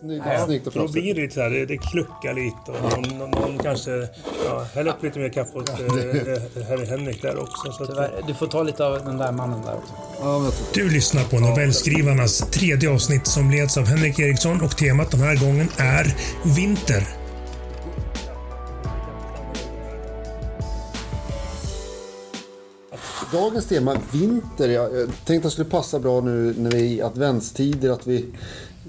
Snyggt, 0.00 0.24
Ja, 0.26 0.46
snyggt 0.46 0.66
och 0.66 0.72
då 0.72 0.88
blir 0.88 1.14
det 1.14 1.20
lite 1.20 1.34
så 1.34 1.40
här, 1.40 1.50
det, 1.50 1.66
det 1.66 1.76
kluckar 1.76 2.34
lite 2.34 2.70
och 2.72 2.82
någon, 2.82 3.18
någon, 3.18 3.30
någon 3.30 3.58
kanske 3.58 4.08
ja, 4.46 4.66
häller 4.74 4.90
upp 4.90 5.02
lite 5.02 5.18
mer 5.18 5.28
kaffe 5.28 5.58
åt 5.58 5.68
eh, 5.68 5.76
herr 6.68 6.86
Henrik 6.86 7.22
där 7.22 7.42
också. 7.42 7.72
Så 7.72 7.82
att, 7.82 7.88
Tyvärr, 7.90 8.22
du 8.26 8.34
får 8.34 8.46
ta 8.46 8.62
lite 8.62 8.86
av 8.86 9.04
den 9.04 9.18
där 9.18 9.32
mannen 9.32 9.62
där 9.62 9.74
också. 9.74 9.92
Ja, 10.20 10.52
Du 10.74 10.90
lyssnar 10.90 11.24
på 11.24 11.40
novellskrivarnas 11.40 12.38
tredje 12.38 12.90
avsnitt 12.90 13.26
som 13.26 13.50
leds 13.50 13.78
av 13.78 13.84
Henrik 13.84 14.18
Eriksson 14.18 14.60
och 14.60 14.76
temat 14.76 15.10
den 15.10 15.20
här 15.20 15.36
gången 15.36 15.68
är 15.78 16.14
vinter. 16.56 17.06
Dagens 23.32 23.66
tema, 23.66 23.96
vinter. 24.12 24.68
Jag 24.68 24.94
jag 24.96 25.08
tänkte 25.08 25.34
att 25.36 25.42
det 25.42 25.50
skulle 25.50 25.70
passa 25.70 25.98
bra 25.98 26.20
nu 26.20 26.54
när 26.58 26.70
vi 26.70 26.76
är 26.76 26.84
i 26.84 27.02
adventstider 27.02 27.90
att 27.90 28.06
vi 28.06 28.26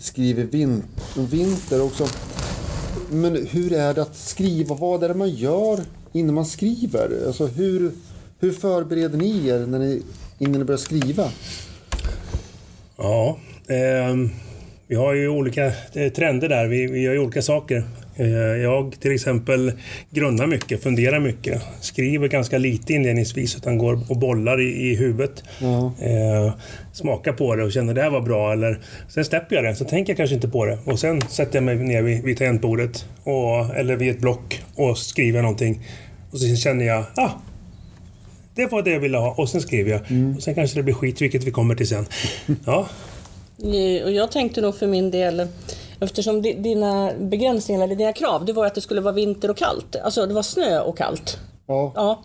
skriver 0.02 0.44
vin 0.44 0.84
vinter 1.16 1.82
också. 1.82 2.08
Men 3.09 3.48
hur 3.48 3.73
är 3.73 3.94
det 3.94 4.02
att 4.02 4.16
skriva? 4.16 4.76
Vad 4.76 5.04
är 5.04 5.08
det 5.08 5.14
man 5.14 5.30
gör 5.30 5.80
innan 6.12 6.36
man 6.36 6.46
skriver? 6.46 7.28
Alltså 7.28 7.48
hur, 7.48 7.92
hur 8.40 8.52
förbereder 8.52 9.18
ni 9.18 9.48
er 9.48 9.66
när 9.66 9.80
ni, 9.80 10.02
innan 10.40 10.59
ni 10.59 10.66
börjar 10.66 10.78
skriva? 10.78 11.30
Ja, 12.98 13.38
eh, 13.68 14.16
vi 14.88 14.95
har 14.95 15.14
ju 15.14 15.30
olika 15.30 15.66
eh, 15.94 16.12
trender 16.12 16.50
där. 16.50 16.68
Vi, 16.68 16.88
vi 16.88 17.02
gör 17.02 17.14
ju 17.14 17.20
olika 17.20 17.42
saker. 17.42 17.84
Eh, 18.16 18.28
jag 18.62 18.96
till 19.00 19.12
exempel 19.16 19.72
grunnar 20.10 20.48
mycket, 20.48 20.84
funderar 20.84 21.20
mycket. 21.20 21.62
Skriver 21.82 22.28
ganska 22.28 22.58
lite 22.58 22.94
inledningsvis 22.94 23.56
utan 23.56 23.78
går 23.78 24.00
och 24.10 24.18
bollar 24.18 24.62
i, 24.62 24.92
i 24.92 24.96
huvudet. 24.96 25.44
Eh, 26.02 26.54
smakar 26.94 27.34
på 27.34 27.56
det 27.56 27.64
och 27.64 27.72
känner 27.72 27.94
det 27.94 28.02
här 28.02 28.10
var 28.10 28.22
bra. 28.22 28.54
Eller, 28.54 28.80
sen 29.10 29.26
släpper 29.26 29.56
jag 29.56 29.66
det, 29.66 29.76
så 29.76 29.86
tänker 29.86 30.12
jag 30.14 30.18
kanske 30.18 30.36
inte 30.36 30.48
på 30.48 30.66
det. 30.66 30.78
Och 30.86 31.00
sen 31.00 31.22
sätter 31.22 31.56
jag 31.56 31.64
mig 31.64 31.76
ner 31.76 32.02
vid, 32.02 32.24
vid 32.24 32.38
tangentbordet 32.38 33.06
och, 33.24 33.76
eller 33.76 33.96
vid 33.96 34.10
ett 34.12 34.20
block 34.20 34.62
och 34.75 34.98
skriver 34.98 35.42
någonting. 35.42 35.81
Och 36.31 36.40
så 36.40 36.56
känner 36.56 36.86
jag, 36.86 37.03
ah, 37.16 37.30
det 38.56 38.72
var 38.72 38.81
det 38.81 38.92
jag 38.92 39.00
ville 39.00 39.18
ha 39.18 39.31
och 39.38 39.50
sen 39.50 39.62
skriver 39.62 39.92
jag. 39.92 40.02
Och 40.38 40.44
sen 40.44 40.56
kanske 40.56 40.80
det 40.80 40.84
blir 40.84 40.94
skit, 40.94 41.22
vilket 41.22 41.44
vi 41.44 41.52
kommer 41.52 41.75
till 41.75 41.88
sen. 41.88 42.06
Ja, 42.66 42.88
Eh, 43.64 44.03
Och 44.03 44.12
jag 44.12 44.31
tänkte 44.31 44.62
nog 44.62 44.75
för 44.75 44.88
min 44.88 45.12
del, 45.12 45.48
eftersom 46.02 46.41
di- 46.41 46.53
dina 46.53 47.11
begränsningar 47.19 47.83
eller 47.83 47.95
dina 47.95 48.13
krav, 48.13 48.45
det 48.45 48.53
var 48.53 48.66
att 48.66 48.75
det 48.75 48.81
skulle 48.81 49.02
vara 49.02 49.13
vinter 49.13 49.49
och 49.52 49.57
kallt. 49.57 49.95
Alltså 49.95 50.25
det 50.25 50.33
var 50.33 50.41
snö 50.44 50.80
och 50.81 50.97
kallt. 50.97 51.38
Ja, 51.67 51.91
Ja. 51.95 52.19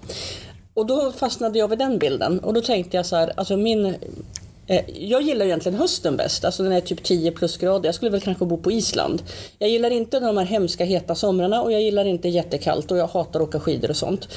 Och 0.75 0.87
då 0.87 1.13
fastnade 1.13 1.59
jag 1.59 1.69
vid 1.69 1.79
den 1.79 1.99
bilden 1.99 2.41
och 2.41 2.55
då 2.55 2.61
tänkte 2.61 2.97
jag 2.97 3.07
så 3.07 3.17
här, 3.17 3.33
alltså 3.37 3.57
min 3.57 3.95
jag 4.99 5.23
gillar 5.23 5.47
egentligen 5.47 5.79
hösten 5.79 6.17
bäst, 6.17 6.45
alltså 6.45 6.63
den 6.63 6.73
är 6.73 6.81
typ 6.81 7.03
10 7.03 7.31
plusgrader. 7.33 7.89
Jag 7.89 7.95
skulle 7.95 8.11
väl 8.11 8.21
kanske 8.21 8.45
bo 8.45 8.57
på 8.57 8.73
Island. 8.73 9.23
Jag 9.59 9.71
gillar 9.71 9.91
inte 9.91 10.21
de 10.21 10.37
här 10.37 10.45
hemska 10.45 10.85
heta 10.85 11.15
somrarna 11.15 11.63
och 11.63 11.73
jag 11.73 11.83
gillar 11.83 12.05
inte 12.05 12.29
jättekallt 12.29 12.91
och 12.91 12.99
jag 12.99 13.07
hatar 13.07 13.41
att 13.41 13.49
åka 13.49 13.61
skidor 13.61 13.91
och 13.91 13.97
sånt. 13.97 14.29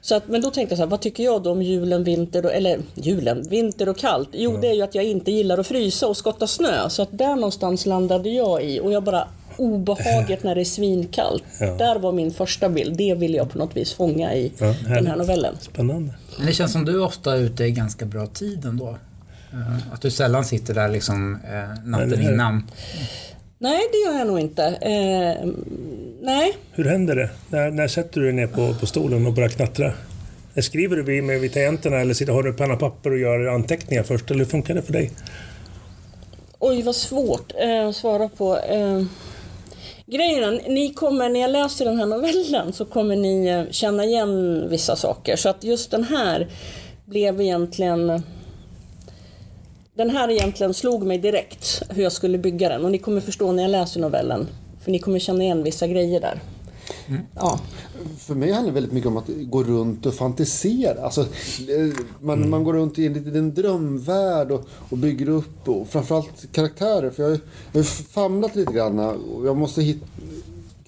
Så 0.00 0.14
att, 0.14 0.28
men 0.28 0.40
då 0.40 0.50
tänkte 0.50 0.72
jag 0.72 0.78
så 0.78 0.82
här, 0.82 0.90
vad 0.90 1.00
tycker 1.00 1.24
jag 1.24 1.42
då 1.42 1.50
om 1.50 1.62
julen, 1.62 2.04
vinter 2.04 2.44
och, 2.44 2.52
eller 2.52 2.78
julen, 2.94 3.42
vinter 3.48 3.88
och 3.88 3.96
kallt? 3.98 4.28
Jo, 4.32 4.56
det 4.60 4.68
är 4.68 4.74
ju 4.74 4.82
att 4.82 4.94
jag 4.94 5.04
inte 5.04 5.30
gillar 5.32 5.58
att 5.58 5.66
frysa 5.66 6.06
och 6.06 6.16
skotta 6.16 6.46
snö. 6.46 6.88
Så 6.88 7.02
att 7.02 7.18
där 7.18 7.34
någonstans 7.34 7.86
landade 7.86 8.28
jag 8.30 8.64
i 8.64 8.80
och 8.80 8.92
jag 8.92 9.02
bara 9.02 9.28
obehaget 9.56 10.42
när 10.42 10.54
det 10.54 10.60
är 10.60 10.64
svinkallt. 10.64 11.44
Ja. 11.60 11.66
Där 11.76 11.98
var 11.98 12.12
min 12.12 12.30
första 12.30 12.68
bild. 12.68 12.96
Det 12.96 13.14
vill 13.14 13.34
jag 13.34 13.50
på 13.50 13.58
något 13.58 13.76
vis 13.76 13.92
fånga 13.92 14.34
i 14.34 14.52
Ja, 14.58 14.74
den 14.94 15.06
här 15.06 15.16
novellen. 15.16 15.54
spännande. 15.60 16.14
Men 16.36 16.46
det 16.46 16.52
känns 16.52 16.72
som 16.72 16.84
du 16.84 17.00
ofta 17.02 17.32
är 17.32 17.38
ute 17.38 17.64
i 17.64 17.70
ganska 17.70 18.04
bra 18.06 18.26
tid 18.26 18.64
ändå. 18.64 18.96
Eh, 19.52 19.92
Att 19.92 20.00
du 20.02 20.10
sällan 20.10 20.44
sitter 20.44 20.74
där 20.74 20.88
liksom 20.88 21.38
eh, 21.52 21.84
natten 21.84 22.20
innan. 22.22 22.70
Nej, 23.58 23.80
det 23.92 23.98
gör 24.10 24.18
jag 24.18 24.26
nog 24.26 24.40
inte. 24.40 24.64
Eh, 24.64 25.48
nej, 26.22 26.56
Hur 26.72 26.84
händer 26.84 27.16
det? 27.16 27.30
När, 27.48 27.70
när 27.70 27.88
sätter 27.88 28.20
du 28.20 28.26
dig 28.26 28.34
ner 28.34 28.46
på, 28.46 28.74
på 28.74 28.86
stolen 28.86 29.26
och 29.26 29.32
börjar 29.32 29.48
knattra? 29.48 29.92
När 30.54 30.62
skriver 30.62 30.96
du 30.96 31.22
med 31.22 31.40
vid 31.40 31.52
tangenterna 31.52 31.96
eller 31.96 32.14
sitter, 32.14 32.32
har 32.32 32.42
du 32.42 32.52
penna 32.52 32.74
och 32.74 32.80
papper 32.80 33.10
och 33.10 33.18
gör 33.18 33.46
anteckningar 33.46 34.02
först? 34.02 34.30
Eller 34.30 34.38
hur 34.38 34.50
funkar 34.50 34.74
det 34.74 34.82
för 34.82 34.92
dig? 34.92 35.10
oj 36.58 36.82
vad 36.82 36.94
svårt 36.96 37.52
eh, 37.58 37.88
att 37.88 37.96
svara 37.96 38.28
på. 38.28 38.56
Eh, 38.58 39.02
grejen 40.06 40.54
ni 40.54 40.92
kommer, 40.94 41.28
när 41.28 41.40
jag 41.40 41.50
läser 41.50 41.84
den 41.84 41.98
här 41.98 42.06
novellen 42.06 42.72
så 42.72 42.84
kommer 42.84 43.16
ni 43.16 43.46
eh, 43.46 43.62
känna 43.70 44.04
igen 44.04 44.66
vissa 44.70 44.96
saker. 44.96 45.36
Så 45.36 45.48
att 45.48 45.64
just 45.64 45.90
den 45.90 46.04
här 46.04 46.48
blev 47.04 47.40
egentligen 47.40 48.22
den 49.98 50.10
här 50.10 50.30
egentligen 50.30 50.74
slog 50.74 51.06
mig 51.06 51.18
direkt 51.18 51.82
hur 51.90 52.02
jag 52.02 52.12
skulle 52.12 52.38
bygga 52.38 52.68
den 52.68 52.84
och 52.84 52.90
ni 52.90 52.98
kommer 52.98 53.20
förstå 53.20 53.52
när 53.52 53.62
jag 53.62 53.70
läser 53.70 54.00
novellen. 54.00 54.46
För 54.84 54.90
ni 54.90 54.98
kommer 54.98 55.18
känna 55.18 55.42
igen 55.44 55.62
vissa 55.62 55.86
grejer 55.86 56.20
där. 56.20 56.40
Ja. 57.34 57.60
För 58.18 58.34
mig 58.34 58.52
handlar 58.52 58.70
det 58.72 58.74
väldigt 58.74 58.92
mycket 58.92 59.08
om 59.08 59.16
att 59.16 59.28
gå 59.42 59.62
runt 59.64 60.06
och 60.06 60.14
fantisera. 60.14 61.04
Alltså, 61.04 61.20
eh, 61.20 61.26
man, 62.20 62.50
man 62.50 62.64
går 62.64 62.72
runt 62.74 62.98
i 62.98 63.06
en 63.06 63.12
liten 63.12 63.54
drömvärld 63.54 64.50
och, 64.50 64.64
och 64.90 64.98
bygger 64.98 65.28
upp 65.28 65.68
och 65.68 65.88
framförallt 65.88 66.52
karaktärer. 66.52 67.10
För 67.10 67.22
jag, 67.22 67.30
har- 67.30 67.40
jag 67.72 67.78
har 67.80 67.84
famlat 68.12 68.56
lite 68.56 68.72
grann 68.72 68.98
och 68.98 69.46
jag 69.46 69.56
måste 69.56 69.82
hitta 69.82 70.06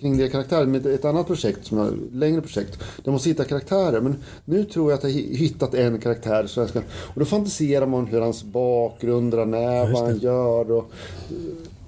kring 0.00 0.16
det 0.16 0.28
karaktärer 0.28 0.66
med 0.66 0.86
ett 0.86 1.04
annat 1.04 1.26
projekt, 1.26 1.66
som 1.66 1.78
jag, 1.78 1.98
längre 2.12 2.40
projekt. 2.40 2.78
Jag 3.04 3.12
måste 3.12 3.28
hitta 3.28 3.44
karaktärer. 3.44 4.00
Men 4.00 4.16
nu 4.44 4.64
tror 4.64 4.90
jag 4.90 4.98
att 4.98 5.04
jag 5.04 5.10
hittat 5.10 5.74
en 5.74 5.98
karaktär. 5.98 6.46
Så 6.46 6.60
jag 6.60 6.68
ska, 6.68 6.78
och 6.88 7.20
då 7.20 7.24
fantiserar 7.24 7.86
man 7.86 8.06
hur 8.06 8.20
hans 8.20 8.44
bakgrund 8.44 9.34
han 9.34 9.54
är, 9.54 9.92
vad 9.92 10.02
han 10.02 10.18
gör. 10.18 10.72
Och, 10.72 10.90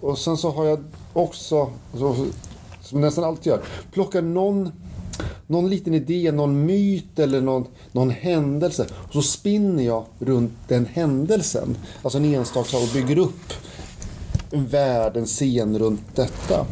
och 0.00 0.19
sen 0.19 0.37
så 0.37 0.50
har 0.50 0.65
jag 0.65 0.84
också, 1.12 1.71
så, 1.95 2.27
som 2.83 3.00
nästan 3.00 3.25
alltid 3.25 3.47
gör, 3.47 3.61
plockar 3.93 4.23
någon, 4.23 4.71
någon 5.47 5.71
liten 5.71 5.94
idé, 5.94 6.33
någon 6.33 6.67
myt 6.67 7.19
eller 7.19 7.41
någon, 7.41 7.65
någon 7.93 8.11
händelse. 8.11 8.87
Och 8.93 9.12
så 9.12 9.23
spinner 9.23 9.83
jag 9.83 10.05
runt 10.19 10.53
den 10.69 10.87
händelsen. 10.87 11.77
Alltså 12.03 12.19
en 12.19 12.25
enstaka 12.25 12.77
och 12.77 12.89
bygger 12.94 13.19
upp 13.19 13.53
en 14.50 14.67
värld, 14.67 15.17
en 15.17 15.27
scen 15.27 15.79
runt 15.79 16.17
detta. 16.17 16.67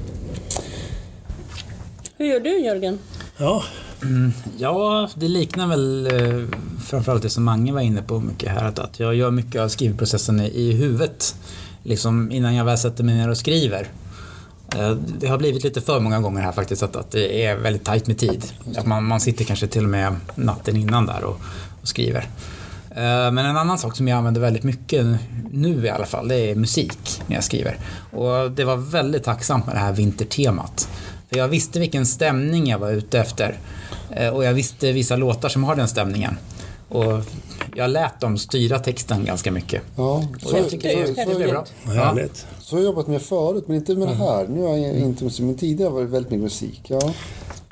Hur 2.20 2.26
gör 2.26 2.40
du 2.40 2.58
Jörgen? 2.60 2.98
Ja, 3.36 3.62
mm, 4.02 4.32
Ja, 4.58 5.08
det 5.14 5.28
liknar 5.28 5.66
väl 5.66 6.06
eh, 6.06 6.58
framförallt 6.84 7.22
det 7.22 7.30
som 7.30 7.44
Mange 7.44 7.72
var 7.72 7.80
inne 7.80 8.02
på 8.02 8.20
mycket 8.20 8.52
här. 8.52 8.64
Att, 8.64 8.78
att 8.78 9.00
jag 9.00 9.14
gör 9.14 9.30
mycket 9.30 9.60
av 9.60 9.68
skrivprocessen 9.68 10.40
i, 10.40 10.46
i 10.46 10.72
huvudet. 10.72 11.34
Liksom 11.82 12.32
innan 12.32 12.54
jag 12.54 12.64
väl 12.64 12.78
sätter 12.78 13.04
mig 13.04 13.14
ner 13.14 13.28
och 13.30 13.36
skriver. 13.36 13.88
Eh, 14.76 14.90
Det 14.90 15.26
har 15.26 15.38
blivit 15.38 15.64
lite 15.64 15.80
för 15.80 16.00
många 16.00 16.20
gånger 16.20 16.40
här 16.42 16.52
faktiskt 16.52 16.82
att, 16.82 16.96
att 16.96 17.10
det 17.10 17.44
är 17.44 17.56
väldigt 17.56 17.84
tajt 17.84 18.06
med 18.06 18.18
tid. 18.18 18.44
Att 18.76 18.86
man, 18.86 19.04
man 19.04 19.20
sitter 19.20 19.44
kanske 19.44 19.66
till 19.66 19.84
och 19.84 19.90
med 19.90 20.16
natten 20.34 20.76
innan 20.76 21.06
där 21.06 21.24
och, 21.24 21.40
och 21.82 21.88
skriver. 21.88 22.28
Eh, 22.90 23.30
men 23.32 23.38
en 23.38 23.56
annan 23.56 23.78
sak 23.78 23.96
som 23.96 24.08
jag 24.08 24.18
använder 24.18 24.40
väldigt 24.40 24.62
mycket 24.64 25.06
nu 25.52 25.84
i 25.86 25.90
alla 25.90 26.06
fall, 26.06 26.28
det 26.28 26.50
är 26.50 26.54
musik 26.54 27.22
när 27.26 27.34
jag 27.36 27.44
skriver. 27.44 27.78
Och 28.12 28.50
det 28.50 28.64
var 28.64 28.76
väldigt 28.76 29.24
tacksamt 29.24 29.66
med 29.66 29.74
det 29.74 29.78
här 29.80 29.92
vintertemat. 29.92 30.88
För 31.30 31.36
jag 31.36 31.48
visste 31.48 31.80
vilken 31.80 32.06
stämning 32.06 32.66
jag 32.66 32.78
var 32.78 32.90
ute 32.90 33.18
efter. 33.20 33.58
Eh, 34.10 34.28
Och 34.28 34.44
jag 34.44 34.54
visste 34.54 34.92
vissa 34.92 35.16
låtar 35.16 35.48
som 35.48 35.64
har 35.64 35.76
den 35.76 35.88
stämningen. 35.88 36.36
Och 36.88 37.20
jag 37.74 37.90
lät 37.90 38.20
dem 38.20 38.38
styra 38.38 38.78
texten 38.78 39.24
ganska 39.24 39.50
mycket. 39.52 39.82
Ja, 39.96 40.24
Och 40.46 40.58
jag 40.58 40.68
tycker 40.68 40.96
det, 40.96 41.06
så- 41.06 41.12
det 41.12 41.24
så- 41.32 41.36
blev 41.38 41.48
bra. 41.50 41.64
härligt. 41.86 42.46
Så 42.60 42.76
har 42.76 42.80
jag 42.80 42.86
jobbat 42.86 43.06
med 43.06 43.22
förut, 43.22 43.64
men 43.66 43.76
inte 43.76 43.94
med 43.94 44.08
det 44.08 44.14
här. 44.14 44.48
Nu 44.48 44.62
har 44.62 44.76
jag 44.76 44.96
inte 44.98 45.42
men 45.42 45.54
tidigare 45.56 45.90
var 45.90 46.00
det 46.00 46.06
väldigt 46.06 46.30
mycket 46.30 46.42
musik. 46.42 46.80
Ja. 46.86 47.12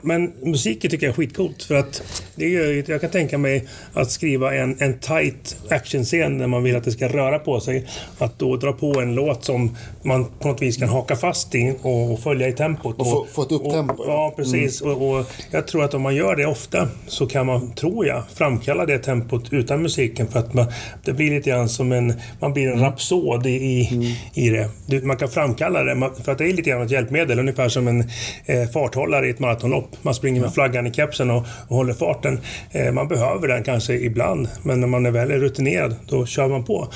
Men 0.03 0.33
musiken 0.43 0.91
tycker 0.91 1.07
jag 1.07 1.13
är 1.13 1.17
skitcoolt 1.17 1.63
för 1.63 1.75
att 1.75 2.03
det 2.35 2.45
är 2.45 2.49
ju, 2.49 2.85
jag 2.87 3.01
kan 3.01 3.11
tänka 3.11 3.39
mig 3.39 3.65
att 3.93 4.11
skriva 4.11 4.55
en, 4.55 4.77
en 4.81 4.99
tight 4.99 5.57
actionscen 5.71 6.39
när 6.39 6.47
man 6.47 6.63
vill 6.63 6.77
att 6.77 6.85
det 6.85 6.91
ska 6.93 7.09
röra 7.09 7.39
på 7.39 7.61
sig. 7.61 7.87
Att 8.19 8.39
då 8.39 8.57
dra 8.57 8.73
på 8.73 9.01
en 9.01 9.15
låt 9.15 9.45
som 9.45 9.77
man 10.03 10.25
på 10.41 10.49
något 10.49 10.63
vis 10.63 10.77
kan 10.77 10.89
haka 10.89 11.17
fast 11.17 11.55
i 11.55 11.75
och 11.83 12.21
följa 12.21 12.49
i 12.49 12.53
tempot. 12.53 12.99
Och 13.01 13.07
få- 13.11 13.27
få 13.33 13.43
ett 13.43 13.53
upptempo, 13.53 13.95
Och, 14.03 14.09
ja. 14.11 14.33
precis. 14.37 14.81
Och, 14.81 15.11
och 15.19 15.27
jag 15.51 15.67
tror 15.69 15.85
att 15.85 15.95
om 15.95 16.03
man 16.03 16.15
gör 16.15 16.37
det 16.37 16.47
ofta 16.47 16.89
så 17.07 17.27
kan 17.27 17.47
man, 17.47 17.73
tror 17.73 18.07
jag, 18.07 18.23
framkalla 18.35 18.87
det 18.87 18.99
tempot 18.99 19.53
utan 19.53 19.83
musiken 19.83 20.27
för 20.29 20.39
att 20.39 20.55
man, 20.55 20.67
det 21.05 21.13
blir 21.13 21.31
lite 21.31 21.51
grann 21.51 21.69
som 21.69 21.93
en, 21.93 22.13
man 22.41 22.53
blir 22.53 22.69
en 22.69 22.81
rapsod 22.81 23.47
i, 23.47 23.51
i, 23.51 24.17
i 24.35 24.49
det. 24.51 25.03
Man 25.05 25.17
kan 25.17 25.29
framkalla 25.29 25.85
det 25.85 26.11
för 26.25 26.33
att 26.33 26.39
det 26.39 26.45
är 26.45 26.53
lite 26.53 26.71
grann 26.71 26.83
ett 26.83 26.91
hjälpmedel, 26.91 27.39
ungefär 27.39 27.69
som 27.69 27.89
en 27.89 28.01
eh, 28.47 28.69
farthållare 28.73 29.27
i 29.27 29.31
ett 29.31 29.39
maratonlopp. 29.39 29.88
Man 30.03 30.15
springer 30.15 30.41
med 30.41 30.55
flaggan 30.55 30.87
i 30.87 30.93
kepsen 30.93 31.31
och, 31.31 31.45
och 31.69 31.77
håller 31.77 31.95
farten. 31.95 32.41
Eh, 32.71 32.93
man 32.93 33.09
behöver 33.09 33.49
den 33.49 33.65
kanske 33.65 33.95
ibland, 33.95 34.49
men 34.63 34.81
när 34.81 34.87
man 34.87 35.07
är 35.07 35.11
väl 35.11 35.29
rutinerad, 35.29 35.97
då 36.09 36.27
kör 36.27 36.49
man 36.49 36.65
på. 36.65 36.89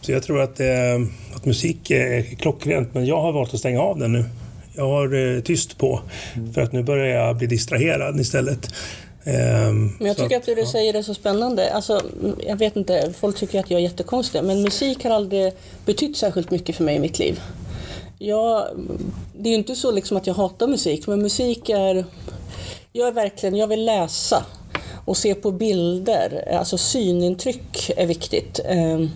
Så 0.00 0.12
jag 0.12 0.22
tror 0.22 0.40
att, 0.40 0.60
eh, 0.60 0.66
att 1.34 1.44
musik 1.44 1.90
är 1.90 2.22
klockrent, 2.22 2.94
men 2.94 3.06
jag 3.06 3.20
har 3.20 3.32
valt 3.32 3.54
att 3.54 3.60
stänga 3.60 3.80
av 3.80 3.98
den 3.98 4.12
nu. 4.12 4.24
Jag 4.74 4.88
har 4.88 5.34
eh, 5.36 5.40
tyst 5.40 5.78
på, 5.78 6.00
för 6.54 6.60
att 6.60 6.72
nu 6.72 6.82
börjar 6.82 7.06
jag 7.06 7.36
bli 7.36 7.46
distraherad 7.46 8.20
istället. 8.20 8.70
Ehm, 9.24 9.96
Men 9.98 10.06
jag 10.06 10.16
tycker 10.16 10.36
att 10.36 10.46
det 10.46 10.54
du 10.54 10.66
säger 10.66 10.94
är 10.94 11.02
så 11.02 11.14
spännande. 11.14 11.72
Alltså, 11.72 12.00
jag 12.46 12.56
vet 12.56 12.76
inte, 12.76 13.12
folk 13.20 13.36
tycker 13.36 13.60
att 13.60 13.70
jag 13.70 13.78
är 13.80 13.82
jättekonstig, 13.82 14.44
men 14.44 14.62
musik 14.62 15.04
har 15.04 15.10
aldrig 15.10 15.52
betytt 15.84 16.16
särskilt 16.16 16.50
mycket 16.50 16.76
för 16.76 16.84
mig 16.84 16.96
i 16.96 16.98
mitt 16.98 17.18
liv. 17.18 17.40
Ja, 18.18 18.68
det 19.38 19.48
är 19.48 19.52
ju 19.52 19.58
inte 19.58 19.74
så 19.74 19.90
liksom 19.90 20.16
att 20.16 20.26
jag 20.26 20.34
hatar 20.34 20.66
musik, 20.66 21.06
men 21.06 21.22
musik 21.22 21.68
är... 21.68 22.04
Jag 22.92 23.08
är 23.08 23.12
verkligen, 23.12 23.56
jag 23.56 23.66
vill 23.66 23.84
läsa 23.84 24.44
och 25.04 25.16
se 25.16 25.34
på 25.34 25.50
bilder. 25.50 26.54
Alltså 26.58 26.78
synintryck 26.78 27.90
är 27.96 28.06
viktigt. 28.06 28.60
Ehm, 28.64 29.10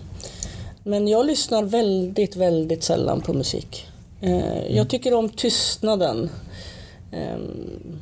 Men 0.83 1.07
jag 1.07 1.25
lyssnar 1.25 1.63
väldigt, 1.63 2.35
väldigt 2.35 2.83
sällan 2.83 3.21
på 3.21 3.33
musik. 3.33 3.85
Eh, 4.21 4.75
Jag 4.75 4.89
tycker 4.89 5.13
om 5.13 5.29
tystnaden. 5.29 6.29
Ehm, 7.11 8.01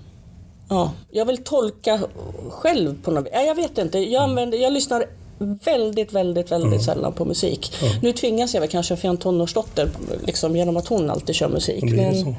Ja, 0.69 0.91
jag 1.11 1.25
vill 1.25 1.37
tolka 1.43 2.01
själv 2.49 3.03
på 3.03 3.11
något 3.11 3.25
vis. 3.25 3.31
Ja, 3.33 3.41
Jag 3.41 3.55
vet 3.55 3.77
inte. 3.77 3.99
Jag, 3.99 4.23
använder, 4.23 4.57
jag 4.57 4.73
lyssnar 4.73 5.05
väldigt, 5.41 6.13
väldigt, 6.13 6.51
väldigt 6.51 6.83
sällan 6.83 7.13
på 7.13 7.25
musik. 7.25 7.73
Nu 8.01 8.13
tvingas 8.13 8.53
jag 8.53 8.61
väl 8.61 8.69
kanske 8.69 8.95
för 8.95 9.05
jag 9.05 9.09
är 9.09 9.15
en 9.15 9.21
tonårsdotter 9.21 9.89
liksom, 10.25 10.55
genom 10.55 10.77
att 10.77 10.87
hon 10.87 11.09
alltid 11.09 11.35
kör 11.35 11.49
musik. 11.49 11.83
Men, 11.83 12.35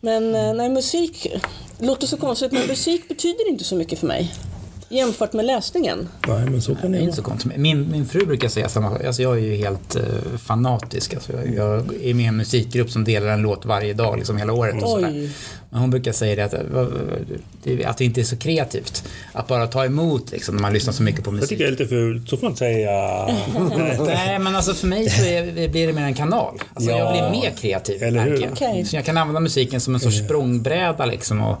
men 0.00 0.34
eh, 0.34 0.54
nej, 0.54 0.68
musik 0.68 1.26
låter 1.78 2.06
så 2.06 2.16
konstigt, 2.16 2.52
men 2.52 2.66
musik 2.66 3.08
betyder 3.08 3.48
inte 3.48 3.64
så 3.64 3.74
mycket 3.76 3.98
för 3.98 4.06
mig. 4.06 4.32
Jämfört 4.94 5.32
med 5.32 5.44
läsningen. 5.44 6.08
Nej, 6.28 6.44
men 6.50 6.62
så 6.62 6.74
kan 6.74 6.92
Det 6.92 6.96
det 6.98 7.02
är 7.02 7.04
inte 7.04 7.16
så 7.16 7.22
konstigt. 7.22 7.56
Min, 7.56 7.90
min 7.90 8.06
fru 8.06 8.26
brukar 8.26 8.48
säga 8.48 8.68
samma 8.68 8.90
sak. 8.90 9.04
Alltså 9.04 9.22
jag 9.22 9.32
är 9.38 9.42
ju 9.42 9.54
helt 9.56 9.96
eh, 9.96 10.02
fanatisk. 10.38 11.14
Alltså 11.14 11.32
jag, 11.32 11.54
jag 11.54 11.94
är 12.02 12.14
med 12.14 12.24
i 12.24 12.28
en 12.28 12.36
musikgrupp 12.36 12.90
som 12.90 13.04
delar 13.04 13.26
en 13.28 13.42
låt 13.42 13.64
varje 13.64 13.94
dag, 13.94 14.18
liksom 14.18 14.36
hela 14.36 14.52
året. 14.52 14.82
Och 14.82 14.88
sådär. 14.88 15.30
Men 15.70 15.80
hon 15.80 15.90
brukar 15.90 16.12
säga 16.12 16.36
det 16.36 16.44
att, 16.44 16.54
eh, 16.54 16.86
det 17.62 17.84
att 17.84 17.98
det 17.98 18.04
inte 18.04 18.20
är 18.20 18.24
så 18.24 18.36
kreativt. 18.36 19.04
Att 19.32 19.46
bara 19.48 19.66
ta 19.66 19.84
emot 19.84 20.30
liksom, 20.32 20.54
när 20.54 20.62
man 20.62 20.72
lyssnar 20.72 20.92
så 20.92 21.02
mycket 21.02 21.24
på 21.24 21.30
Jag 21.30 21.34
musik. 21.34 21.48
tycker 21.48 21.64
jag 21.64 21.68
är 21.68 21.78
lite 21.78 21.86
fult. 21.88 22.28
Så 22.28 22.36
får 22.36 22.46
man 22.46 22.56
säga. 22.56 23.26
Nej. 24.06 24.38
Men 24.38 24.56
alltså 24.56 24.74
för 24.74 24.86
mig 24.86 25.10
så 25.10 25.24
är, 25.24 25.68
blir 25.68 25.86
det 25.86 25.92
mer 25.92 26.02
en 26.02 26.14
kanal. 26.14 26.54
Alltså 26.74 26.90
Ja. 26.90 26.98
jag 26.98 27.30
blir 27.30 27.40
mer 27.40 27.50
kreativ. 27.56 28.02
Eller 28.02 28.24
hur? 28.24 28.40
jag. 28.42 28.52
Okej. 28.52 28.84
Så 28.84 28.96
jag 28.96 29.04
kan 29.04 29.16
använda 29.16 29.40
musiken 29.40 29.80
som 29.80 29.94
en 29.94 30.00
sorts 30.00 30.18
språngbräda 30.24 31.06
liksom. 31.06 31.40
Och, 31.40 31.50
eh, 31.50 31.56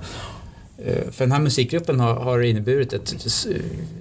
för 1.10 1.18
den 1.24 1.32
här 1.32 1.40
musikgruppen 1.40 2.00
har, 2.00 2.14
har 2.14 2.42
inneburit 2.42 2.92
ett... 2.92 3.14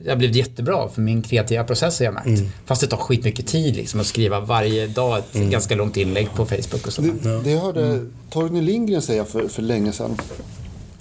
Det 0.04 0.10
har 0.10 0.18
blivit 0.18 0.36
jättebra 0.36 0.90
för 0.90 1.02
min 1.02 1.22
kreativa 1.22 1.64
process 1.64 2.00
har 2.00 2.06
jag 2.06 2.14
märkt. 2.14 2.28
Mm. 2.28 2.50
Fast 2.66 2.81
det 2.81 2.88
tar 2.88 2.98
skitmycket 2.98 3.48
tid 3.48 3.75
liksom 3.75 4.00
att 4.00 4.06
skriva 4.06 4.40
varje 4.40 4.88
dag 4.88 5.18
ett 5.20 5.36
Mm. 5.36 5.50
ganska 5.50 5.75
långt 5.75 5.98
inlägg 5.98 6.30
på 6.36 6.46
Facebook 6.46 6.88
och 6.88 6.94
så. 6.94 7.02
Det, 7.02 7.42
det 7.44 7.56
hörde 7.58 8.06
Torgny 8.30 8.62
Lindgren 8.62 9.02
säga 9.02 9.25
för, 9.25 9.48
för 9.48 9.62
länge 9.62 9.92
sedan. 9.92 10.18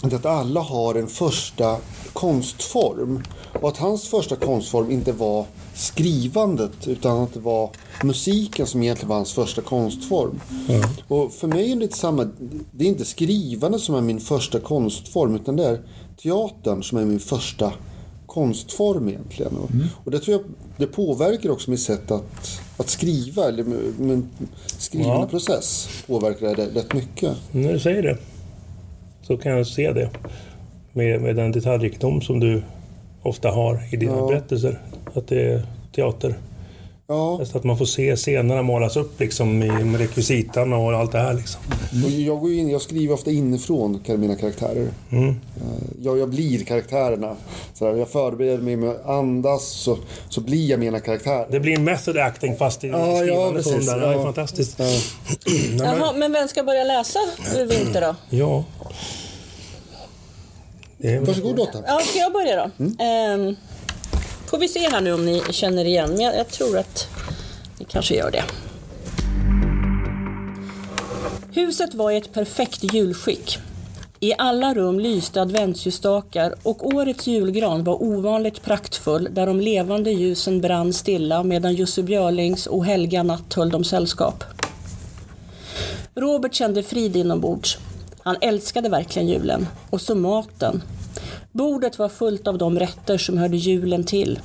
Att 0.02 0.26
alla 0.26 0.60
har 0.60 0.94
en 0.94 1.06
första 1.06 1.76
konstform. 2.12 3.22
Och 3.60 3.68
att 3.68 3.76
hans 3.76 4.08
första 4.08 4.36
konstform 4.36 4.90
inte 4.90 5.12
var 5.12 5.46
skrivandet 5.74 6.88
utan 6.88 7.20
att 7.22 7.34
det 7.34 7.40
var 7.40 7.70
musiken 8.04 8.66
som 8.66 8.82
egentligen 8.82 9.08
var 9.08 9.16
hans 9.16 9.32
första 9.32 9.62
konstform. 9.62 10.40
Och 11.08 11.32
för 11.32 11.48
mig 11.48 11.70
är 11.70 11.74
det 11.74 11.80
lite 11.80 11.96
samma. 11.98 12.28
Det 12.72 12.84
är 12.84 12.88
inte 12.88 13.04
skrivandet 13.04 13.80
som 13.80 13.94
är 13.94 14.00
min 14.00 14.20
första 14.20 14.60
konstform 14.60 15.34
utan 15.34 15.56
det 15.56 15.64
är 15.66 15.80
teatern 16.22 16.82
som 16.82 16.98
är 16.98 17.04
min 17.04 17.20
första 17.20 17.72
konstform 18.26 19.08
egentligen. 19.08 19.56
Och, 19.56 19.70
och 20.04 20.10
det 20.10 20.18
tror 20.18 20.36
jag 20.36 20.44
det 20.76 20.86
påverkar 20.86 21.50
också 21.50 21.70
mitt 21.70 21.80
sätt 21.80 22.10
att, 22.10 22.60
att 22.76 22.88
skriva. 22.88 23.48
Eller 23.48 23.64
min- 23.98 24.28
skrivande 24.66 25.20
Ja. 25.22 25.26
process 25.26 25.88
påverkar 26.06 26.56
det 26.56 26.66
rätt 26.66 26.94
mycket. 26.94 27.36
När 27.52 27.72
du 27.72 27.78
säger 27.80 28.02
det 28.02 28.18
så 29.26 29.36
kan 29.36 29.52
jag 29.52 29.66
se 29.66 29.92
det. 29.92 30.10
Med, 30.92 31.22
med 31.22 31.36
den 31.36 31.52
detaljrikedom 31.52 32.20
som 32.20 32.40
du 32.40 32.62
ofta 33.22 33.50
har 33.50 33.80
i 33.92 33.96
dina 33.96 34.16
Ja. 34.16 34.26
berättelser. 34.26 34.80
Att 35.14 35.28
det 35.28 35.42
är 35.52 35.62
teater. 35.94 36.34
Ja, 37.06 37.36
Just 37.40 37.56
att 37.56 37.64
man 37.64 37.78
får 37.78 37.84
se 37.84 38.16
scenerna 38.16 38.62
målas 38.62 38.96
upp 38.96 39.20
liksom 39.20 39.62
i 39.62 39.68
med 39.84 40.00
rekvisitan 40.00 40.72
och 40.72 40.92
allt 40.92 41.12
det 41.12 41.18
här. 41.18 41.34
Liksom. 41.34 41.60
jag, 42.26 42.40
går 42.40 42.52
in, 42.52 42.68
jag 42.70 42.80
skriver 42.82 43.14
ofta 43.14 43.30
inifrån 43.30 44.00
mina 44.06 44.36
karaktärer. 44.36 44.88
Mm. 45.10 45.28
Eh, 45.28 45.34
Jag, 46.02 46.18
jag 46.18 46.28
blir 46.30 46.64
karaktärerna. 46.64 47.36
Så 47.74 47.84
jag 47.84 48.08
förbereder 48.08 48.58
mig 48.62 48.76
med 48.76 48.90
att 48.90 49.06
andas 49.06 49.64
så, 49.68 49.98
så 50.28 50.40
blir 50.40 50.70
jag 50.70 50.80
mina 50.80 51.00
karaktärer. 51.00 51.46
Det 51.50 51.60
blir 51.60 51.74
en 51.78 51.84
method 51.84 52.16
acting 52.18 52.56
fast 52.56 52.84
i 52.84 52.88
Ja, 52.88 52.98
ja, 53.08 53.16
skrivande 53.20 53.52
precis, 53.62 53.72
form. 53.72 53.86
där. 53.86 54.00
Det 54.00 54.06
är 54.06 54.12
ja. 54.12 54.22
fantastiskt. 54.22 54.78
Ja. 54.78 54.86
Jaha, 55.78 56.12
men 56.16 56.32
vem 56.32 56.48
ska 56.48 56.62
börja 56.62 56.84
läsa 56.84 57.18
Vinter 57.68 58.00
då? 58.00 58.14
ja. 58.36 58.64
Varsågod 61.02 61.56
Lotta. 61.56 61.78
Ja, 61.86 61.98
ska 61.98 62.18
jag 62.18 62.32
börja 62.32 62.56
då? 62.56 62.84
Ehm, 63.04 63.56
får 64.46 64.58
vi 64.58 64.68
se 64.68 64.88
här 64.90 65.00
nu 65.00 65.12
om 65.12 65.26
ni 65.26 65.42
känner 65.50 65.84
igen, 65.84 66.10
men 66.10 66.20
jag, 66.20 66.36
jag 66.36 66.48
tror 66.48 66.78
att 66.78 67.06
ni 67.78 67.84
kanske 67.84 68.14
gör 68.14 68.30
det. 68.30 68.44
Huset 71.54 71.94
var 71.94 72.10
i 72.10 72.16
ett 72.16 72.32
perfekt 72.32 72.94
julskick. 72.94 73.58
I 74.20 74.34
alla 74.38 74.74
rum 74.74 75.00
lyste 75.00 75.42
adventsljusstakar 75.42 76.54
och 76.62 76.86
årets 76.86 77.26
julgran 77.26 77.84
var 77.84 78.02
ovanligt 78.02 78.62
praktfull 78.62 79.28
där 79.30 79.46
de 79.46 79.60
levande 79.60 80.10
ljusen 80.10 80.60
brann 80.60 80.92
stilla 80.92 81.42
medan 81.42 81.74
Jussi 81.74 82.02
Björlings 82.02 82.66
och 82.66 82.84
Helga 82.84 83.22
natt 83.22 83.54
höll 83.54 83.70
dem 83.70 83.84
sällskap. 83.84 84.44
Robert 86.14 86.54
kände 86.54 86.82
frid 86.82 87.16
inombords. 87.16 87.78
Han 88.24 88.36
älskade 88.40 88.88
verkligen 88.88 89.28
julen. 89.28 89.66
Och 89.90 90.00
så 90.00 90.14
maten. 90.14 90.82
Bordet 91.52 91.98
var 91.98 92.08
fullt 92.08 92.46
av 92.46 92.58
de 92.58 92.78
rätter 92.78 93.18
som 93.18 93.38
hörde 93.38 93.56
julen 93.56 94.04
till. 94.04 94.40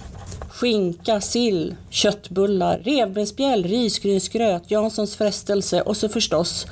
Skinka, 0.49 1.21
sill, 1.21 1.75
köttbullar, 1.89 2.77
revbensspjäll, 2.83 3.63
risgrynsgröt, 3.63 4.71
Janssons 4.71 5.15
frestelse 5.15 5.81
och 5.81 5.97
så 5.97 6.09
förstås 6.09 6.65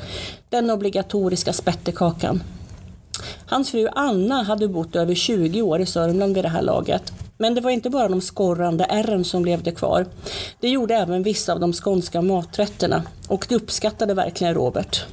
den 0.50 0.70
obligatoriska 0.70 1.54
spettekakan. 1.54 2.44
Hans 3.46 3.72
fru 3.72 3.88
Anna 3.96 4.44
hade 4.44 4.68
bott 4.68 4.96
över 4.96 5.16
20 5.16 5.62
år 5.62 5.82
i 5.82 5.86
Sörmland 5.86 6.36
vid 6.36 6.44
det 6.44 6.50
här 6.50 6.62
laget. 6.62 7.14
Men 7.38 7.56
det 7.56 7.62
var 7.62 7.72
inte 7.72 7.90
bara 7.90 8.08
de 8.08 8.22
skorrande 8.22 8.84
ärren 8.84 9.26
som 9.26 9.46
levde 9.46 9.72
kvar. 9.72 10.06
Det 10.60 10.70
gjorde 10.70 10.96
även 10.96 11.24
vissa 11.24 11.54
av 11.54 11.60
de 11.60 11.74
skånska 11.74 12.22
maträtterna 12.22 13.04
och 13.28 13.46
det 13.50 13.56
uppskattade 13.56 14.14
verkligen 14.14 14.54
Robert. 14.54 15.06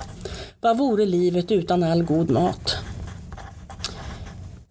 Vad 0.65 0.79
vore 0.79 1.07
livet 1.07 1.51
utan 1.51 1.83
all 1.83 2.03
god 2.03 2.31
mat? 2.31 2.77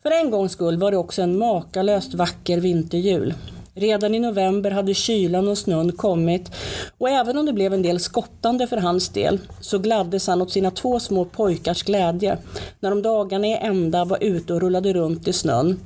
För 0.03 0.11
en 0.11 0.31
gångs 0.31 0.51
skull 0.51 0.77
var 0.77 0.91
det 0.91 0.97
också 0.97 1.21
en 1.21 1.37
makalöst 1.37 2.13
vacker 2.13 2.57
vinterjul. 2.57 3.33
Redan 3.73 4.15
i 4.15 4.19
november 4.19 4.71
hade 4.71 4.93
kylan 4.93 5.47
och 5.47 5.57
snön 5.57 5.91
kommit 5.91 6.51
och 6.97 7.09
även 7.09 7.37
om 7.37 7.45
det 7.45 7.53
blev 7.53 7.73
en 7.73 7.81
del 7.81 7.99
skottande 7.99 8.67
för 8.67 8.77
hans 8.77 9.09
del 9.09 9.39
så 9.61 9.79
gladdes 9.79 10.27
han 10.27 10.41
åt 10.41 10.51
sina 10.51 10.71
två 10.71 10.99
små 10.99 11.25
pojkars 11.25 11.83
glädje 11.83 12.37
när 12.79 12.89
de 12.89 13.01
dagarna 13.01 13.47
i 13.47 13.57
ända 13.61 14.05
var 14.05 14.23
ute 14.23 14.53
och 14.53 14.61
rullade 14.61 14.93
runt 14.93 15.27
i 15.27 15.33
snön. 15.33 15.79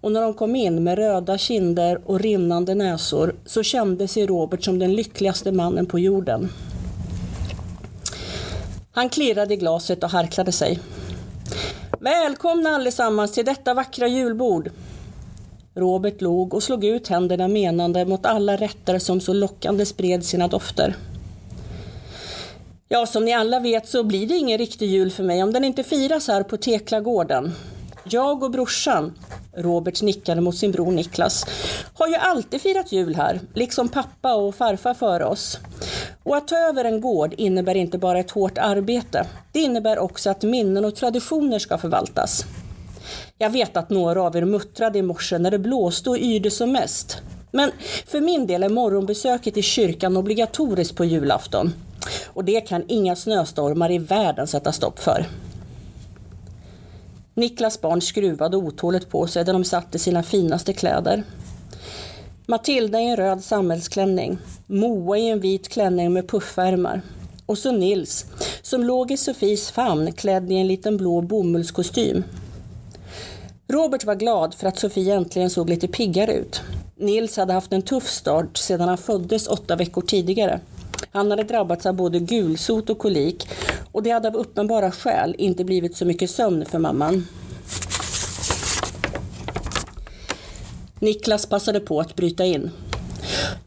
Och 0.00 0.12
när 0.12 0.22
de 0.22 0.34
kom 0.34 0.56
in 0.56 0.84
med 0.84 0.98
röda 0.98 1.38
kinder 1.38 2.00
och 2.04 2.20
rinnande 2.20 2.74
näsor 2.74 3.34
så 3.46 3.62
kände 3.62 4.08
sig 4.08 4.26
Robert 4.26 4.64
som 4.64 4.78
den 4.78 4.94
lyckligaste 4.94 5.52
mannen 5.52 5.86
på 5.86 5.98
jorden. 5.98 6.48
Han 8.96 9.08
klirrade 9.08 9.54
i 9.54 9.56
glaset 9.56 10.04
och 10.04 10.10
harklade 10.10 10.52
sig. 10.52 10.80
Välkomna 12.00 12.70
allesammans 12.70 13.32
till 13.32 13.44
detta 13.44 13.74
vackra 13.74 14.08
julbord. 14.08 14.70
Robert 15.74 16.20
log 16.20 16.54
och 16.54 16.62
slog 16.62 16.84
ut 16.84 17.08
händerna 17.08 17.48
menande 17.48 18.04
mot 18.04 18.26
alla 18.26 18.56
rätter 18.56 18.98
som 18.98 19.20
så 19.20 19.32
lockande 19.32 19.86
spred 19.86 20.24
sina 20.24 20.48
dofter. 20.48 20.96
Ja, 22.88 23.06
som 23.06 23.24
ni 23.24 23.32
alla 23.32 23.60
vet 23.60 23.88
så 23.88 24.04
blir 24.04 24.26
det 24.26 24.36
ingen 24.36 24.58
riktig 24.58 24.90
jul 24.90 25.10
för 25.10 25.22
mig 25.22 25.42
om 25.42 25.52
den 25.52 25.64
inte 25.64 25.82
firas 25.82 26.28
här 26.28 26.42
på 26.42 26.56
Teklagården. 26.56 27.52
Jag 28.04 28.42
och 28.42 28.50
brorsan, 28.50 29.14
Robert 29.56 30.02
nickade 30.02 30.40
mot 30.40 30.56
sin 30.56 30.72
bror 30.72 30.92
Niklas, 30.92 31.46
har 31.94 32.08
ju 32.08 32.14
alltid 32.14 32.60
firat 32.60 32.92
jul 32.92 33.14
här, 33.14 33.40
liksom 33.54 33.88
pappa 33.88 34.34
och 34.34 34.54
farfar 34.54 34.94
före 34.94 35.24
oss. 35.24 35.58
Och 36.22 36.36
att 36.36 36.48
ta 36.48 36.56
över 36.56 36.84
en 36.84 37.00
gård 37.00 37.34
innebär 37.36 37.74
inte 37.74 37.98
bara 37.98 38.18
ett 38.18 38.30
hårt 38.30 38.58
arbete. 38.58 39.26
Det 39.52 39.60
innebär 39.60 39.98
också 39.98 40.30
att 40.30 40.42
minnen 40.42 40.84
och 40.84 40.96
traditioner 40.96 41.58
ska 41.58 41.78
förvaltas. 41.78 42.44
Jag 43.38 43.50
vet 43.50 43.76
att 43.76 43.90
några 43.90 44.22
av 44.22 44.36
er 44.36 44.44
muttrade 44.44 44.98
i 44.98 45.02
morse 45.02 45.38
när 45.38 45.50
det 45.50 45.58
blåste 45.58 46.10
och 46.10 46.18
yrde 46.18 46.50
som 46.50 46.72
mest. 46.72 47.18
Men 47.50 47.70
för 48.06 48.20
min 48.20 48.46
del 48.46 48.62
är 48.62 48.68
morgonbesöket 48.68 49.56
i 49.56 49.62
kyrkan 49.62 50.16
obligatoriskt 50.16 50.96
på 50.96 51.04
julafton. 51.04 51.72
Och 52.26 52.44
det 52.44 52.60
kan 52.60 52.84
inga 52.88 53.16
snöstormar 53.16 53.92
i 53.92 53.98
världen 53.98 54.46
sätta 54.46 54.72
stopp 54.72 54.98
för. 54.98 55.26
Niklas 57.36 57.80
barn 57.80 58.00
skruvade 58.00 58.56
otåligt 58.56 59.08
på 59.10 59.26
sig 59.26 59.44
där 59.44 59.52
de 59.52 59.64
satt 59.64 59.94
i 59.94 59.98
sina 59.98 60.22
finaste 60.22 60.72
kläder. 60.72 61.24
Matilda 62.46 63.00
i 63.00 63.06
en 63.10 63.16
röd 63.16 63.44
samhällsklänning, 63.44 64.38
Moa 64.66 65.18
i 65.18 65.28
en 65.28 65.40
vit 65.40 65.68
klänning 65.68 66.12
med 66.12 66.28
puffärmar 66.28 67.02
och 67.46 67.58
så 67.58 67.72
Nils 67.72 68.26
som 68.62 68.84
låg 68.84 69.10
i 69.10 69.16
Sofies 69.16 69.70
famn 69.70 70.12
klädd 70.12 70.52
i 70.52 70.54
en 70.54 70.66
liten 70.66 70.96
blå 70.96 71.20
bomullskostym. 71.20 72.24
Robert 73.68 74.04
var 74.04 74.14
glad 74.14 74.54
för 74.54 74.66
att 74.68 74.78
Sofie 74.78 75.14
äntligen 75.14 75.50
såg 75.50 75.70
lite 75.70 75.88
piggare 75.88 76.32
ut. 76.32 76.62
Nils 76.96 77.36
hade 77.36 77.52
haft 77.52 77.72
en 77.72 77.82
tuff 77.82 78.08
start 78.08 78.56
sedan 78.56 78.88
han 78.88 78.98
föddes 78.98 79.46
åtta 79.46 79.76
veckor 79.76 80.02
tidigare. 80.02 80.60
Han 81.12 81.30
hade 81.30 81.42
drabbats 81.42 81.86
av 81.86 81.94
både 81.94 82.18
gulsot 82.18 82.90
och 82.90 82.98
kolik 82.98 83.48
och 83.92 84.02
det 84.02 84.10
hade 84.10 84.28
av 84.28 84.36
uppenbara 84.36 84.90
skäl 84.90 85.34
inte 85.38 85.64
blivit 85.64 85.96
så 85.96 86.04
mycket 86.04 86.30
sömn 86.30 86.66
för 86.66 86.78
mamman. 86.78 87.26
Niklas 91.00 91.46
passade 91.46 91.80
på 91.80 92.00
att 92.00 92.16
bryta 92.16 92.44
in. 92.44 92.70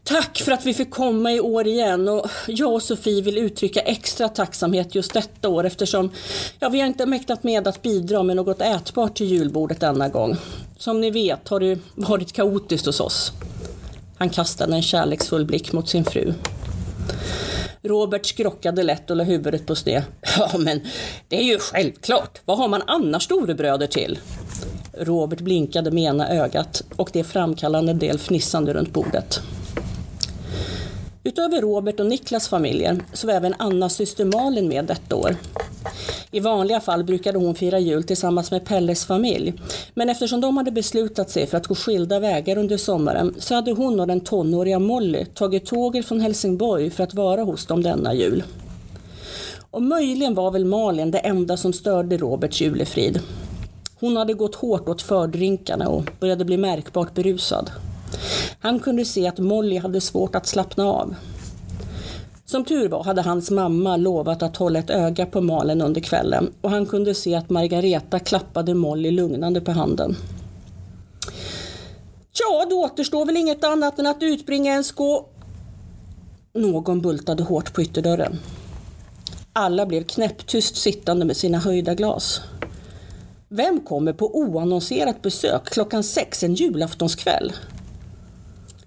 Tack 0.04 0.38
för 0.38 0.52
att 0.52 0.66
vi 0.66 0.74
fick 0.74 0.90
komma 0.90 1.32
i 1.32 1.40
år 1.40 1.66
igen 1.66 2.08
och 2.08 2.26
jag 2.46 2.72
och 2.72 2.82
Sofie 2.82 3.22
vill 3.22 3.38
uttrycka 3.38 3.80
extra 3.80 4.28
tacksamhet 4.28 4.94
just 4.94 5.12
detta 5.12 5.48
år 5.48 5.66
eftersom 5.66 6.10
ja, 6.58 6.68
vi 6.68 6.80
har 6.80 6.86
inte 6.86 7.06
mäktat 7.06 7.42
med 7.42 7.68
att 7.68 7.82
bidra 7.82 8.22
med 8.22 8.36
något 8.36 8.60
ätbart 8.60 9.16
till 9.16 9.26
julbordet 9.26 9.80
denna 9.80 10.08
gång. 10.08 10.36
Som 10.78 11.00
ni 11.00 11.10
vet 11.10 11.48
har 11.48 11.60
det 11.60 11.78
varit 11.94 12.32
kaotiskt 12.32 12.86
hos 12.86 13.00
oss. 13.00 13.32
Han 14.18 14.30
kastade 14.30 14.74
en 14.74 14.82
kärleksfull 14.82 15.44
blick 15.44 15.72
mot 15.72 15.88
sin 15.88 16.04
fru. 16.04 16.34
Robert 17.82 18.26
skrockade 18.26 18.82
lätt 18.82 19.10
och 19.10 19.16
la 19.16 19.24
huvudet 19.24 19.66
på 19.66 19.74
sned. 19.74 20.02
Ja, 20.38 20.58
men 20.58 20.80
det 21.28 21.36
är 21.36 21.44
ju 21.44 21.58
självklart. 21.58 22.40
Vad 22.44 22.58
har 22.58 22.68
man 22.68 22.82
annars 22.86 23.22
storebröder 23.22 23.86
till? 23.86 24.18
Robert 24.98 25.40
blinkade 25.40 25.90
med 25.90 26.02
ena 26.02 26.28
ögat 26.28 26.82
och 26.96 27.10
det 27.12 27.24
framkallade 27.24 27.90
en 27.90 27.98
del 27.98 28.18
fnissande 28.18 28.72
runt 28.72 28.92
bordet. 28.92 29.40
Utöver 31.24 31.60
Robert 31.60 32.00
och 32.00 32.06
Niklas 32.06 32.48
familjer 32.48 33.00
så 33.12 33.26
var 33.26 33.34
även 33.34 33.54
Annas 33.58 33.94
syster 33.94 34.24
Malin 34.24 34.68
med 34.68 34.84
detta 34.84 35.16
år. 35.16 35.36
I 36.30 36.40
vanliga 36.40 36.80
fall 36.80 37.04
brukade 37.04 37.38
hon 37.38 37.54
fira 37.54 37.78
jul 37.78 38.04
tillsammans 38.04 38.50
med 38.50 38.64
Pelles 38.64 39.04
familj. 39.04 39.52
Men 39.94 40.08
eftersom 40.08 40.40
de 40.40 40.56
hade 40.56 40.70
beslutat 40.70 41.30
sig 41.30 41.46
för 41.46 41.56
att 41.56 41.66
gå 41.66 41.74
skilda 41.74 42.20
vägar 42.20 42.58
under 42.58 42.76
sommaren 42.76 43.34
så 43.38 43.54
hade 43.54 43.72
hon 43.72 44.00
och 44.00 44.06
den 44.06 44.20
tonåriga 44.20 44.78
Molly 44.78 45.24
tagit 45.24 45.66
tåget 45.66 46.06
från 46.06 46.20
Helsingborg 46.20 46.90
för 46.90 47.04
att 47.04 47.14
vara 47.14 47.42
hos 47.42 47.66
dem 47.66 47.82
denna 47.82 48.14
jul. 48.14 48.42
Och 49.70 49.82
möjligen 49.82 50.34
var 50.34 50.50
väl 50.50 50.64
Malin 50.64 51.10
det 51.10 51.18
enda 51.18 51.56
som 51.56 51.72
störde 51.72 52.16
Roberts 52.16 52.60
julefrid. 52.60 53.20
Hon 54.00 54.16
hade 54.16 54.34
gått 54.34 54.54
hårt 54.54 54.88
åt 54.88 55.02
fördrinkarna 55.02 55.88
och 55.88 56.04
började 56.20 56.44
bli 56.44 56.56
märkbart 56.56 57.14
berusad. 57.14 57.70
Han 58.60 58.80
kunde 58.80 59.04
se 59.04 59.28
att 59.28 59.38
Molly 59.38 59.78
hade 59.78 60.00
svårt 60.00 60.34
att 60.34 60.46
slappna 60.46 60.84
av. 60.84 61.14
Som 62.44 62.64
tur 62.64 62.88
var 62.88 63.04
hade 63.04 63.22
hans 63.22 63.50
mamma 63.50 63.96
lovat 63.96 64.42
att 64.42 64.56
hålla 64.56 64.78
ett 64.78 64.90
öga 64.90 65.26
på 65.26 65.40
Malen 65.40 65.82
under 65.82 66.00
kvällen 66.00 66.52
och 66.60 66.70
han 66.70 66.86
kunde 66.86 67.14
se 67.14 67.34
att 67.34 67.50
Margareta 67.50 68.18
klappade 68.18 68.74
Molly 68.74 69.10
lugnande 69.10 69.60
på 69.60 69.72
handen. 69.72 70.16
Ja, 72.32 72.66
då 72.70 72.84
återstår 72.84 73.26
väl 73.26 73.36
inget 73.36 73.64
annat 73.64 73.98
än 73.98 74.06
att 74.06 74.22
utbringa 74.22 74.72
en 74.72 74.84
skå... 74.84 75.26
Någon 76.54 77.00
bultade 77.00 77.42
hårt 77.42 77.74
på 77.74 77.82
ytterdörren. 77.82 78.38
Alla 79.52 79.86
blev 79.86 80.04
knäpptyst 80.04 80.76
sittande 80.76 81.24
med 81.24 81.36
sina 81.36 81.58
höjda 81.58 81.94
glas. 81.94 82.40
Vem 83.48 83.80
kommer 83.80 84.12
på 84.12 84.38
oannonserat 84.38 85.22
besök 85.22 85.64
klockan 85.64 86.02
sex 86.02 86.42
en 86.42 86.54
julaftonskväll? 86.54 87.52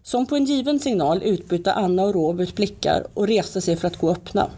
Som 0.05 0.25
på 0.25 0.35
en 0.35 0.45
given 0.45 0.79
signal 0.79 1.23
utbytte 1.23 1.73
Anna 1.73 2.03
och 2.03 2.13
Robert 2.13 2.55
blickar 2.55 3.07
och 3.13 3.27
reste 3.27 3.61
sig 3.61 3.75
för 3.75 3.87
att 3.87 3.97
gå 3.97 4.07
och 4.07 4.13
öppna. 4.13 4.49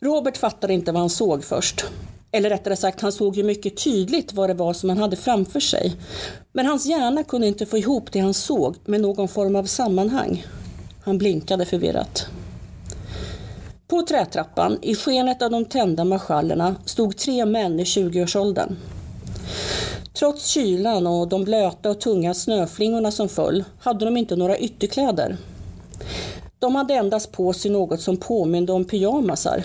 Robert 0.00 0.36
fattade 0.36 0.74
inte 0.74 0.92
vad 0.92 1.00
han 1.00 1.10
såg 1.10 1.44
först. 1.44 1.84
Eller 2.32 2.50
rättare 2.50 2.76
sagt, 2.76 3.00
han 3.00 3.12
såg 3.12 3.36
ju 3.36 3.42
mycket 3.42 3.84
tydligt 3.84 4.32
vad 4.32 4.50
det 4.50 4.54
var 4.54 4.72
som 4.72 4.88
han 4.88 4.98
hade 4.98 5.16
framför 5.16 5.60
sig. 5.60 5.96
Men 6.52 6.66
hans 6.66 6.86
hjärna 6.86 7.24
kunde 7.24 7.46
inte 7.46 7.66
få 7.66 7.78
ihop 7.78 8.12
det 8.12 8.20
han 8.20 8.34
såg 8.34 8.76
med 8.84 9.00
någon 9.00 9.28
form 9.28 9.56
av 9.56 9.64
sammanhang. 9.64 10.46
Han 11.04 11.18
blinkade 11.18 11.66
förvirrat. 11.66 12.26
På 13.88 14.02
trätrappan, 14.02 14.78
i 14.82 14.94
skenet 14.94 15.42
av 15.42 15.50
de 15.50 15.64
tända 15.64 16.04
marschallerna, 16.04 16.74
stod 16.84 17.16
tre 17.16 17.44
män 17.44 17.80
i 17.80 17.84
20-årsåldern. 17.84 18.76
Trots 20.20 20.46
kylan 20.46 21.06
och 21.06 21.28
de 21.28 21.44
blöta 21.44 21.90
och 21.90 22.00
tunga 22.00 22.34
snöflingorna 22.34 23.10
som 23.10 23.28
föll 23.28 23.64
hade 23.80 24.04
de 24.04 24.16
inte 24.16 24.36
några 24.36 24.58
ytterkläder. 24.58 25.36
De 26.58 26.74
hade 26.74 26.94
endast 26.94 27.32
på 27.32 27.52
sig 27.52 27.70
något 27.70 28.00
som 28.00 28.16
påminde 28.16 28.72
om 28.72 28.84
pyjamasar. 28.84 29.64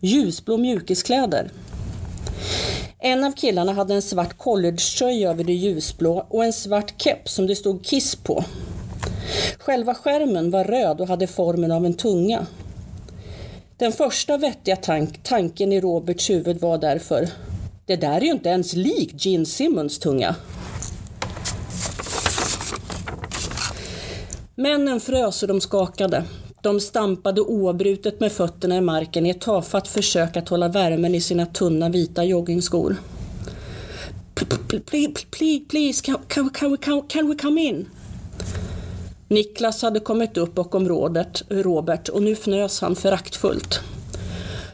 Ljusblå 0.00 0.56
mjukiskläder. 0.56 1.50
En 2.98 3.24
av 3.24 3.32
killarna 3.32 3.72
hade 3.72 3.94
en 3.94 4.02
svart 4.02 4.38
collegetröja 4.38 5.30
över 5.30 5.44
det 5.44 5.52
ljusblå 5.52 6.26
och 6.28 6.44
en 6.44 6.52
svart 6.52 7.02
keps 7.02 7.34
som 7.34 7.46
det 7.46 7.56
stod 7.56 7.84
Kiss 7.84 8.16
på. 8.16 8.44
Själva 9.58 9.94
skärmen 9.94 10.50
var 10.50 10.64
röd 10.64 11.00
och 11.00 11.08
hade 11.08 11.26
formen 11.26 11.72
av 11.72 11.86
en 11.86 11.94
tunga. 11.94 12.46
Den 13.76 13.92
första 13.92 14.36
vettiga 14.36 14.76
tank 14.76 15.22
tanken 15.22 15.72
i 15.72 15.80
Roberts 15.80 16.30
huvud 16.30 16.60
var 16.60 16.78
därför 16.78 17.28
det 17.88 17.96
där 17.96 18.16
är 18.16 18.20
ju 18.20 18.30
inte 18.30 18.48
ens 18.48 18.74
lik 18.74 19.26
Gene 19.26 19.46
Simmons 19.46 19.98
tunga. 19.98 20.34
Männen 24.54 25.00
frös 25.00 25.42
och 25.42 25.48
de 25.48 25.60
skakade. 25.60 26.24
De 26.62 26.80
stampade 26.80 27.40
oavbrutet 27.40 28.20
med 28.20 28.32
fötterna 28.32 28.76
i 28.76 28.80
marken 28.80 29.26
i 29.26 29.30
ett 29.30 29.40
tafatt 29.40 29.88
försök 29.88 30.36
att 30.36 30.48
hålla 30.48 30.68
värmen 30.68 31.14
i 31.14 31.20
sina 31.20 31.46
tunna 31.46 31.88
vita 31.88 32.24
joggingskor. 32.24 32.96
Please, 34.86 35.12
please, 35.30 35.64
please 35.68 36.02
can, 36.04 36.16
can, 36.28 36.76
can, 36.76 37.02
can 37.02 37.28
we 37.28 37.34
come 37.34 37.60
in? 37.60 37.88
Niklas 39.28 39.82
hade 39.82 40.00
kommit 40.00 40.36
upp 40.36 40.54
bakom 40.54 40.88
rådet, 40.88 41.42
Robert 41.48 42.08
och 42.08 42.22
nu 42.22 42.32
fnös 42.32 42.80
han 42.80 42.96
föraktfullt. 42.96 43.80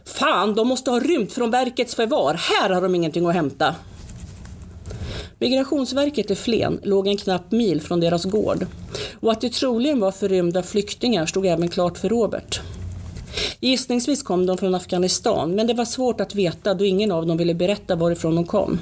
Fan, 0.04 0.54
de 0.54 0.68
måste 0.68 0.90
ha 0.90 1.00
rymt 1.00 1.32
från 1.32 1.50
verkets 1.50 1.94
förvar. 1.94 2.34
Här 2.34 2.70
har 2.70 2.82
de 2.82 2.94
ingenting 2.94 3.26
att 3.26 3.34
hämta. 3.34 3.74
Migrationsverket 5.38 6.30
i 6.30 6.34
Flen 6.34 6.80
låg 6.82 7.08
en 7.08 7.16
knapp 7.16 7.52
mil 7.52 7.80
från 7.80 8.00
deras 8.00 8.24
gård 8.24 8.66
och 9.20 9.32
att 9.32 9.40
det 9.40 9.52
troligen 9.52 10.00
var 10.00 10.12
förrymda 10.12 10.62
flyktingar 10.62 11.26
stod 11.26 11.46
även 11.46 11.68
klart 11.68 11.98
för 11.98 12.08
Robert. 12.08 12.60
Gissningsvis 13.60 14.22
kom 14.22 14.46
de 14.46 14.58
från 14.58 14.74
Afghanistan 14.74 15.54
men 15.54 15.66
det 15.66 15.74
var 15.74 15.84
svårt 15.84 16.20
att 16.20 16.34
veta 16.34 16.74
då 16.74 16.84
ingen 16.84 17.12
av 17.12 17.26
dem 17.26 17.36
ville 17.36 17.54
berätta 17.54 17.96
varifrån 17.96 18.34
de 18.34 18.46
kom. 18.46 18.78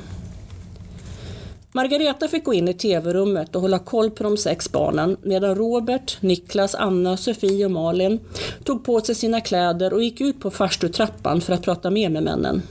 Margareta 1.74 2.28
fick 2.28 2.44
gå 2.44 2.54
in 2.54 2.68
i 2.68 2.74
tv-rummet 2.74 3.56
och 3.56 3.62
hålla 3.62 3.78
koll 3.78 4.10
på 4.10 4.24
de 4.24 4.36
sex 4.36 4.72
barnen 4.72 5.16
medan 5.22 5.54
Robert, 5.54 6.16
Niklas, 6.20 6.74
Anna, 6.74 7.16
Sofie 7.16 7.64
och 7.64 7.70
Malin 7.70 8.20
tog 8.64 8.84
på 8.84 9.00
sig 9.00 9.14
sina 9.14 9.40
kläder 9.40 9.92
och 9.92 10.02
gick 10.02 10.20
ut 10.20 10.40
på 10.40 10.50
farstutrappan 10.50 11.40
för 11.40 11.52
att 11.52 11.62
prata 11.62 11.90
mer 11.90 12.08
med 12.08 12.22
männen. 12.22 12.62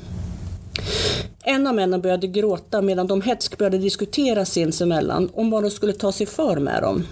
En 1.43 1.67
av 1.67 1.75
männen 1.75 2.01
började 2.01 2.27
gråta 2.27 2.81
medan 2.81 3.07
de 3.07 3.21
hetsk 3.21 3.57
började 3.57 3.77
diskutera 3.77 4.45
sinsemellan 4.45 5.29
om 5.33 5.49
vad 5.49 5.63
de 5.63 5.69
skulle 5.69 5.93
ta 5.93 6.11
sig 6.11 6.27
för 6.27 6.59
med 6.59 6.81
dem. 6.83 7.03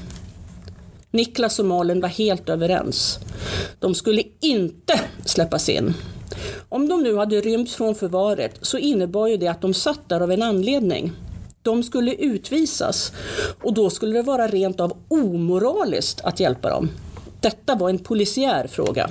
Niklas 1.11 1.59
och 1.59 1.65
Malin 1.65 2.01
var 2.01 2.09
helt 2.09 2.49
överens. 2.49 3.19
De 3.79 3.95
skulle 3.95 4.23
inte 4.41 4.99
släppas 5.25 5.69
in. 5.69 5.93
Om 6.69 6.87
de 6.87 7.03
nu 7.03 7.15
hade 7.15 7.41
rymt 7.41 7.71
från 7.71 7.95
förvaret 7.95 8.59
så 8.61 8.77
innebar 8.77 9.27
ju 9.27 9.37
det 9.37 9.47
att 9.47 9.61
de 9.61 9.73
satt 9.73 10.09
där 10.09 10.21
av 10.21 10.31
en 10.31 10.43
anledning. 10.43 11.13
De 11.61 11.83
skulle 11.83 12.13
utvisas 12.13 13.11
och 13.63 13.73
då 13.73 13.89
skulle 13.89 14.13
det 14.13 14.21
vara 14.21 14.47
rent 14.47 14.79
av 14.79 14.97
omoraliskt 15.07 16.21
att 16.21 16.39
hjälpa 16.39 16.69
dem. 16.69 16.89
Detta 17.41 17.75
var 17.75 17.89
en 17.89 17.99
polisiär 17.99 18.67
fråga. 18.67 19.09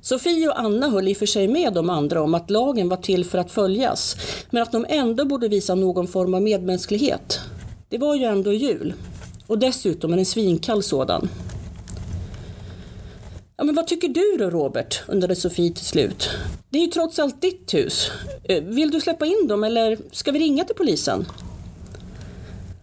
Sofie 0.00 0.48
och 0.48 0.60
Anna 0.60 0.88
höll 0.88 1.08
i 1.08 1.12
och 1.12 1.16
för 1.16 1.26
sig 1.26 1.48
med 1.48 1.72
de 1.72 1.90
andra 1.90 2.22
om 2.22 2.34
att 2.34 2.50
lagen 2.50 2.88
var 2.88 2.96
till 2.96 3.24
för 3.24 3.38
att 3.38 3.50
följas, 3.50 4.16
men 4.50 4.62
att 4.62 4.72
de 4.72 4.86
ändå 4.88 5.24
borde 5.24 5.48
visa 5.48 5.74
någon 5.74 6.06
form 6.06 6.34
av 6.34 6.42
medmänsklighet. 6.42 7.40
Det 7.88 7.98
var 7.98 8.14
ju 8.14 8.24
ändå 8.24 8.52
jul. 8.52 8.94
Och 9.46 9.58
dessutom 9.58 10.12
en 10.12 10.26
svinkall 10.26 10.82
sådan. 10.82 11.28
Ja, 13.60 13.64
men 13.64 13.74
vad 13.74 13.86
tycker 13.86 14.08
du 14.08 14.36
då 14.38 14.50
Robert? 14.50 15.02
undrade 15.06 15.36
Sofie 15.36 15.74
till 15.74 15.84
slut. 15.84 16.30
Det 16.70 16.78
är 16.78 16.82
ju 16.82 16.88
trots 16.88 17.18
allt 17.18 17.42
ditt 17.42 17.74
hus. 17.74 18.10
Eh, 18.44 18.62
vill 18.62 18.90
du 18.90 19.00
släppa 19.00 19.26
in 19.26 19.46
dem 19.48 19.64
eller 19.64 19.98
ska 20.12 20.32
vi 20.32 20.38
ringa 20.38 20.64
till 20.64 20.74
polisen? 20.74 21.26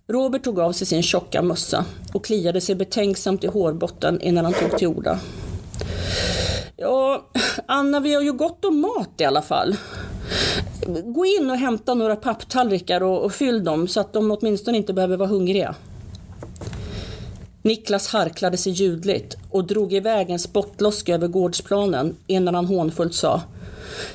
Robert 0.08 0.44
tog 0.44 0.60
av 0.60 0.72
sig 0.72 0.88
sin 0.88 1.04
tjocka 1.04 1.42
mössa 1.42 1.86
och 2.14 2.26
kliade 2.26 2.62
sig 2.62 2.76
betänksamt 2.76 3.44
i 3.44 3.48
hårbotten 3.48 4.22
innan 4.22 4.46
han 4.46 4.54
tog 4.54 4.78
till 4.78 4.88
orda. 4.88 5.20
Ja, 6.78 7.30
Anna, 7.66 8.00
vi 8.00 8.14
har 8.14 8.22
ju 8.22 8.34
gott 8.34 8.66
om 8.66 8.82
mat 8.82 9.10
i 9.18 9.26
alla 9.26 9.42
fall. 9.42 9.76
Gå 11.06 11.26
in 11.26 11.52
och 11.52 11.58
hämta 11.58 11.94
några 11.94 12.16
papptallrikar 12.16 13.04
och, 13.04 13.24
och 13.24 13.34
fyll 13.34 13.64
dem 13.64 13.88
så 13.88 14.00
att 14.00 14.14
de 14.14 14.32
åtminstone 14.32 14.78
inte 14.78 14.94
behöver 14.94 15.18
vara 15.18 15.30
hungriga. 15.30 15.76
Niklas 17.66 18.08
harklade 18.08 18.58
sig 18.58 18.72
ljudligt 18.72 19.38
och 19.50 19.68
drog 19.68 19.94
iväg 19.94 20.30
en 20.30 20.40
spottloska 20.40 21.16
över 21.16 21.28
gårdsplanen 21.28 22.16
innan 22.28 22.56
han 22.56 22.66
hånfullt 22.66 23.14
sa 23.14 23.42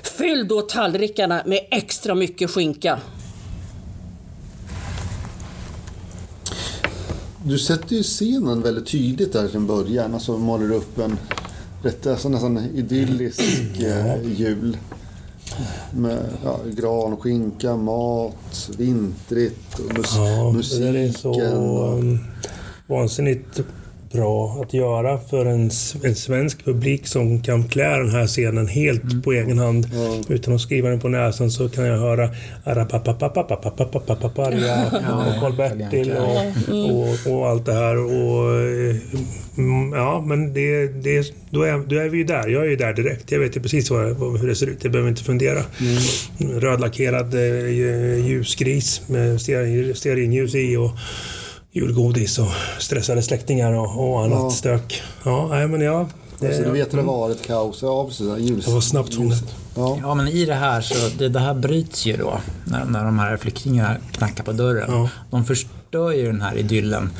Fyll 0.02 0.48
då 0.48 0.60
tallrikarna 0.60 1.42
med 1.46 1.60
extra 1.70 2.14
mycket 2.14 2.50
skinka. 2.50 2.98
Du 7.44 7.58
sätter 7.58 7.96
ju 7.96 8.02
scenen 8.02 8.62
väldigt 8.62 8.86
tydligt 8.86 9.32
där 9.32 9.56
i 9.56 9.58
början. 9.58 10.14
Alltså 10.14 10.38
målar 10.38 10.72
upp 10.72 10.98
en 10.98 11.18
rätt, 11.82 12.06
alltså 12.06 12.28
nästan 12.28 12.58
idyllisk 12.74 13.40
eh, 13.80 14.32
jul. 14.38 14.76
Med 15.94 16.18
ja, 16.44 16.60
gran, 16.76 17.16
skinka, 17.16 17.76
mat, 17.76 18.70
vintrigt 18.78 19.78
och 19.78 19.98
mus 19.98 20.14
ja, 20.16 20.52
musiken. 20.52 20.92
Det 20.92 21.00
är 21.00 21.12
så... 21.12 21.30
Och 21.30 22.39
vansinnigt 22.90 23.60
bra 24.12 24.58
att 24.62 24.74
göra 24.74 25.18
för 25.18 25.46
en, 25.46 25.70
en 26.02 26.14
svensk 26.14 26.64
publik 26.64 27.06
som 27.06 27.42
kan 27.42 27.64
klä 27.64 27.98
den 27.98 28.10
här 28.10 28.26
scenen 28.26 28.66
helt 28.66 29.02
mm. 29.02 29.22
på 29.22 29.32
egen 29.32 29.58
hand. 29.58 29.88
Mm. 29.94 30.22
Utan 30.28 30.54
att 30.54 30.60
skriva 30.60 30.88
den 30.88 31.00
på 31.00 31.08
näsan 31.08 31.50
så 31.50 31.68
kan 31.68 31.84
jag 31.84 31.98
höra 31.98 32.30
Arapapapapapapapapaparia 32.64 34.86
och 34.86 35.40
Karl-Bertil 35.40 36.12
och, 36.12 36.36
och, 36.68 37.16
och 37.34 37.48
allt 37.48 37.66
det 37.66 37.74
här. 37.74 37.96
Och, 37.96 38.50
ja, 39.94 40.24
men 40.26 40.54
det, 40.54 40.86
det, 40.86 41.34
då, 41.50 41.62
är, 41.62 41.88
då 41.88 41.96
är 41.96 42.08
vi 42.08 42.18
ju 42.18 42.24
där. 42.24 42.48
Jag 42.48 42.64
är 42.64 42.70
ju 42.70 42.76
där 42.76 42.92
direkt. 42.92 43.32
Jag 43.32 43.40
vet 43.40 43.56
ju 43.56 43.60
precis 43.60 43.90
vad, 43.90 44.38
hur 44.40 44.48
det 44.48 44.54
ser 44.54 44.66
ut. 44.66 44.78
Jag 44.82 44.92
behöver 44.92 45.10
inte 45.10 45.24
fundera. 45.24 45.62
Mm. 45.80 45.98
Rödlackerad 46.60 47.34
ljusgris 48.26 49.02
med 49.06 49.40
stearinljus 49.94 50.54
i 50.54 50.76
och 50.76 50.90
julgodis 51.72 52.38
och 52.38 52.48
stressade 52.78 53.22
släktingar 53.22 53.72
och, 53.72 54.10
och 54.10 54.24
annat 54.24 54.38
ja. 54.38 54.50
stök. 54.50 55.02
Ja, 55.24 55.48
nej, 55.48 55.68
men 55.68 55.80
ja. 55.80 56.08
Det, 56.38 56.56
så 56.56 56.62
du 56.62 56.70
vet 56.70 56.92
hur 56.92 56.98
det 56.98 57.04
var 57.04 57.30
ett 57.30 57.46
kaos? 57.46 57.82
Ja, 57.82 58.04
precis. 58.04 58.26
Ljus, 58.38 58.64
det 58.64 58.72
var 58.72 58.80
snabbt 58.80 59.14
fångat. 59.14 59.54
Ja. 59.76 59.98
ja, 60.02 60.14
men 60.14 60.28
i 60.28 60.44
det 60.44 60.54
här 60.54 60.80
så 60.80 60.94
det, 61.18 61.28
det 61.28 61.40
här 61.40 61.54
bryts 61.54 62.06
ju 62.06 62.16
då 62.16 62.40
när, 62.64 62.84
när 62.84 63.04
de 63.04 63.18
här 63.18 63.36
flyktingarna 63.36 63.96
knackar 64.12 64.44
på 64.44 64.52
dörren. 64.52 64.92
Ja. 64.92 65.08
De 65.30 65.44
förstör 65.44 66.12
ju 66.12 66.26
den 66.26 66.40
här 66.40 66.56
idyllen 66.56 67.10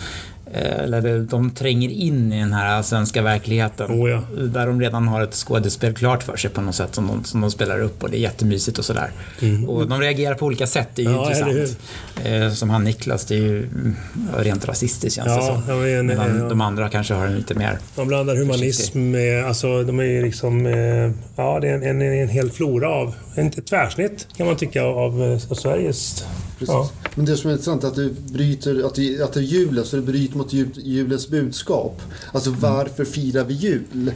eller 0.53 1.19
de 1.19 1.51
tränger 1.51 1.89
in 1.89 2.33
i 2.33 2.41
den 2.41 2.53
här 2.53 2.83
svenska 2.83 3.23
verkligheten. 3.23 3.91
Oh 3.91 4.11
ja. 4.11 4.23
Där 4.45 4.67
de 4.67 4.81
redan 4.81 5.09
har 5.09 5.23
ett 5.23 5.35
skådespel 5.35 5.95
klart 5.95 6.23
för 6.23 6.37
sig 6.37 6.51
på 6.51 6.61
något 6.61 6.75
sätt 6.75 6.95
som 6.95 7.07
de, 7.07 7.25
som 7.25 7.41
de 7.41 7.51
spelar 7.51 7.81
upp 7.81 8.03
och 8.03 8.11
det 8.11 8.17
är 8.17 8.21
jättemysigt 8.21 8.79
och 8.79 8.85
sådär. 8.85 9.11
Mm. 9.41 9.69
Och 9.69 9.89
de 9.89 10.01
reagerar 10.01 10.35
på 10.35 10.47
olika 10.47 10.67
sätt, 10.67 10.89
det 10.95 11.03
är 11.03 11.07
ju 11.07 11.13
ja, 11.13 11.23
intressant. 11.23 11.79
Är 12.25 12.43
eh, 12.43 12.53
som 12.53 12.71
han 12.71 12.85
Niklas, 12.85 13.25
det 13.25 13.35
är 13.35 13.39
ju 13.39 13.59
mm, 13.59 13.97
rent 14.39 14.69
rasistiskt 14.69 15.17
känns 15.17 15.29
ja, 15.29 15.37
det 15.37 15.67
som. 15.67 15.89
Ja, 15.89 16.03
Medan 16.03 16.39
ja. 16.39 16.49
de 16.49 16.61
andra 16.61 16.89
kanske 16.89 17.15
har 17.15 17.27
en 17.27 17.37
lite 17.37 17.55
mer... 17.55 17.79
De 17.97 18.09
blandar 18.09 18.37
humanism 18.37 19.11
med, 19.11 19.45
alltså 19.45 19.83
de 19.83 20.01
är 20.01 20.05
ju 20.05 20.23
liksom, 20.23 20.67
eh, 20.67 21.11
ja 21.37 21.59
det 21.61 21.69
är 21.69 21.75
en, 21.75 21.83
en, 21.83 22.03
en 22.03 22.29
hel 22.29 22.51
flora 22.51 22.89
av, 22.89 23.15
en 23.35 23.51
tvärsnitt 23.51 24.27
kan 24.37 24.47
man 24.47 24.57
tycka 24.57 24.83
av, 24.83 25.23
av 25.51 25.55
Sveriges 25.55 26.25
Ja. 26.67 26.91
Men 27.15 27.25
det 27.25 27.37
som 27.37 27.51
är 27.51 27.55
intressant 27.55 27.85
är 27.85 27.89
att 27.89 27.95
du 27.95 28.11
bryter, 28.11 28.87
att 28.87 28.95
det, 28.95 29.23
att 29.23 29.33
det 29.33 29.41
är 29.41 29.45
julen, 29.45 29.85
så 29.85 29.97
du 29.97 30.03
bryter 30.03 30.39
mot 30.39 30.53
julens 30.53 31.29
budskap. 31.29 32.03
Alltså 32.33 32.51
mm. 32.51 32.61
varför 32.61 33.05
firar 33.05 33.45
vi 33.45 33.55
jul? 33.55 34.13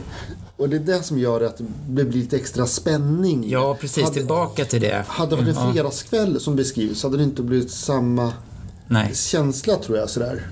Och 0.57 0.69
det 0.69 0.75
är 0.75 0.79
det 0.79 1.03
som 1.03 1.19
gör 1.19 1.41
att 1.41 1.57
det 1.57 1.63
blir 1.87 2.11
lite 2.11 2.35
extra 2.35 2.65
spänning. 2.65 3.49
Ja, 3.49 3.77
precis. 3.81 4.03
Hade, 4.03 4.15
tillbaka 4.15 4.65
till 4.65 4.81
det. 4.81 5.05
Hade 5.07 5.29
det 5.29 5.35
varit 5.35 5.55
en 5.55 5.61
mm, 5.61 5.73
fredagskväll 5.73 6.39
som 6.39 6.55
beskrivs 6.55 7.03
hade 7.03 7.17
det 7.17 7.23
inte 7.23 7.41
blivit 7.41 7.71
samma 7.71 8.33
Nej. 8.87 9.15
känsla 9.15 9.75
tror 9.75 9.97
jag. 9.97 10.09
Sådär. 10.09 10.47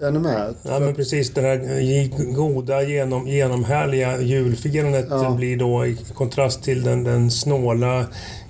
Är 0.00 0.10
ni 0.10 0.18
med? 0.18 0.54
Ja, 0.62 0.78
men 0.78 0.94
precis. 0.94 1.30
Det 1.30 1.40
här 1.40 2.32
goda, 2.34 2.82
genom, 2.82 3.28
genomhärliga 3.28 4.20
julfirandet 4.20 5.06
ja. 5.10 5.30
blir 5.30 5.56
då 5.56 5.86
i 5.86 5.96
kontrast 6.14 6.62
till 6.62 6.82
den, 6.82 7.04
den 7.04 7.30
snåla 7.30 8.04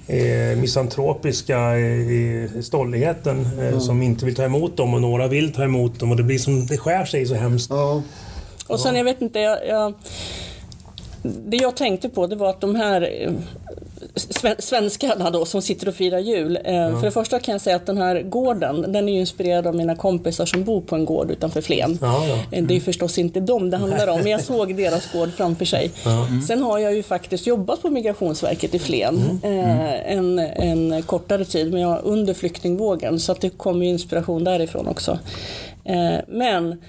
eh, 0.07 0.59
misantropiska 0.59 1.79
eh, 1.79 2.51
stolligheten 2.63 3.41
eh, 3.59 3.69
mm. 3.69 3.81
som 3.81 4.03
inte 4.03 4.25
vill 4.25 4.35
ta 4.35 4.45
emot 4.45 4.77
dem 4.77 4.95
och 4.95 5.01
några 5.01 5.29
vill 5.29 5.53
ta 5.53 5.65
emot 5.65 6.01
dem 6.01 6.11
och 6.11 6.17
det 6.17 6.23
blir 6.23 6.39
som 6.39 6.67
det 6.67 6.79
skär 6.79 7.05
sig 7.05 7.27
så 7.27 7.35
hemskt. 7.35 7.71
Ja. 7.71 8.03
Och 8.67 8.81
sen, 8.81 8.97
jag 8.97 9.05
vet 9.05 9.23
inte, 9.23 9.39
jag, 9.39 9.67
jag, 9.69 9.95
det 11.23 11.57
jag 11.57 11.77
tänkte 11.77 12.09
på 12.09 12.27
det 12.27 12.37
var 12.37 12.51
att 12.51 12.61
de 12.61 12.75
här 12.75 13.03
eh, 13.03 13.33
svenskarna 14.59 15.31
då 15.31 15.45
som 15.45 15.63
sitter 15.63 15.89
och 15.89 15.95
firar 15.95 16.19
jul. 16.19 16.59
Eh, 16.65 16.75
ja. 16.75 16.99
För 16.99 17.05
det 17.05 17.11
första 17.11 17.39
kan 17.39 17.53
jag 17.53 17.61
säga 17.61 17.77
att 17.77 17.87
den 17.87 17.99
här 17.99 18.23
gården, 18.23 18.93
den 18.93 19.09
är 19.09 19.13
ju 19.13 19.21
inspirerad 19.21 19.67
av 19.67 19.75
mina 19.75 19.97
kompisar 19.97 20.47
som 20.47 20.65
bor 20.65 20.81
på 20.81 20.97
en 20.97 21.05
gård 21.05 21.31
utanför 21.31 21.61
Flen. 21.61 21.99
Ja, 22.01 22.27
ja. 22.29 22.39
Mm. 22.53 22.67
Det 22.67 22.77
är 22.77 22.81
förstås 22.81 23.19
inte 23.19 23.41
dem 23.41 23.71
det 23.71 23.77
handlar 23.77 24.09
om, 24.09 24.19
men 24.19 24.33
jag 24.33 24.41
såg 24.45 24.77
deras 24.77 25.13
gård 25.13 25.33
framför 25.37 25.65
sig. 25.65 25.91
Mm. 26.05 26.43
Sen 26.43 26.63
har 26.63 26.79
jag 26.79 26.95
ju 26.95 27.03
faktiskt 27.03 27.47
jobbat 27.47 27.83
på 27.83 27.91
Migrationsverket 27.91 28.75
i 28.75 28.79
Flen 28.79 29.41
mm. 29.43 29.59
eh, 29.59 30.13
en, 30.13 30.39
en 30.39 31.03
kortare 31.03 31.45
tid, 31.45 31.73
men 31.73 31.81
jag 31.81 32.01
under 32.05 32.35
flyktingvågen, 32.35 33.21
så 33.21 33.33
att 33.33 33.41
det 33.41 33.51
kommer 33.51 33.87
inspiration 33.87 34.45
därifrån 34.45 34.89
också. 34.89 35.19
Men 36.29 36.81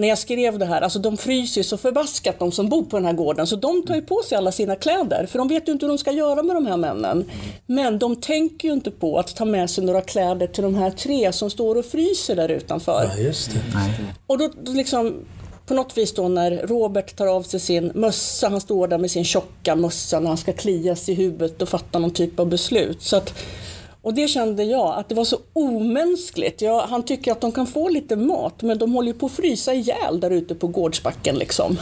när 0.00 0.08
jag 0.08 0.18
skrev 0.18 0.58
det 0.58 0.66
här, 0.66 0.80
alltså 0.82 0.98
de 0.98 1.16
fryser 1.16 1.62
så 1.62 1.76
förbaskat 1.76 2.38
de 2.38 2.52
som 2.52 2.68
bor 2.68 2.84
på 2.84 2.96
den 2.96 3.06
här 3.06 3.12
gården 3.12 3.46
så 3.46 3.56
de 3.56 3.86
tar 3.86 3.94
ju 3.94 4.02
på 4.02 4.22
sig 4.28 4.38
alla 4.38 4.52
sina 4.52 4.76
kläder 4.76 5.26
för 5.26 5.38
de 5.38 5.48
vet 5.48 5.68
ju 5.68 5.72
inte 5.72 5.86
hur 5.86 5.88
de 5.88 5.98
ska 5.98 6.12
göra 6.12 6.42
med 6.42 6.56
de 6.56 6.66
här 6.66 6.76
männen. 6.76 7.30
Men 7.66 7.98
de 7.98 8.16
tänker 8.16 8.68
ju 8.68 8.74
inte 8.74 8.90
på 8.90 9.18
att 9.18 9.36
ta 9.36 9.44
med 9.44 9.70
sig 9.70 9.84
några 9.84 10.00
kläder 10.00 10.46
till 10.46 10.62
de 10.62 10.74
här 10.74 10.90
tre 10.90 11.32
som 11.32 11.50
står 11.50 11.76
och 11.76 11.84
fryser 11.84 12.36
där 12.36 12.48
utanför. 12.48 13.10
Ja, 13.16 13.22
just 13.22 13.50
det. 13.50 13.60
Och 14.26 14.38
då 14.38 14.50
liksom 14.64 15.14
på 15.66 15.74
något 15.74 15.98
vis 15.98 16.14
då 16.14 16.28
när 16.28 16.50
Robert 16.50 17.16
tar 17.16 17.26
av 17.26 17.42
sig 17.42 17.60
sin 17.60 17.92
mössa, 17.94 18.48
han 18.48 18.60
står 18.60 18.88
där 18.88 18.98
med 18.98 19.10
sin 19.10 19.24
tjocka 19.24 19.76
mössa 19.76 20.20
när 20.20 20.28
han 20.28 20.38
ska 20.38 20.52
klias 20.52 21.08
i 21.08 21.14
huvudet 21.14 21.62
och 21.62 21.68
fatta 21.68 21.98
någon 21.98 22.10
typ 22.10 22.40
av 22.40 22.46
beslut. 22.46 23.02
Så 23.02 23.16
att 23.16 23.34
och 24.02 24.14
det 24.14 24.28
kände 24.28 24.64
jag, 24.64 24.98
att 24.98 25.08
det 25.08 25.14
var 25.14 25.24
så 25.24 25.38
omänskligt. 25.52 26.62
Jag, 26.62 26.80
han 26.80 27.02
tycker 27.02 27.32
att 27.32 27.40
de 27.40 27.52
kan 27.52 27.66
få 27.66 27.88
lite 27.88 28.16
mat, 28.16 28.62
men 28.62 28.78
de 28.78 28.92
håller 28.92 29.12
ju 29.12 29.18
på 29.18 29.26
att 29.26 29.32
frysa 29.32 29.74
ihjäl 29.74 30.20
där 30.20 30.30
ute 30.30 30.54
på 30.54 30.66
gårdsbacken 30.66 31.36
liksom. 31.36 31.78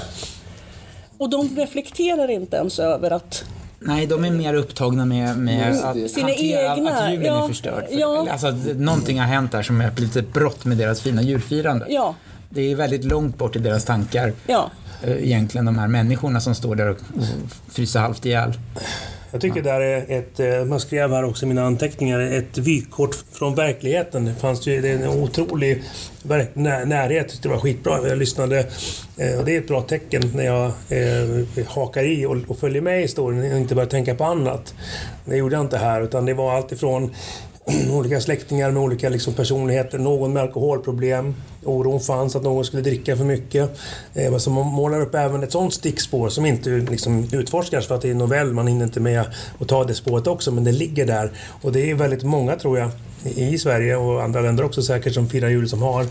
Och 1.18 1.30
de 1.30 1.56
reflekterar 1.56 2.30
inte 2.30 2.56
ens 2.56 2.78
över 2.78 3.10
att 3.10 3.44
Nej, 3.80 4.06
de 4.06 4.24
är 4.24 4.30
mer 4.30 4.54
upptagna 4.54 5.04
med, 5.04 5.38
med 5.38 5.72
att 5.84 6.10
Sina 6.10 6.28
hantera 6.28 6.76
egna, 6.76 6.90
att 6.90 7.12
julen 7.12 7.26
ja, 7.26 7.44
är 7.44 7.48
förstörd. 7.48 7.88
För, 7.88 7.98
ja. 7.98 8.26
Alltså 8.30 8.46
att 8.46 8.76
någonting 8.76 9.20
har 9.20 9.26
hänt 9.26 9.52
där 9.52 9.62
som 9.62 9.80
är 9.80 9.88
ett 9.88 9.98
litet 9.98 10.32
brott 10.32 10.64
med 10.64 10.76
deras 10.76 11.00
fina 11.00 11.22
julfirande. 11.22 11.86
Ja. 11.88 12.14
Det 12.50 12.72
är 12.72 12.76
väldigt 12.76 13.04
långt 13.04 13.38
bort 13.38 13.56
i 13.56 13.58
deras 13.58 13.84
tankar. 13.84 14.32
Ja. 14.46 14.70
Eh, 15.02 15.24
egentligen 15.24 15.64
de 15.64 15.78
här 15.78 15.88
människorna 15.88 16.40
som 16.40 16.54
står 16.54 16.74
där 16.74 16.88
och 16.88 16.98
fryser 17.68 18.00
halvt 18.00 18.26
ihjäl. 18.26 18.52
Jag 19.30 19.40
tycker 19.40 19.62
det 19.62 19.70
där 19.70 19.80
är 19.80 20.18
ett, 20.18 20.40
eh, 20.40 20.64
man 20.64 20.80
skrev 20.80 21.12
här 21.12 21.24
också 21.24 21.44
i 21.44 21.48
mina 21.48 21.66
anteckningar, 21.66 22.20
ett 22.20 22.58
vykort 22.58 23.16
från 23.32 23.54
verkligheten. 23.54 24.24
Det 24.24 24.34
fanns 24.34 24.66
ju 24.66 24.80
det 24.80 24.88
är 24.88 24.94
en 24.94 25.22
otrolig 25.22 25.82
närhet. 26.54 27.42
Det 27.42 27.48
var 27.48 27.58
skitbra. 27.58 28.08
Jag 28.08 28.18
lyssnade 28.18 28.58
eh, 29.16 29.38
och 29.38 29.44
det 29.44 29.56
är 29.56 29.58
ett 29.58 29.68
bra 29.68 29.82
tecken 29.82 30.22
när 30.34 30.44
jag 30.44 30.66
eh, 30.88 31.66
hakar 31.66 32.04
i 32.04 32.26
och, 32.26 32.36
och 32.48 32.58
följer 32.58 32.82
med 32.82 32.98
i 32.98 33.02
historien 33.02 33.52
och 33.52 33.58
inte 33.58 33.74
börjar 33.74 33.88
tänka 33.88 34.14
på 34.14 34.24
annat. 34.24 34.74
Det 35.24 35.36
gjorde 35.36 35.54
jag 35.54 35.64
inte 35.64 35.78
här 35.78 36.02
utan 36.02 36.26
det 36.26 36.34
var 36.34 36.54
allt 36.56 36.72
ifrån 36.72 37.14
olika 37.92 38.20
släktingar 38.20 38.70
med 38.70 38.82
olika 38.82 39.08
liksom, 39.08 39.34
personligheter, 39.34 39.98
någon 39.98 40.32
med 40.32 40.42
alkoholproblem. 40.42 41.34
Oron 41.64 42.00
fanns 42.00 42.36
att 42.36 42.42
någon 42.42 42.64
skulle 42.64 42.82
dricka 42.82 43.16
för 43.16 43.24
mycket. 43.24 43.78
Eh, 44.14 44.36
så 44.36 44.50
man 44.50 44.66
målar 44.66 45.00
upp 45.00 45.14
även 45.14 45.42
ett 45.42 45.52
sånt 45.52 45.74
stickspår 45.74 46.28
som 46.28 46.46
inte 46.46 46.70
liksom, 46.70 47.28
utforskas 47.32 47.86
för 47.86 47.94
att 47.94 48.02
det 48.02 48.08
är 48.08 48.12
en 48.12 48.18
novell, 48.18 48.52
man 48.52 48.66
hinner 48.66 48.84
inte 48.84 49.00
med 49.00 49.24
att 49.58 49.68
ta 49.68 49.84
det 49.84 49.94
spåret 49.94 50.26
också, 50.26 50.50
men 50.50 50.64
det 50.64 50.72
ligger 50.72 51.06
där. 51.06 51.32
Och 51.62 51.72
det 51.72 51.90
är 51.90 51.94
väldigt 51.94 52.22
många, 52.22 52.56
tror 52.56 52.78
jag, 52.78 52.90
i 53.24 53.58
Sverige 53.58 53.96
och 53.96 54.22
andra 54.22 54.40
länder 54.40 54.64
också 54.64 54.82
säkert 54.82 55.14
som 55.14 55.28
firar 55.28 55.48
jul 55.48 55.68
som 55.68 55.82
har 55.82 56.02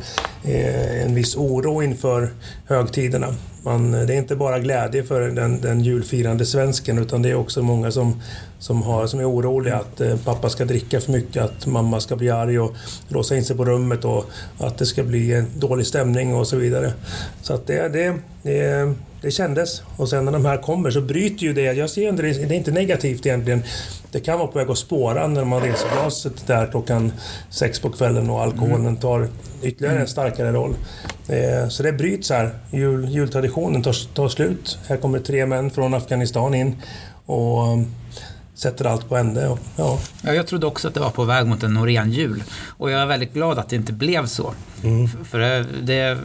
eh, 0.43 1.03
en 1.05 1.15
viss 1.15 1.35
oro 1.35 1.83
inför 1.83 2.29
högtiderna. 2.65 3.35
Man, 3.61 3.91
det 3.91 4.13
är 4.13 4.17
inte 4.17 4.35
bara 4.35 4.59
glädje 4.59 5.03
för 5.03 5.21
den, 5.21 5.61
den 5.61 5.81
julfirande 5.81 6.45
svensken 6.45 6.97
utan 6.97 7.21
det 7.21 7.29
är 7.29 7.35
också 7.35 7.61
många 7.61 7.91
som, 7.91 8.21
som, 8.59 8.81
har, 8.81 9.07
som 9.07 9.19
är 9.19 9.29
oroliga 9.29 9.75
att 9.75 10.01
eh, 10.01 10.17
pappa 10.25 10.49
ska 10.49 10.65
dricka 10.65 11.01
för 11.01 11.11
mycket, 11.11 11.43
att 11.43 11.65
mamma 11.65 11.99
ska 11.99 12.15
bli 12.15 12.29
arg 12.29 12.59
och 12.59 12.75
låsa 13.07 13.35
in 13.35 13.45
sig 13.45 13.57
på 13.57 13.65
rummet 13.65 14.05
och 14.05 14.25
att 14.57 14.77
det 14.77 14.85
ska 14.85 15.03
bli 15.03 15.33
en 15.33 15.47
dålig 15.55 15.87
stämning 15.87 16.35
och 16.35 16.47
så 16.47 16.57
vidare. 16.57 16.93
Så 17.41 17.53
att 17.53 17.67
det, 17.67 17.87
det, 17.87 18.15
det, 18.43 18.93
det 19.21 19.31
kändes. 19.31 19.81
Och 19.95 20.09
sen 20.09 20.25
när 20.25 20.31
de 20.31 20.45
här 20.45 20.57
kommer 20.57 20.91
så 20.91 21.01
bryter 21.01 21.43
ju 21.43 21.53
det. 21.53 21.73
Jag 21.73 21.89
ser 21.89 22.09
inte 22.09 22.21
det, 22.21 22.33
det 22.33 22.55
är 22.55 22.57
inte 22.57 22.71
negativt 22.71 23.25
egentligen. 23.25 23.63
Det 24.17 24.21
kan 24.21 24.39
vara 24.39 24.47
på 24.47 24.60
väg 24.60 24.69
att 24.69 24.77
spåra 24.77 25.27
när 25.27 25.45
man 25.45 25.62
reser 25.62 25.89
glaset 25.91 26.47
där 26.47 26.67
klockan 26.67 27.12
sex 27.49 27.80
på 27.80 27.89
kvällen 27.89 28.30
och 28.30 28.41
alkoholen 28.41 28.82
mm. 28.82 28.95
tar 28.95 29.27
ytterligare 29.63 29.99
en 29.99 30.08
starkare 30.08 30.51
roll. 30.51 30.75
Eh, 31.27 31.69
så 31.69 31.84
det 31.84 31.93
bryts 31.93 32.30
här. 32.30 32.49
Jul, 32.71 33.10
jultraditionen 33.10 33.84
tar, 33.84 34.13
tar 34.13 34.30
slut. 34.30 34.80
Här 34.88 34.97
kommer 34.97 35.19
tre 35.19 35.45
män 35.45 35.71
från 35.71 35.93
Afghanistan 35.93 36.53
in 36.53 36.75
och 37.25 37.73
um, 37.73 37.88
sätter 38.56 38.86
allt 38.86 39.10
på 39.10 39.17
ände. 39.17 39.58
ja. 39.75 39.99
Ja, 40.21 40.34
jag 40.34 40.47
trodde 40.47 40.67
också 40.67 40.88
att 40.88 40.93
det 40.93 40.99
var 40.99 41.10
på 41.10 41.23
väg 41.23 41.45
mot 41.45 41.63
en 41.63 41.73
Norén-jul. 41.73 42.43
Och 42.77 42.91
jag 42.91 43.01
är 43.01 43.06
väldigt 43.06 43.34
glad 43.34 43.60
att 43.60 43.69
det 43.69 43.75
inte 43.75 43.93
blev 43.93 44.25
så. 44.25 44.53
Mm. 44.84 45.08
För 45.25 45.39
det, 45.82 46.17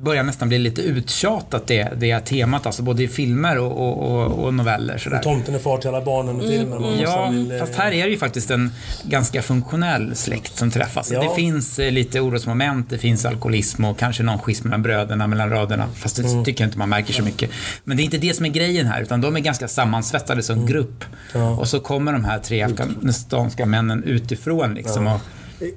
börjar 0.00 0.22
nästan 0.22 0.48
bli 0.48 0.58
lite 0.58 0.82
uttjatat 0.82 1.66
det, 1.66 1.88
det 1.96 2.20
temat, 2.20 2.66
alltså 2.66 2.82
både 2.82 3.02
i 3.02 3.08
filmer 3.08 3.58
och, 3.58 3.72
och, 3.72 4.10
och, 4.10 4.44
och 4.44 4.54
noveller. 4.54 4.98
Sådär. 4.98 5.18
Tomten 5.18 5.54
är 5.54 5.58
far 5.58 5.78
till 5.78 5.88
alla 5.88 6.00
barnen 6.04 6.40
i 6.42 6.48
filmen. 6.48 6.82
Man 6.82 6.98
Ja, 6.98 7.00
nästan 7.00 7.34
vill, 7.34 7.52
eh, 7.52 7.58
fast 7.58 7.74
här 7.74 7.92
är 7.92 8.04
det 8.04 8.10
ju 8.10 8.18
faktiskt 8.18 8.50
en 8.50 8.72
ganska 9.04 9.42
funktionell 9.42 10.16
släkt 10.16 10.56
som 10.56 10.70
träffas. 10.70 11.10
Ja. 11.10 11.22
Det 11.22 11.34
finns 11.34 11.78
eh, 11.78 11.92
lite 11.92 12.20
orosmoment, 12.20 12.90
det 12.90 12.98
finns 12.98 13.24
alkoholism 13.24 13.84
och 13.84 13.98
kanske 13.98 14.22
någon 14.22 14.38
schism 14.38 14.64
mellan 14.68 14.82
bröderna, 14.82 15.26
mellan 15.26 15.50
raderna. 15.50 15.86
Fast 15.94 16.16
det 16.16 16.28
Mm. 16.28 16.44
tycker 16.44 16.64
jag 16.64 16.68
inte 16.68 16.78
man 16.78 16.88
märker 16.88 17.12
så 17.12 17.22
mycket. 17.22 17.50
Men 17.84 17.96
det 17.96 18.02
är 18.02 18.04
inte 18.04 18.18
det 18.18 18.36
som 18.36 18.46
är 18.46 18.50
grejen 18.50 18.86
här, 18.86 19.02
utan 19.02 19.20
de 19.20 19.36
är 19.36 19.40
ganska 19.40 19.68
sammansvetsade 19.68 20.42
som 20.42 20.66
grupp. 20.66 21.04
Mm. 21.34 21.46
Ja. 21.46 21.50
Och 21.56 21.68
så 21.68 21.80
kommer 21.80 22.12
de 22.12 22.24
här 22.24 22.38
tre 22.38 22.62
afghanistanska 22.62 23.66
männen 23.66 24.02
utifrån 24.04 24.74
liksom 24.74 25.06
och 25.06 25.20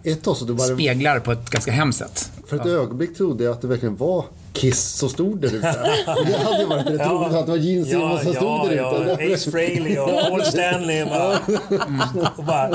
Ett 0.03 0.23
tag 0.23 0.37
så 0.37 0.45
det 0.45 0.53
bara, 0.53 0.67
speglar 0.67 1.19
på 1.19 1.31
ett 1.31 1.49
ganska 1.49 1.71
hemskt 1.71 1.99
sätt. 1.99 2.31
för 2.47 2.55
ett 2.59 2.65
ögonblick 2.65 3.17
trodde 3.17 3.43
jag 3.43 3.53
att 3.53 3.61
det 3.61 3.67
verkligen 3.67 3.95
var 3.95 4.25
Kiss 4.53 4.91
som 4.91 5.09
stod 5.09 5.41
där 5.41 5.55
ute. 5.55 5.67
Och 6.19 6.25
Det 6.25 6.37
hade 6.37 6.65
varit 6.65 6.87
rätt 6.87 7.07
roligt 7.07 7.33
att 7.33 7.45
det 7.45 7.51
var 7.51 7.57
Gene 7.57 7.85
Simmons 7.85 8.23
som 8.23 8.33
stod 8.33 8.69
där 8.69 8.75
ja, 8.75 9.03
ute. 9.03 9.33
Ace 9.33 9.51
Frehley 9.51 9.97
och 9.97 10.09
Paul 10.29 10.43
Stanley. 10.43 11.05
Bara, 11.05 11.39
och 12.37 12.43
bara, 12.43 12.69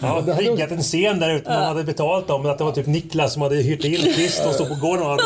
ja, 0.00 0.24
riggat 0.38 0.70
en 0.70 0.82
scen 0.82 1.18
där 1.18 1.34
ute. 1.34 1.50
Man 1.50 1.62
hade 1.64 1.84
betalt 1.84 2.28
dem. 2.28 2.46
Att 2.46 2.58
det 2.58 2.64
var 2.64 2.72
typ 2.72 2.86
Niklas 2.86 3.32
som 3.32 3.42
hade 3.42 3.56
hyrt 3.56 3.84
in 3.84 3.96
Chris. 3.96 4.40
De 4.44 4.52
stod 4.52 4.68
på 4.68 4.74
gården 4.74 5.02
och 5.06 5.20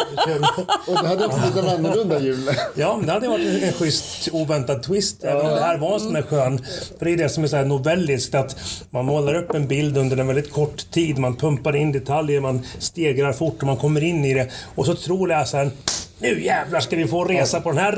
Och 0.88 1.02
det 1.02 1.08
hade 1.08 1.26
också 1.26 1.38
blivit 1.40 1.56
en 1.56 1.68
annorlunda 1.68 2.20
jul. 2.20 2.50
Ja, 2.74 2.96
men 2.96 3.06
det 3.06 3.12
hade 3.12 3.28
varit 3.28 3.46
en, 3.46 3.62
en 3.62 3.72
schysst 3.72 4.28
oväntad 4.32 4.82
twist. 4.82 5.24
Även 5.24 5.46
om 5.46 5.52
det 5.52 5.60
här 5.60 5.78
var 5.78 5.94
en 5.94 6.00
sån 6.00 6.12
där 6.12 6.22
skön... 6.22 6.64
För 6.98 7.04
det 7.04 7.12
är 7.12 7.16
det 7.16 7.28
som 7.28 7.44
är 7.44 7.48
så 7.48 7.56
här 7.56 7.64
novelliskt. 7.64 8.34
Att 8.34 8.56
man 8.90 9.04
målar 9.04 9.34
upp 9.34 9.54
en 9.54 9.68
bild 9.68 9.98
under 9.98 10.16
en 10.16 10.26
väldigt 10.26 10.52
kort 10.52 10.90
tid. 10.90 11.18
Man 11.18 11.36
pumpar 11.36 11.76
in 11.76 11.92
detaljer, 11.92 12.40
man 12.40 12.66
stegrar 12.78 13.32
fort 13.32 13.56
och 13.60 13.66
man 13.66 13.76
kommer 13.76 14.04
in 14.04 14.24
i 14.24 14.34
det. 14.34 14.50
Och 14.80 14.86
så 14.86 14.94
tror 14.94 15.28
läsaren 15.28 15.72
nu 16.20 16.44
jävlar 16.44 16.80
ska 16.80 16.96
vi 16.96 17.06
få 17.06 17.24
resa 17.24 17.60
på 17.60 17.70
den 17.70 17.78
här 17.78 17.92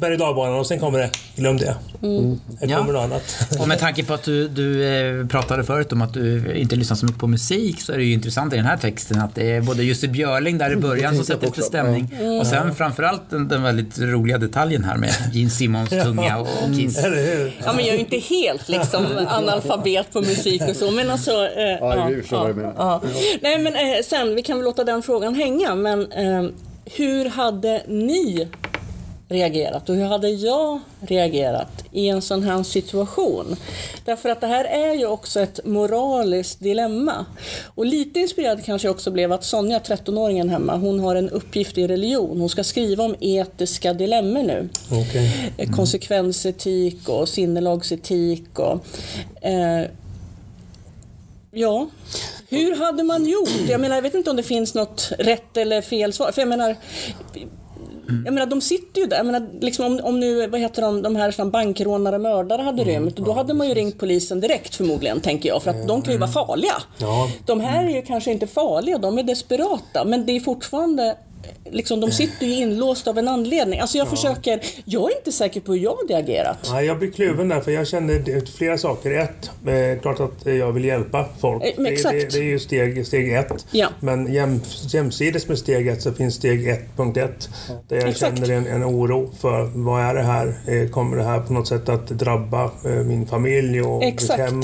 berg 0.00 0.16
och 0.22 0.58
och 0.58 0.66
sen 0.66 0.78
kommer 0.80 0.98
det, 0.98 1.10
glöm 1.36 1.56
det. 1.56 1.76
Det 2.00 2.66
Ja. 2.66 2.78
kommer 2.78 2.92
något 2.92 3.02
annat. 3.02 3.22
Och 3.60 3.68
med 3.68 3.78
tanke 3.78 4.04
på 4.04 4.14
att 4.14 4.22
du, 4.22 4.48
du 4.48 4.84
eh, 5.20 5.26
pratade 5.26 5.64
förut 5.64 5.92
om 5.92 6.02
att 6.02 6.14
du 6.14 6.54
inte 6.56 6.76
lyssnar 6.76 6.96
så 6.96 7.06
mycket 7.06 7.20
på 7.20 7.26
musik 7.26 7.80
så 7.80 7.92
är 7.92 7.96
det 7.96 8.04
ju 8.04 8.12
intressant 8.12 8.52
i 8.52 8.56
den 8.56 8.66
här 8.66 8.76
texten 8.76 9.20
att 9.20 9.34
det 9.34 9.50
är 9.52 9.60
både 9.60 9.82
Jussi 9.82 10.08
Björling 10.08 10.58
där 10.58 10.72
i 10.72 10.76
början 10.76 11.16
som 11.16 11.24
sätter 11.24 11.46
lite 11.46 11.62
stämning 11.62 12.08
och 12.40 12.46
sen 12.46 12.74
framförallt 12.74 13.30
den, 13.30 13.48
den 13.48 13.62
väldigt 13.62 13.98
roliga 13.98 14.38
detaljen 14.38 14.84
här 14.84 14.96
med 14.96 15.10
Gene 15.32 15.50
Simmons 15.50 15.90
tunga 16.04 16.38
och 16.38 16.48
Kiss. 16.76 16.98
Eller 16.98 17.16
hur? 17.36 17.60
Ja, 17.64 17.72
men 17.72 17.84
jag 17.84 17.88
är 17.94 17.98
ju 17.98 17.98
inte 18.04 18.18
helt 18.18 18.68
liksom 18.68 19.06
analfabet 19.28 20.12
på 20.12 20.20
musik 20.20 20.62
och 20.68 20.76
så, 20.76 20.90
men 20.90 21.10
alltså... 21.10 21.30
Eh, 21.30 21.66
Ja, 21.80 22.46
du 22.46 22.54
menar. 22.54 22.74
ja. 22.76 23.02
Nej, 23.40 23.58
men 23.58 23.74
eh, 23.74 24.02
sen, 24.04 24.34
vi 24.34 24.42
kan 24.42 24.56
väl 24.58 24.64
låta 24.64 24.84
den 24.84 25.02
frågan 25.02 25.34
hänga, 25.34 25.74
men 25.74 26.12
eh, 26.12 26.50
hur 26.86 27.24
hade 27.24 27.82
ni 27.88 28.48
reagerat 29.28 29.88
och 29.88 29.96
hur 29.96 30.04
hade 30.04 30.28
jag 30.28 30.80
reagerat 31.00 31.84
i 31.92 32.08
en 32.08 32.22
sån 32.22 32.42
här 32.42 32.62
situation? 32.62 33.56
Därför 34.04 34.28
att 34.28 34.40
det 34.40 34.46
här 34.46 34.64
är 34.64 34.94
ju 34.94 35.06
också 35.06 35.40
ett 35.40 35.60
moraliskt 35.64 36.60
dilemma. 36.60 37.26
Och 37.64 37.86
lite 37.86 38.20
inspirerad 38.20 38.64
kanske 38.64 38.88
jag 38.88 38.94
också 38.94 39.10
blev 39.10 39.32
att 39.32 39.44
Sonja, 39.44 39.78
13-åringen 39.78 40.48
hemma, 40.48 40.76
hon 40.76 41.00
har 41.00 41.16
en 41.16 41.30
uppgift 41.30 41.78
i 41.78 41.86
religion. 41.86 42.40
Hon 42.40 42.48
ska 42.48 42.64
skriva 42.64 43.04
om 43.04 43.14
etiska 43.20 43.92
dilemmor 43.92 44.42
nu. 44.42 44.68
Okej. 44.90 45.52
Eh, 45.58 45.70
konsekvensetik 45.70 47.08
och 47.08 47.28
sinnelagsetik. 47.28 48.58
Och, 48.58 48.86
eh, 49.46 49.86
ja, 51.56 51.86
hur 52.48 52.76
hade 52.76 53.02
man 53.02 53.26
gjort? 53.26 53.68
Jag 53.68 53.80
menar, 53.80 53.94
jag 53.94 54.02
vet 54.02 54.14
inte 54.14 54.30
om 54.30 54.36
det 54.36 54.42
finns 54.42 54.74
något 54.74 55.12
rätt 55.18 55.56
eller 55.56 55.82
fel 55.82 56.12
svar. 56.12 56.32
För 56.32 56.42
jag 56.42 56.48
menar, 56.48 56.76
jag 58.24 58.34
menar, 58.34 58.46
de 58.46 58.60
sitter 58.60 59.00
ju 59.00 59.06
där. 59.06 59.16
Jag 59.16 59.26
menar, 59.26 59.48
liksom 59.60 59.84
om, 59.84 60.00
om 60.02 60.20
nu, 60.20 60.46
vad 60.46 60.60
heter 60.60 60.82
de, 60.82 61.02
de 61.02 61.16
här 61.16 61.44
bankrånare, 61.44 62.18
mördare 62.18 62.62
hade 62.62 62.84
rymt, 62.84 63.16
då 63.16 63.32
hade 63.32 63.54
man 63.54 63.68
ju 63.68 63.74
ringt 63.74 63.98
polisen 63.98 64.40
direkt 64.40 64.74
förmodligen, 64.74 65.20
tänker 65.20 65.48
jag. 65.48 65.62
För 65.62 65.70
att 65.70 65.88
de 65.88 66.02
kan 66.02 66.12
ju 66.12 66.18
vara 66.18 66.30
farliga. 66.30 66.74
Ja. 66.98 67.30
De 67.46 67.60
här 67.60 67.84
är 67.84 67.90
ju 67.90 68.02
kanske 68.02 68.32
inte 68.32 68.46
farliga, 68.46 68.98
de 68.98 69.18
är 69.18 69.22
desperata. 69.22 70.04
Men 70.04 70.26
det 70.26 70.32
är 70.32 70.40
fortfarande 70.40 71.16
Liksom, 71.70 72.00
de 72.00 72.10
sitter 72.10 72.46
ju 72.46 72.52
inlåsta 72.54 73.10
av 73.10 73.18
en 73.18 73.28
anledning. 73.28 73.80
Alltså 73.80 73.98
jag 73.98 74.08
försöker, 74.08 74.60
jag 74.84 75.12
är 75.12 75.16
inte 75.16 75.32
säker 75.32 75.60
på 75.60 75.72
hur 75.72 75.80
jag 75.80 75.96
hade 75.96 76.16
agerat. 76.16 76.70
Nej, 76.72 76.86
jag 76.86 76.98
blir 76.98 77.10
kluven 77.10 77.48
där 77.48 77.60
för 77.60 77.70
jag 77.70 77.86
kände 77.88 78.42
flera 78.56 78.78
saker. 78.78 79.10
Ett, 79.10 79.50
eh, 79.66 80.00
klart 80.02 80.20
att 80.20 80.46
jag 80.46 80.72
vill 80.72 80.84
hjälpa 80.84 81.24
folk. 81.40 81.64
Eh, 81.64 81.70
Det, 81.76 82.02
det, 82.02 82.30
det 82.32 82.38
är 82.38 82.42
ju 82.42 82.58
steg, 82.58 83.06
steg 83.06 83.32
ett. 83.34 83.66
Ja. 83.70 83.88
Men 84.00 84.32
jäm, 84.34 84.60
jämsides 84.88 85.48
med 85.48 85.58
steg 85.58 85.88
ett 85.88 86.02
så 86.02 86.12
finns 86.12 86.34
steg 86.34 86.68
1.1 86.96 87.28
där 87.88 87.96
jag 87.96 88.08
Exakt. 88.08 88.36
känner 88.38 88.50
en, 88.54 88.66
en 88.66 88.84
oro 88.84 89.30
för 89.38 89.70
vad 89.74 90.02
är 90.02 90.14
det 90.14 90.22
här? 90.22 90.54
Eh, 90.66 90.88
Kommer 90.88 91.16
det 91.16 91.24
här 91.24 91.40
på 91.40 91.52
något 91.52 91.68
sätt 91.68 91.88
att 91.88 92.06
drabba 92.08 92.64
eh, 92.64 92.90
min 92.90 93.26
familj 93.26 93.82
och 93.82 94.04
Exakt. 94.04 94.38
mitt 94.38 94.50
hem? 94.50 94.62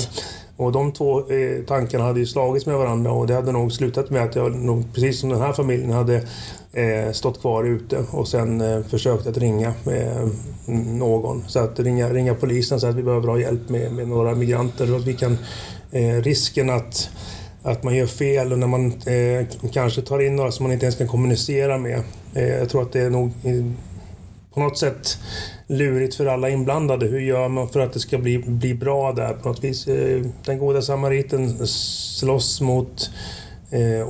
Och 0.56 0.72
de 0.72 0.92
två 0.92 1.18
eh, 1.20 1.64
tankarna 1.66 2.04
hade 2.04 2.20
ju 2.20 2.26
slagits 2.26 2.66
med 2.66 2.76
varandra 2.78 3.12
och 3.12 3.26
det 3.26 3.34
hade 3.34 3.52
nog 3.52 3.72
slutat 3.72 4.10
med 4.10 4.22
att 4.22 4.36
jag 4.36 4.54
nog, 4.54 4.84
precis 4.94 5.20
som 5.20 5.28
den 5.30 5.40
här 5.40 5.52
familjen 5.52 5.90
hade 5.90 6.22
eh, 6.72 7.12
stått 7.12 7.40
kvar 7.40 7.64
ute 7.64 8.04
och 8.10 8.28
sen 8.28 8.60
eh, 8.60 8.82
försökt 8.82 9.26
att 9.26 9.38
ringa 9.38 9.74
eh, 9.86 10.28
någon. 10.84 11.44
Så 11.48 11.58
att 11.58 11.80
ringa, 11.80 12.08
ringa 12.08 12.34
polisen 12.34 12.80
så 12.80 12.86
att 12.86 12.94
vi 12.94 13.02
behöver 13.02 13.28
ha 13.28 13.38
hjälp 13.38 13.68
med, 13.68 13.92
med 13.92 14.08
några 14.08 14.34
migranter 14.34 14.86
så 14.86 14.96
att 14.96 15.06
vi 15.06 15.14
kan 15.14 15.38
eh, 15.90 16.22
risken 16.22 16.70
att 16.70 17.10
att 17.64 17.82
man 17.82 17.96
gör 17.96 18.06
fel 18.06 18.52
och 18.52 18.58
när 18.58 18.66
man 18.66 18.86
eh, 18.86 19.70
kanske 19.72 20.02
tar 20.02 20.22
in 20.22 20.36
några 20.36 20.52
som 20.52 20.62
man 20.62 20.72
inte 20.72 20.86
ens 20.86 20.96
kan 20.96 21.08
kommunicera 21.08 21.78
med. 21.78 22.02
Eh, 22.34 22.48
jag 22.48 22.68
tror 22.68 22.82
att 22.82 22.92
det 22.92 23.00
är 23.00 23.10
nog 23.10 23.32
på 24.54 24.60
något 24.60 24.78
sätt 24.78 25.18
lurigt 25.66 26.14
för 26.14 26.26
alla 26.26 26.50
inblandade. 26.50 27.06
Hur 27.06 27.20
gör 27.20 27.48
man 27.48 27.68
för 27.68 27.80
att 27.80 27.92
det 27.92 28.00
ska 28.00 28.18
bli, 28.18 28.38
bli 28.38 28.74
bra 28.74 29.12
där 29.12 29.34
på 29.34 29.48
något 29.48 29.64
vis? 29.64 29.88
Eh, 29.88 30.22
Den 30.44 30.58
goda 30.58 30.82
samariten 30.82 31.66
slåss 31.66 32.60
mot 32.60 33.10
eh, 33.70 34.08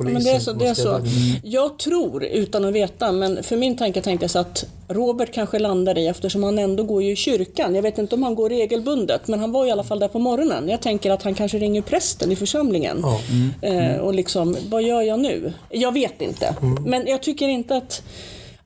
ordningspolisen. 0.00 0.56
Men 0.56 0.64
det 0.64 0.70
är 0.70 0.74
så. 0.74 0.98
Det 0.98 1.00
är 1.00 1.04
så. 1.04 1.48
Jag 1.48 1.78
tror, 1.78 2.24
utan 2.24 2.64
att 2.64 2.72
veta, 2.72 3.12
men 3.12 3.42
för 3.42 3.56
min 3.56 3.76
tanke 3.76 4.00
tänkte 4.00 4.24
jag 4.24 4.30
så 4.30 4.38
att 4.38 4.64
Robert 4.88 5.32
kanske 5.32 5.58
landar 5.58 5.98
i, 5.98 6.06
eftersom 6.06 6.42
han 6.42 6.58
ändå 6.58 6.82
går 6.82 7.02
ju 7.02 7.12
i 7.12 7.16
kyrkan. 7.16 7.74
Jag 7.74 7.82
vet 7.82 7.98
inte 7.98 8.14
om 8.14 8.22
han 8.22 8.34
går 8.34 8.48
regelbundet, 8.48 9.28
men 9.28 9.40
han 9.40 9.52
var 9.52 9.66
i 9.66 9.70
alla 9.70 9.84
fall 9.84 9.98
där 9.98 10.08
på 10.08 10.18
morgonen. 10.18 10.68
Jag 10.68 10.80
tänker 10.80 11.10
att 11.10 11.22
han 11.22 11.34
kanske 11.34 11.58
ringer 11.58 11.82
prästen 11.82 12.32
i 12.32 12.36
församlingen. 12.36 13.02
Ja. 13.02 13.20
Eh, 13.68 13.96
och 13.96 14.14
liksom, 14.14 14.56
vad 14.70 14.82
gör 14.82 15.02
jag 15.02 15.20
nu? 15.20 15.52
Jag 15.70 15.92
vet 15.92 16.22
inte. 16.22 16.54
Men 16.86 17.06
jag 17.06 17.22
tycker 17.22 17.48
inte 17.48 17.76
att 17.76 18.02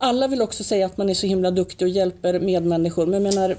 alla 0.02 0.28
vill 0.28 0.42
också 0.42 0.64
säga 0.64 0.86
att 0.86 0.96
man 0.96 1.10
är 1.10 1.14
så 1.14 1.26
himla 1.26 1.50
duktig 1.50 1.86
och 1.86 1.88
hjälper 1.88 2.40
medmänniskor. 2.40 3.06
Men 3.06 3.24
jag 3.24 3.34
menar, 3.34 3.56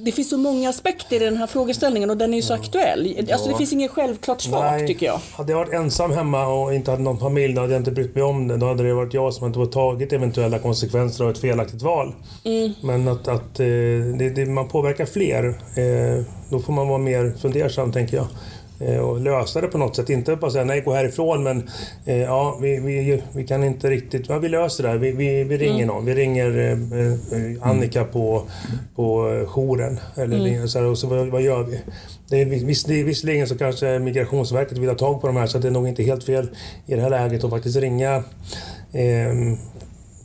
det 0.00 0.12
finns 0.12 0.30
så 0.30 0.36
många 0.36 0.68
aspekter 0.68 1.16
i 1.16 1.24
den 1.24 1.36
här 1.36 1.46
frågeställningen 1.46 2.10
och 2.10 2.16
den 2.16 2.32
är 2.32 2.36
ju 2.36 2.42
så 2.42 2.54
aktuell. 2.54 3.26
Alltså 3.32 3.48
det 3.48 3.56
finns 3.56 3.72
inget 3.72 3.90
självklart 3.90 4.40
svar 4.40 4.86
tycker 4.86 5.06
jag. 5.06 5.20
Hade 5.32 5.52
jag 5.52 5.58
varit 5.58 5.72
ensam 5.72 6.12
hemma 6.12 6.46
och 6.46 6.74
inte 6.74 6.90
hade 6.90 7.02
någon 7.02 7.18
familj, 7.18 7.54
då 7.54 7.60
hade 7.60 7.72
jag 7.72 7.80
inte 7.80 7.90
brytt 7.90 8.14
mig 8.14 8.24
om 8.24 8.48
det. 8.48 8.56
Då 8.56 8.66
hade 8.66 8.82
det 8.82 8.94
varit 8.94 9.14
jag 9.14 9.34
som 9.34 9.46
inte 9.46 9.58
var 9.58 9.66
tagit 9.66 10.12
eventuella 10.12 10.58
konsekvenser 10.58 11.24
av 11.24 11.30
ett 11.30 11.38
felaktigt 11.38 11.82
val. 11.82 12.14
Mm. 12.44 12.72
Men 12.82 13.08
att, 13.08 13.28
att 13.28 13.60
eh, 13.60 13.66
det, 14.18 14.30
det, 14.34 14.46
man 14.46 14.68
påverkar 14.68 15.06
fler, 15.06 15.48
eh, 15.48 16.24
då 16.50 16.58
får 16.58 16.72
man 16.72 16.88
vara 16.88 16.98
mer 16.98 17.34
fundersam 17.40 17.92
tänker 17.92 18.16
jag. 18.16 18.26
Eh, 18.86 18.98
Och 18.98 19.20
lösa 19.20 19.60
det 19.60 19.66
på 19.66 19.78
något 19.78 19.96
sätt. 19.96 20.10
Inte 20.10 20.36
bara 20.36 20.50
säga 20.50 20.64
nej, 20.64 20.80
gå 20.80 20.92
härifrån 20.92 21.42
men 21.42 21.68
eh, 22.04 22.16
ja, 22.22 22.58
vi, 22.60 22.80
vi, 22.80 23.22
vi 23.32 23.46
kan 23.46 23.64
inte 23.64 23.90
riktigt... 23.90 24.28
Ja, 24.28 24.38
vi 24.38 24.48
löser 24.48 24.82
det 24.82 24.88
här. 24.90 24.96
Vi, 24.96 25.12
vi, 25.12 25.44
vi 25.44 25.56
ringer 25.58 25.86
någon. 25.86 26.04
Vi 26.04 26.14
ringer 26.14 26.58
eh, 26.70 27.68
Annika 27.68 28.04
på, 28.04 28.42
på 28.96 29.28
jouren. 29.46 30.00
Eller 30.16 30.38
ringer 30.38 30.66
så 30.66 30.78
här, 30.78 30.86
och 30.86 30.98
så 30.98 31.06
vad, 31.06 31.26
vad 31.26 31.42
gör 31.42 31.62
vi? 31.62 31.80
Det 32.28 32.40
är, 32.40 32.44
viss, 32.44 32.88
visserligen 32.88 33.46
så 33.48 33.58
kanske 33.58 33.98
Migrationsverket 33.98 34.78
vill 34.78 34.88
ha 34.88 34.96
tag 34.96 35.20
på 35.20 35.26
de 35.26 35.36
här 35.36 35.46
så 35.46 35.58
det 35.58 35.68
är 35.68 35.72
nog 35.72 35.88
inte 35.88 36.02
helt 36.02 36.24
fel 36.24 36.48
i 36.86 36.94
det 36.94 37.02
här 37.02 37.10
läget 37.10 37.44
att 37.44 37.50
faktiskt 37.50 37.76
ringa 37.76 38.14
eh, 38.92 39.34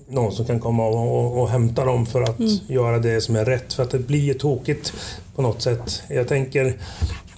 någon 0.10 0.32
som 0.32 0.46
kan 0.46 0.60
komma 0.60 0.88
och, 0.88 1.20
och, 1.20 1.42
och 1.42 1.50
hämta 1.50 1.86
dem 1.86 2.06
för 2.06 2.22
att 2.22 2.40
göra 2.68 3.00
det 3.00 3.22
som 3.22 3.36
är 3.36 3.46
rätt. 3.46 3.74
För 3.74 3.84
att 3.84 3.90
det 3.92 4.00
blir 4.00 4.20
ju 4.20 4.34
tokigt 4.34 4.94
på 5.36 5.42
något 5.42 5.62
sätt. 5.62 6.02
Jag 6.10 6.28
tänker 6.28 6.74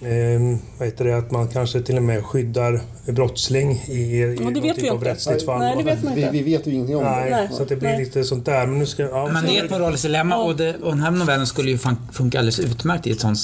eh, 0.01 0.57
vad 0.77 0.87
heter 0.87 1.05
det, 1.05 1.17
att 1.17 1.31
man 1.31 1.47
kanske 1.47 1.81
till 1.81 1.97
och 1.97 2.03
med 2.03 2.25
skyddar 2.25 2.81
brottsling 3.05 3.71
i, 3.87 4.21
i 4.21 4.37
någon 4.41 4.53
typ 4.53 4.77
vi 4.83 4.89
av 4.89 5.03
rättsligt 5.03 5.45
fall. 5.45 5.59
Nej, 5.59 5.75
det 5.77 5.83
vet 5.83 6.03
man 6.03 6.15
Vi, 6.15 6.21
inte. 6.21 6.33
vi 6.33 6.41
vet 6.43 6.67
ju 6.67 6.71
ingenting 6.73 6.95
om 6.97 7.03
det. 7.03 7.09
Nej, 7.11 7.31
Nej. 7.31 7.47
så 7.51 7.63
att 7.63 7.69
det 7.69 7.75
blir 7.75 7.89
Nej. 7.89 7.99
lite 7.99 8.23
sånt 8.23 8.45
där. 8.45 8.67
Men 8.67 8.79
nu 8.79 8.85
ska... 8.85 9.03
Ja, 9.03 9.29
Men 9.33 9.45
det 9.45 9.57
är 9.59 9.65
ett 9.65 9.71
moraliskt 9.71 10.03
dilemma 10.03 10.37
och, 10.37 10.55
det, 10.55 10.75
och 10.75 10.91
den 10.91 10.99
här 11.01 11.11
novellen 11.11 11.47
skulle 11.47 11.71
ju 11.71 11.77
fun- 11.77 12.11
funka 12.11 12.39
alldeles 12.39 12.59
utmärkt 12.59 13.07
i 13.07 13.11
ett 13.11 13.19
sånt 13.19 13.37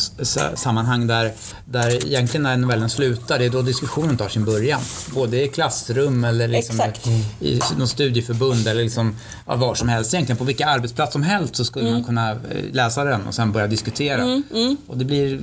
sammanhang 0.55 1.07
där, 1.07 1.31
där 1.65 2.05
egentligen 2.07 2.43
när 2.43 2.57
novellen 2.57 2.89
slutar, 2.89 3.39
det 3.39 3.45
är 3.45 3.49
då 3.49 3.61
diskussionen 3.61 4.17
tar 4.17 4.29
sin 4.29 4.45
början. 4.45 4.79
Både 5.13 5.43
i 5.43 5.47
klassrum 5.47 6.23
eller 6.23 6.47
liksom 6.47 6.79
Exakt. 6.79 7.07
i 7.39 7.59
något 7.77 7.89
studieförbund 7.89 8.67
eller 8.67 8.83
liksom, 8.83 9.15
ja, 9.47 9.55
var 9.55 9.75
som 9.75 9.89
helst 9.89 10.13
egentligen. 10.13 10.37
På 10.37 10.43
vilka 10.43 10.65
arbetsplats 10.65 11.13
som 11.13 11.23
helst 11.23 11.55
så 11.55 11.65
skulle 11.65 11.91
man 11.91 12.03
kunna 12.03 12.31
eh, 12.31 12.37
läsa 12.71 13.03
den 13.03 13.27
och 13.27 13.33
sen 13.33 13.51
börja 13.51 13.67
diskutera. 13.67 14.41
Och 14.87 14.97
det 14.97 15.05
blir 15.05 15.39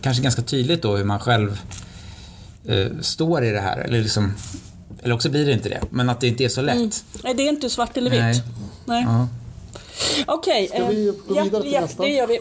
kanske 0.00 0.22
ganska 0.22 0.42
tydligt 0.42 0.53
då 0.62 0.96
hur 0.96 1.04
man 1.04 1.20
själv 1.20 1.60
eh, 2.64 2.86
står 3.00 3.44
i 3.44 3.50
det 3.50 3.60
här. 3.60 3.78
Eller 3.78 4.02
liksom, 4.02 4.34
Eller 5.02 5.14
också 5.14 5.30
blir 5.30 5.46
det 5.46 5.52
inte 5.52 5.68
det. 5.68 5.80
Men 5.90 6.08
att 6.08 6.20
det 6.20 6.26
inte 6.26 6.44
är 6.44 6.48
så 6.48 6.62
lätt. 6.62 6.76
Mm. 6.76 6.90
Nej, 7.24 7.34
det 7.34 7.42
är 7.42 7.48
inte 7.48 7.70
svart 7.70 7.96
eller 7.96 8.10
vitt. 8.10 8.20
Nej. 8.20 8.42
Nej. 8.84 9.04
Ja. 9.04 9.28
Okej. 10.26 10.68
Ska 10.68 10.86
vi 10.86 11.08
eh, 11.08 11.14
gå 11.28 11.36
ja, 11.36 11.60
till 11.60 11.72
ja, 11.72 11.80
nästa? 11.80 12.02
det 12.02 12.08
gör 12.08 12.26
vi. 12.26 12.38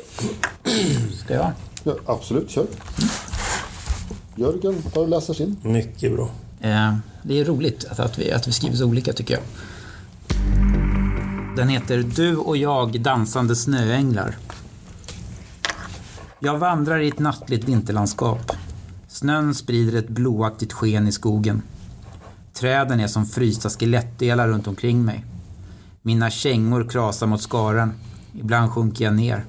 Ska 1.24 1.34
jag? 1.34 1.52
Ja, 1.84 1.96
absolut, 2.06 2.50
kör. 2.50 2.66
Jörgen, 4.36 4.82
tar 4.82 5.02
och 5.02 5.10
läser 5.10 5.34
sin. 5.34 5.58
Mycket 5.62 6.12
bra. 6.12 6.30
Eh, 6.62 6.96
det 7.24 7.40
är 7.40 7.46
roligt 7.46 7.86
att, 7.90 8.00
att, 8.00 8.20
vi, 8.20 8.32
att 8.32 8.48
vi 8.48 8.52
skriver 8.52 8.76
så 8.76 8.86
olika 8.86 9.14
tycker 9.14 9.34
jag. 9.34 9.44
Den 11.58 11.70
heter 11.70 11.98
Du 12.16 12.36
och 12.36 12.58
jag 12.58 13.02
dansande 13.02 13.56
snöänglar. 13.56 14.38
Jag 16.46 16.58
vandrar 16.58 17.00
i 17.00 17.08
ett 17.08 17.20
nattligt 17.20 17.64
vinterlandskap. 17.64 18.52
Snön 19.08 19.56
sprider 19.56 20.00
ett 20.00 20.10
blåaktigt 20.10 20.74
sken 20.74 21.08
i 21.08 21.12
skogen. 21.12 21.62
Träden 22.54 23.00
är 23.00 23.08
som 23.08 23.26
frysta 23.26 23.70
skelettdelar 23.70 24.48
runt 24.48 24.68
omkring 24.68 25.06
mig. 25.06 25.26
Mina 26.02 26.30
kängor 26.30 26.90
krasar 26.90 27.28
mot 27.28 27.42
skaren. 27.42 27.94
Ibland 28.34 28.72
sjunker 28.72 29.06
jag 29.06 29.14
ner. 29.14 29.46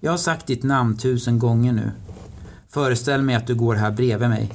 Jag 0.00 0.10
har 0.10 0.18
sagt 0.18 0.46
ditt 0.46 0.62
namn 0.62 0.96
tusen 0.96 1.38
gånger 1.38 1.72
nu. 1.72 1.90
Föreställ 2.68 3.22
mig 3.22 3.34
att 3.34 3.46
du 3.46 3.54
går 3.54 3.74
här 3.74 3.90
bredvid 3.90 4.28
mig. 4.28 4.52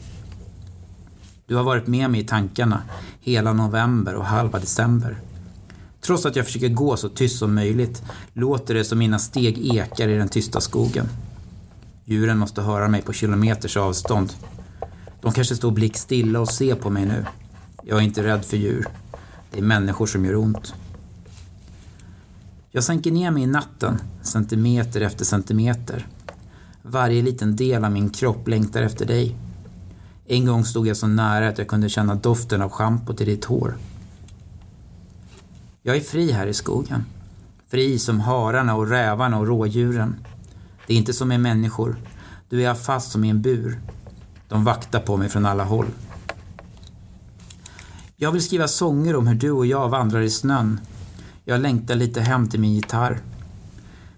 Du 1.45 1.55
har 1.55 1.63
varit 1.63 1.87
med 1.87 2.09
mig 2.09 2.21
i 2.21 2.25
tankarna 2.25 2.81
hela 3.21 3.53
november 3.53 4.15
och 4.15 4.25
halva 4.25 4.59
december. 4.59 5.17
Trots 6.07 6.25
att 6.25 6.35
jag 6.35 6.45
försöker 6.45 6.69
gå 6.69 6.97
så 6.97 7.09
tyst 7.09 7.39
som 7.39 7.55
möjligt 7.55 8.03
låter 8.33 8.73
det 8.73 8.83
som 8.83 8.99
mina 8.99 9.19
steg 9.19 9.75
ekar 9.75 10.07
i 10.07 10.17
den 10.17 10.29
tysta 10.29 10.61
skogen. 10.61 11.05
Djuren 12.05 12.37
måste 12.37 12.61
höra 12.61 12.87
mig 12.87 13.01
på 13.01 13.13
kilometers 13.13 13.77
avstånd. 13.77 14.33
De 15.21 15.31
kanske 15.31 15.55
står 15.55 15.71
blickstilla 15.71 16.39
och 16.39 16.49
ser 16.49 16.75
på 16.75 16.89
mig 16.89 17.05
nu. 17.05 17.25
Jag 17.83 17.97
är 17.97 18.01
inte 18.01 18.23
rädd 18.23 18.45
för 18.45 18.57
djur. 18.57 18.87
Det 19.51 19.57
är 19.57 19.63
människor 19.63 20.05
som 20.05 20.25
gör 20.25 20.35
ont. 20.35 20.73
Jag 22.71 22.83
sänker 22.83 23.11
ner 23.11 23.31
mig 23.31 23.43
i 23.43 23.47
natten, 23.47 24.01
centimeter 24.21 25.01
efter 25.01 25.25
centimeter. 25.25 26.07
Varje 26.81 27.21
liten 27.21 27.55
del 27.55 27.85
av 27.85 27.91
min 27.91 28.09
kropp 28.09 28.47
längtar 28.47 28.81
efter 28.81 29.05
dig. 29.05 29.35
En 30.27 30.45
gång 30.45 30.65
stod 30.65 30.87
jag 30.87 30.97
så 30.97 31.07
nära 31.07 31.47
att 31.47 31.57
jag 31.57 31.67
kunde 31.67 31.89
känna 31.89 32.15
doften 32.15 32.61
av 32.61 32.69
schampot 32.69 33.21
i 33.21 33.25
ditt 33.25 33.45
hår. 33.45 33.77
Jag 35.81 35.95
är 35.95 36.01
fri 36.01 36.31
här 36.31 36.47
i 36.47 36.53
skogen. 36.53 37.05
Fri 37.67 37.99
som 37.99 38.19
hararna 38.19 38.75
och 38.75 38.89
rävarna 38.89 39.39
och 39.39 39.47
rådjuren. 39.47 40.15
Det 40.87 40.93
är 40.93 40.97
inte 40.97 41.13
som 41.13 41.27
med 41.27 41.39
människor. 41.39 41.97
Du 42.49 42.59
är 42.59 42.63
jag 42.63 42.81
fast 42.81 43.11
som 43.11 43.23
i 43.23 43.29
en 43.29 43.41
bur. 43.41 43.81
De 44.47 44.63
vaktar 44.63 44.99
på 44.99 45.17
mig 45.17 45.29
från 45.29 45.45
alla 45.45 45.63
håll. 45.63 45.87
Jag 48.15 48.31
vill 48.31 48.43
skriva 48.43 48.67
sånger 48.67 49.15
om 49.15 49.27
hur 49.27 49.35
du 49.35 49.51
och 49.51 49.65
jag 49.65 49.89
vandrar 49.89 50.21
i 50.21 50.29
snön. 50.29 50.79
Jag 51.45 51.59
längtar 51.59 51.95
lite 51.95 52.21
hem 52.21 52.49
till 52.49 52.59
min 52.59 52.73
gitarr. 52.73 53.21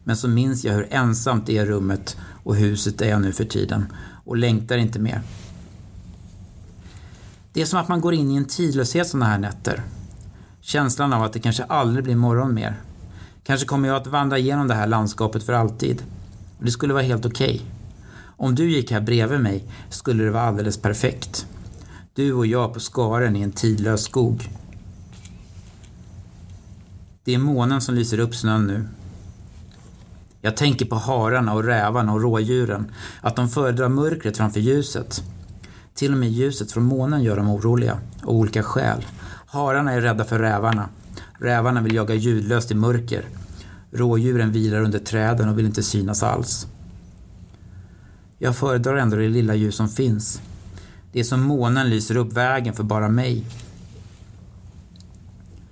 Men 0.03 0.17
så 0.17 0.27
minns 0.27 0.63
jag 0.63 0.73
hur 0.73 0.87
ensamt 0.91 1.45
det 1.45 1.57
är 1.57 1.65
rummet 1.65 2.17
och 2.43 2.55
huset 2.55 3.01
är 3.01 3.19
nu 3.19 3.33
för 3.33 3.45
tiden 3.45 3.85
och 4.25 4.37
längtar 4.37 4.77
inte 4.77 4.99
mer. 4.99 5.21
Det 7.53 7.61
är 7.61 7.65
som 7.65 7.79
att 7.79 7.87
man 7.87 8.01
går 8.01 8.13
in 8.13 8.31
i 8.31 8.35
en 8.35 8.45
tidlöshet 8.45 9.07
sådana 9.07 9.25
här 9.25 9.37
nätter. 9.37 9.83
Känslan 10.61 11.13
av 11.13 11.23
att 11.23 11.33
det 11.33 11.39
kanske 11.39 11.63
aldrig 11.63 12.03
blir 12.03 12.15
morgon 12.15 12.53
mer. 12.53 12.81
Kanske 13.43 13.67
kommer 13.67 13.87
jag 13.87 13.97
att 13.97 14.07
vandra 14.07 14.37
igenom 14.37 14.67
det 14.67 14.73
här 14.73 14.87
landskapet 14.87 15.43
för 15.43 15.53
alltid. 15.53 16.03
Det 16.59 16.71
skulle 16.71 16.93
vara 16.93 17.03
helt 17.03 17.25
okej. 17.25 17.55
Okay. 17.55 17.61
Om 18.21 18.55
du 18.55 18.71
gick 18.71 18.91
här 18.91 19.01
bredvid 19.01 19.39
mig 19.39 19.63
skulle 19.89 20.23
det 20.23 20.31
vara 20.31 20.43
alldeles 20.43 20.77
perfekt. 20.77 21.47
Du 22.13 22.33
och 22.33 22.45
jag 22.45 22.73
på 22.73 22.79
skaren 22.79 23.35
i 23.35 23.41
en 23.41 23.51
tidlös 23.51 24.03
skog. 24.03 24.49
Det 27.23 27.33
är 27.33 27.39
månen 27.39 27.81
som 27.81 27.95
lyser 27.95 28.19
upp 28.19 28.35
snön 28.35 28.67
nu. 28.67 28.87
Jag 30.41 30.57
tänker 30.57 30.85
på 30.85 30.95
hararna 30.95 31.53
och 31.53 31.63
rävarna 31.63 32.13
och 32.13 32.21
rådjuren, 32.21 32.91
att 33.21 33.35
de 33.35 33.49
föredrar 33.49 33.89
mörkret 33.89 34.37
framför 34.37 34.59
ljuset. 34.59 35.23
Till 35.93 36.11
och 36.11 36.17
med 36.17 36.29
ljuset 36.29 36.71
från 36.71 36.83
månen 36.83 37.23
gör 37.23 37.35
dem 37.35 37.49
oroliga, 37.49 37.99
av 38.23 38.29
olika 38.29 38.63
skäl. 38.63 39.05
Hararna 39.51 39.91
är 39.91 40.01
rädda 40.01 40.25
för 40.25 40.39
rävarna. 40.39 40.89
Rävarna 41.39 41.81
vill 41.81 41.95
jaga 41.95 42.15
ljudlöst 42.15 42.71
i 42.71 42.75
mörker. 42.75 43.25
Rådjuren 43.91 44.51
vilar 44.51 44.81
under 44.81 44.99
träden 44.99 45.49
och 45.49 45.57
vill 45.57 45.65
inte 45.65 45.83
synas 45.83 46.23
alls. 46.23 46.67
Jag 48.37 48.55
föredrar 48.55 48.95
ändå 48.95 49.17
det 49.17 49.27
lilla 49.27 49.55
ljus 49.55 49.75
som 49.75 49.89
finns. 49.89 50.41
Det 51.11 51.19
är 51.19 51.23
som 51.23 51.41
månen 51.41 51.89
lyser 51.89 52.17
upp 52.17 52.33
vägen 52.33 52.73
för 52.73 52.83
bara 52.83 53.09
mig. 53.09 53.45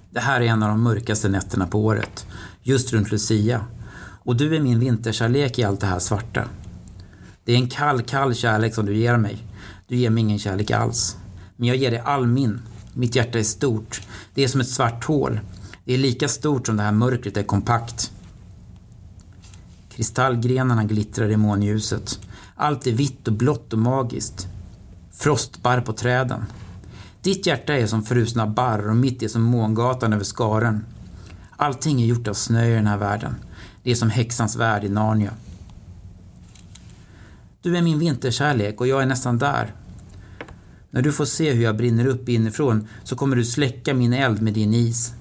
Det 0.10 0.20
här 0.20 0.42
är 0.42 0.46
en 0.46 0.64
av 0.64 0.70
de 0.70 0.84
mörkaste 0.84 1.30
nätterna 1.30 1.68
på 1.68 1.86
året, 1.86 2.26
just 2.64 2.94
runt 2.94 3.12
Lucia. 3.12 3.66
Och 4.00 4.36
du 4.36 4.56
är 4.56 4.60
min 4.60 4.80
vinterkärlek 4.80 5.60
i 5.60 5.64
allt 5.64 5.80
det 5.80 5.88
här 5.88 6.00
svarta. 6.00 6.44
Det 7.44 7.54
är 7.54 7.58
en 7.58 7.70
kall, 7.70 8.02
kall 8.02 8.36
kärlek 8.36 8.76
som 8.76 8.86
du 8.86 8.98
ger 8.98 9.18
mig. 9.18 9.44
Du 9.88 9.96
ger 9.96 10.10
mig 10.10 10.24
ingen 10.24 10.40
kärlek 10.40 10.72
alls. 10.72 11.18
Men 11.56 11.68
jag 11.68 11.78
ger 11.78 11.92
dig 11.92 12.02
all 12.06 12.28
min. 12.28 12.62
Mitt 12.98 13.16
hjärta 13.16 13.40
är 13.40 13.44
stort. 13.44 14.02
Det 14.34 14.44
är 14.44 14.48
som 14.48 14.62
ett 14.62 14.70
svart 14.70 15.04
hål. 15.04 15.40
Det 15.86 15.94
är 15.94 15.98
lika 15.98 16.28
stort 16.28 16.66
som 16.66 16.78
det 16.78 16.84
här 16.84 16.92
mörkret 16.92 17.38
är 17.38 17.44
kompakt. 17.44 18.12
Kristallgrenarna 19.90 20.84
glittrar 20.84 21.30
i 21.30 21.38
månljuset. 21.38 22.20
Allt 22.56 22.88
är 22.88 22.92
vitt 22.92 23.28
och 23.28 23.34
blått 23.34 23.74
och 23.74 23.80
magiskt. 23.80 24.48
Frostbarr 25.12 25.82
på 25.82 25.94
träden. 25.94 26.46
Ditt 27.22 27.46
hjärta 27.46 27.74
är 27.74 27.88
som 27.88 28.04
frusna 28.04 28.48
barr 28.48 28.90
och 28.90 28.96
mitt 28.96 29.24
är 29.24 29.28
som 29.28 29.42
mångatan 29.42 30.14
över 30.14 30.24
skaren. 30.24 30.86
Allting 31.56 32.02
är 32.02 32.06
gjort 32.06 32.28
av 32.28 32.34
snö 32.34 32.66
i 32.66 32.74
den 32.74 32.88
här 32.88 32.98
världen. 32.98 33.36
Det 33.84 33.92
är 33.92 33.96
som 33.96 34.10
häxans 34.10 34.56
värld 34.56 34.84
i 34.84 34.90
Narnia. 34.90 35.34
Du 37.62 37.78
är 37.78 37.82
min 37.82 38.00
vinterkärlek 38.00 38.82
och 38.82 38.88
jag 38.88 39.02
är 39.02 39.06
nästan 39.06 39.38
där. 39.38 39.74
När 40.98 41.02
du 41.04 41.12
får 41.12 41.26
se 41.26 41.54
hur 41.54 41.64
jag 41.64 41.78
brinner 41.78 42.06
upp 42.06 42.30
inifrån 42.30 42.88
så 43.04 43.16
kommer 43.16 43.36
du 43.36 43.46
släcka 43.46 43.94
min 43.94 44.14
eld 44.14 44.42
med 44.42 44.54
din 44.54 44.74
is. 44.74 45.14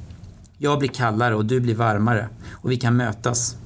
Jag 0.58 0.78
blir 0.78 0.88
kallare 0.88 1.34
och 1.34 1.46
du 1.46 1.60
blir 1.60 1.74
varmare 1.74 2.28
och 2.50 2.70
vi 2.70 2.76
kan 2.76 2.96
mötas. 2.96 3.56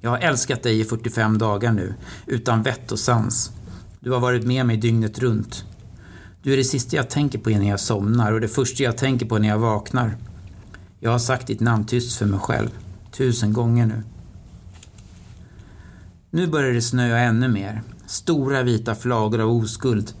Jag 0.00 0.10
har 0.10 0.18
älskat 0.18 0.62
dig 0.62 0.80
i 0.80 0.84
45 0.84 1.38
dagar 1.38 1.72
nu, 1.72 1.94
utan 2.26 2.62
vett 2.62 2.92
och 2.92 2.98
sans. 2.98 3.52
Du 4.00 4.10
har 4.10 4.20
varit 4.20 4.46
med 4.46 4.66
mig 4.66 4.76
dygnet 4.76 5.18
runt. 5.18 5.64
Du 6.42 6.52
är 6.52 6.56
det 6.56 6.64
sista 6.64 6.96
jag 6.96 7.10
tänker 7.10 7.38
på 7.38 7.50
innan 7.50 7.66
jag 7.66 7.80
somnar 7.80 8.32
och 8.32 8.40
det 8.40 8.48
första 8.48 8.82
jag 8.82 8.96
tänker 8.96 9.26
på 9.26 9.38
när 9.38 9.48
jag 9.48 9.58
vaknar. 9.58 10.16
Jag 11.00 11.10
har 11.10 11.18
sagt 11.18 11.46
ditt 11.46 11.60
namn 11.60 11.86
tyst 11.86 12.18
för 12.18 12.26
mig 12.26 12.40
själv, 12.40 12.70
tusen 13.10 13.52
gånger 13.52 13.86
nu. 13.86 14.02
Nu 16.30 16.46
börjar 16.46 16.72
det 16.72 16.82
snöa 16.82 17.18
ännu 17.18 17.48
mer. 17.48 17.82
Stora 18.06 18.62
vita 18.62 18.94
flagor 18.94 19.40
av 19.40 19.50
oskuld. 19.50 20.14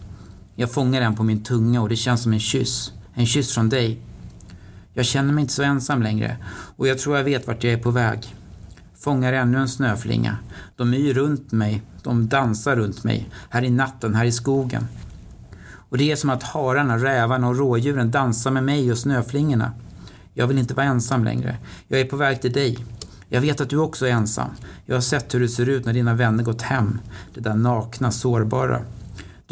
Jag 0.54 0.70
fångar 0.70 1.00
den 1.00 1.14
på 1.14 1.22
min 1.22 1.42
tunga 1.42 1.82
och 1.82 1.88
det 1.88 1.96
känns 1.96 2.22
som 2.22 2.32
en 2.32 2.40
kyss. 2.40 2.92
En 3.14 3.26
kyss 3.26 3.54
från 3.54 3.68
dig. 3.68 4.00
Jag 4.94 5.04
känner 5.04 5.32
mig 5.32 5.42
inte 5.42 5.54
så 5.54 5.62
ensam 5.62 6.02
längre 6.02 6.36
och 6.76 6.88
jag 6.88 6.98
tror 6.98 7.16
jag 7.16 7.24
vet 7.24 7.46
vart 7.46 7.64
jag 7.64 7.72
är 7.72 7.78
på 7.78 7.90
väg. 7.90 8.34
Fångar 8.98 9.32
ännu 9.32 9.58
en 9.58 9.68
snöflinga. 9.68 10.36
De 10.76 10.94
yr 10.94 11.14
runt 11.14 11.52
mig, 11.52 11.82
de 12.02 12.28
dansar 12.28 12.76
runt 12.76 13.04
mig. 13.04 13.28
Här 13.48 13.64
i 13.64 13.70
natten, 13.70 14.14
här 14.14 14.24
i 14.24 14.32
skogen. 14.32 14.86
Och 15.64 15.98
det 15.98 16.12
är 16.12 16.16
som 16.16 16.30
att 16.30 16.42
hararna, 16.42 16.98
rävarna 16.98 17.48
och 17.48 17.56
rådjuren 17.56 18.10
dansar 18.10 18.50
med 18.50 18.64
mig 18.64 18.92
och 18.92 18.98
snöflingorna. 18.98 19.72
Jag 20.34 20.46
vill 20.46 20.58
inte 20.58 20.74
vara 20.74 20.86
ensam 20.86 21.24
längre. 21.24 21.56
Jag 21.88 22.00
är 22.00 22.04
på 22.04 22.16
väg 22.16 22.40
till 22.40 22.52
dig. 22.52 22.78
Jag 23.28 23.40
vet 23.40 23.60
att 23.60 23.70
du 23.70 23.76
också 23.76 24.06
är 24.06 24.10
ensam. 24.10 24.50
Jag 24.86 24.96
har 24.96 25.00
sett 25.00 25.34
hur 25.34 25.40
du 25.40 25.48
ser 25.48 25.68
ut 25.68 25.84
när 25.84 25.92
dina 25.92 26.14
vänner 26.14 26.44
gått 26.44 26.62
hem. 26.62 26.98
Det 27.34 27.40
där 27.40 27.54
nakna, 27.54 28.10
sårbara. 28.10 28.80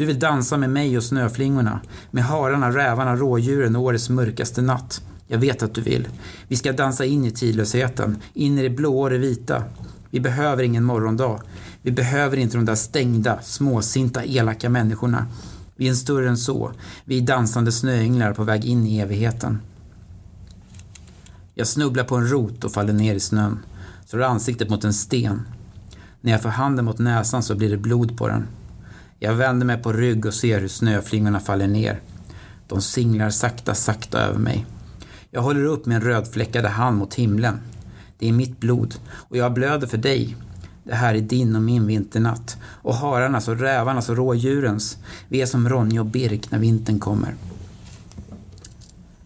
Du 0.01 0.07
vill 0.07 0.19
dansa 0.19 0.57
med 0.57 0.69
mig 0.69 0.97
och 0.97 1.03
snöflingorna. 1.03 1.79
Med 2.11 2.23
hararna, 2.23 2.71
rävarna, 2.71 3.15
rådjuren 3.15 3.75
och 3.75 3.81
årets 3.81 4.09
mörkaste 4.09 4.61
natt. 4.61 5.01
Jag 5.27 5.37
vet 5.37 5.63
att 5.63 5.75
du 5.75 5.81
vill. 5.81 6.07
Vi 6.47 6.55
ska 6.55 6.71
dansa 6.71 7.05
in 7.05 7.25
i 7.25 7.31
tidlösheten. 7.31 8.17
In 8.33 8.57
i 8.57 8.63
det 8.63 8.69
blå 8.69 9.01
och 9.01 9.09
det 9.09 9.17
vita. 9.17 9.63
Vi 10.09 10.19
behöver 10.19 10.63
ingen 10.63 10.83
morgondag. 10.83 11.41
Vi 11.81 11.91
behöver 11.91 12.37
inte 12.37 12.57
de 12.57 12.65
där 12.65 12.75
stängda, 12.75 13.39
småsinta, 13.41 14.25
elaka 14.25 14.69
människorna. 14.69 15.27
Vi 15.75 15.87
är 15.87 15.93
större 15.93 16.29
än 16.29 16.37
så. 16.37 16.71
Vi 17.05 17.17
är 17.17 17.21
dansande 17.21 17.71
snöänglar 17.71 18.33
på 18.33 18.43
väg 18.43 18.65
in 18.65 18.87
i 18.87 18.99
evigheten. 18.99 19.59
Jag 21.53 21.67
snubblar 21.67 22.03
på 22.03 22.15
en 22.15 22.27
rot 22.27 22.63
och 22.63 22.71
faller 22.71 22.93
ner 22.93 23.15
i 23.15 23.19
snön. 23.19 23.59
Slår 24.05 24.21
ansiktet 24.21 24.69
mot 24.69 24.83
en 24.83 24.93
sten. 24.93 25.41
När 26.21 26.31
jag 26.31 26.41
får 26.41 26.49
handen 26.49 26.85
mot 26.85 26.99
näsan 26.99 27.43
så 27.43 27.55
blir 27.55 27.69
det 27.69 27.77
blod 27.77 28.17
på 28.17 28.27
den. 28.27 28.47
Jag 29.23 29.33
vänder 29.33 29.65
mig 29.65 29.77
på 29.77 29.93
rygg 29.93 30.25
och 30.25 30.33
ser 30.33 30.59
hur 30.59 30.67
snöflingorna 30.67 31.39
faller 31.39 31.67
ner. 31.67 32.01
De 32.67 32.81
singlar 32.81 33.29
sakta, 33.29 33.75
sakta 33.75 34.19
över 34.19 34.39
mig. 34.39 34.65
Jag 35.31 35.41
håller 35.41 35.65
upp 35.65 35.85
min 35.85 36.01
rödfläckade 36.01 36.67
hand 36.67 36.97
mot 36.97 37.13
himlen. 37.13 37.59
Det 38.17 38.27
är 38.27 38.33
mitt 38.33 38.59
blod 38.59 38.95
och 39.09 39.37
jag 39.37 39.53
blöder 39.53 39.87
för 39.87 39.97
dig. 39.97 40.35
Det 40.83 40.95
här 40.95 41.15
är 41.15 41.21
din 41.21 41.55
och 41.55 41.61
min 41.61 41.87
vinternatt. 41.87 42.57
Och 42.63 42.95
hararnas 42.95 43.47
och 43.47 43.59
rävarnas 43.59 44.09
och 44.09 44.17
rådjurens. 44.17 44.97
Vi 45.27 45.41
är 45.41 45.45
som 45.45 45.69
Ronja 45.69 46.01
och 46.01 46.07
Birk 46.07 46.51
när 46.51 46.59
vintern 46.59 46.99
kommer. 46.99 47.35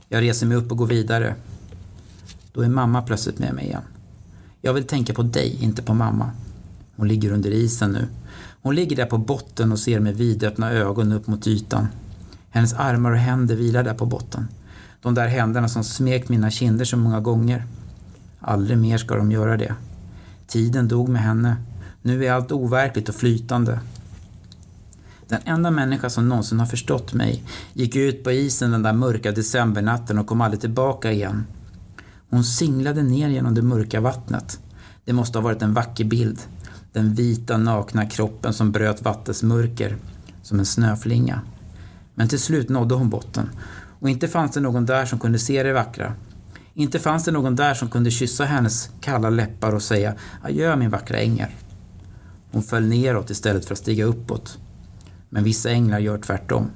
Jag 0.10 0.22
reser 0.22 0.48
mig 0.48 0.58
upp 0.58 0.72
och 0.72 0.78
går 0.78 0.88
vidare. 0.88 1.36
Då 2.54 2.62
är 2.62 2.70
mamma 2.70 3.02
plötsligt 3.02 3.40
med 3.40 3.54
mig 3.54 3.66
igen. 3.66 3.84
Jag 4.62 4.74
vill 4.74 4.88
tänka 4.88 5.14
på 5.14 5.24
dig, 5.24 5.58
inte 5.62 5.82
på 5.82 5.94
mamma. 5.94 6.32
Hon 6.96 7.08
ligger 7.08 7.32
under 7.32 7.50
isen 7.50 7.92
nu. 7.92 8.08
Hon 8.66 8.76
ligger 8.76 8.96
där 8.96 9.06
på 9.06 9.18
botten 9.18 9.72
och 9.72 9.80
ser 9.80 10.00
med 10.00 10.16
vidöppna 10.16 10.72
ögon 10.72 11.12
upp 11.12 11.28
mot 11.28 11.48
ytan. 11.48 11.88
Hennes 12.50 12.74
armar 12.74 13.12
och 13.12 13.18
händer 13.18 13.56
vilar 13.56 13.84
där 13.84 13.94
på 13.94 14.06
botten. 14.06 14.48
De 15.02 15.14
där 15.14 15.28
händerna 15.28 15.68
som 15.70 15.84
smekt 15.84 16.30
mina 16.30 16.52
kinder 16.52 16.86
så 16.86 16.98
många 16.98 17.20
gånger. 17.20 17.66
Aldrig 18.40 18.78
mer 18.78 18.98
ska 18.98 19.16
de 19.16 19.32
göra 19.32 19.58
det. 19.58 19.76
Tiden 20.48 20.88
dog 20.88 21.10
med 21.10 21.22
henne. 21.22 21.56
Nu 22.02 22.26
är 22.26 22.32
allt 22.32 22.52
overkligt 22.52 23.10
och 23.10 23.16
flytande. 23.16 23.80
Den 25.28 25.42
enda 25.46 25.72
människa 25.72 26.10
som 26.10 26.30
någonsin 26.30 26.60
har 26.60 26.68
förstått 26.68 27.14
mig 27.14 27.44
gick 27.74 27.96
ut 27.96 28.24
på 28.24 28.32
isen 28.32 28.72
den 28.72 28.84
där 28.84 28.94
mörka 28.94 29.32
decembernatten 29.32 30.20
och 30.20 30.28
kom 30.28 30.42
aldrig 30.42 30.62
tillbaka 30.62 31.12
igen. 31.12 31.46
Hon 32.30 32.44
singlade 32.44 33.04
ner 33.04 33.30
genom 33.30 33.56
det 33.56 33.62
mörka 33.62 34.02
vattnet. 34.02 34.60
Det 35.04 35.14
måste 35.14 35.38
ha 35.38 35.44
varit 35.44 35.62
en 35.62 35.74
vacker 35.74 36.06
bild. 36.06 36.40
Den 36.96 37.14
vita 37.14 37.58
nakna 37.58 38.06
kroppen 38.06 38.54
som 38.54 38.72
bröt 38.72 39.02
vattnets 39.02 39.44
mörker 39.44 39.98
som 40.42 40.60
en 40.60 40.66
snöflinga. 40.66 41.42
Men 42.14 42.28
till 42.28 42.40
slut 42.40 42.70
nådde 42.70 42.96
hon 42.96 43.10
botten 43.10 43.50
och 44.00 44.10
inte 44.10 44.28
fanns 44.28 44.52
det 44.52 44.60
någon 44.60 44.86
där 44.86 45.06
som 45.06 45.20
kunde 45.20 45.40
se 45.40 45.64
det 45.64 45.74
vackra. 45.74 46.14
Inte 46.74 47.00
fanns 47.00 47.24
det 47.24 47.32
någon 47.32 47.56
där 47.56 47.74
som 47.74 47.90
kunde 47.90 48.12
kyssa 48.12 48.46
hennes 48.46 48.90
kalla 49.02 49.30
läppar 49.30 49.76
och 49.76 49.82
säga 49.82 50.16
adjö 50.42 50.76
min 50.76 50.90
vackra 50.90 51.18
ängel. 51.18 51.50
Hon 52.52 52.64
föll 52.64 52.86
neråt 52.86 53.30
istället 53.30 53.66
för 53.66 53.74
att 53.74 53.80
stiga 53.80 54.06
uppåt. 54.06 54.58
Men 55.30 55.44
vissa 55.44 55.70
änglar 55.70 56.00
gör 56.00 56.18
tvärtom. 56.18 56.70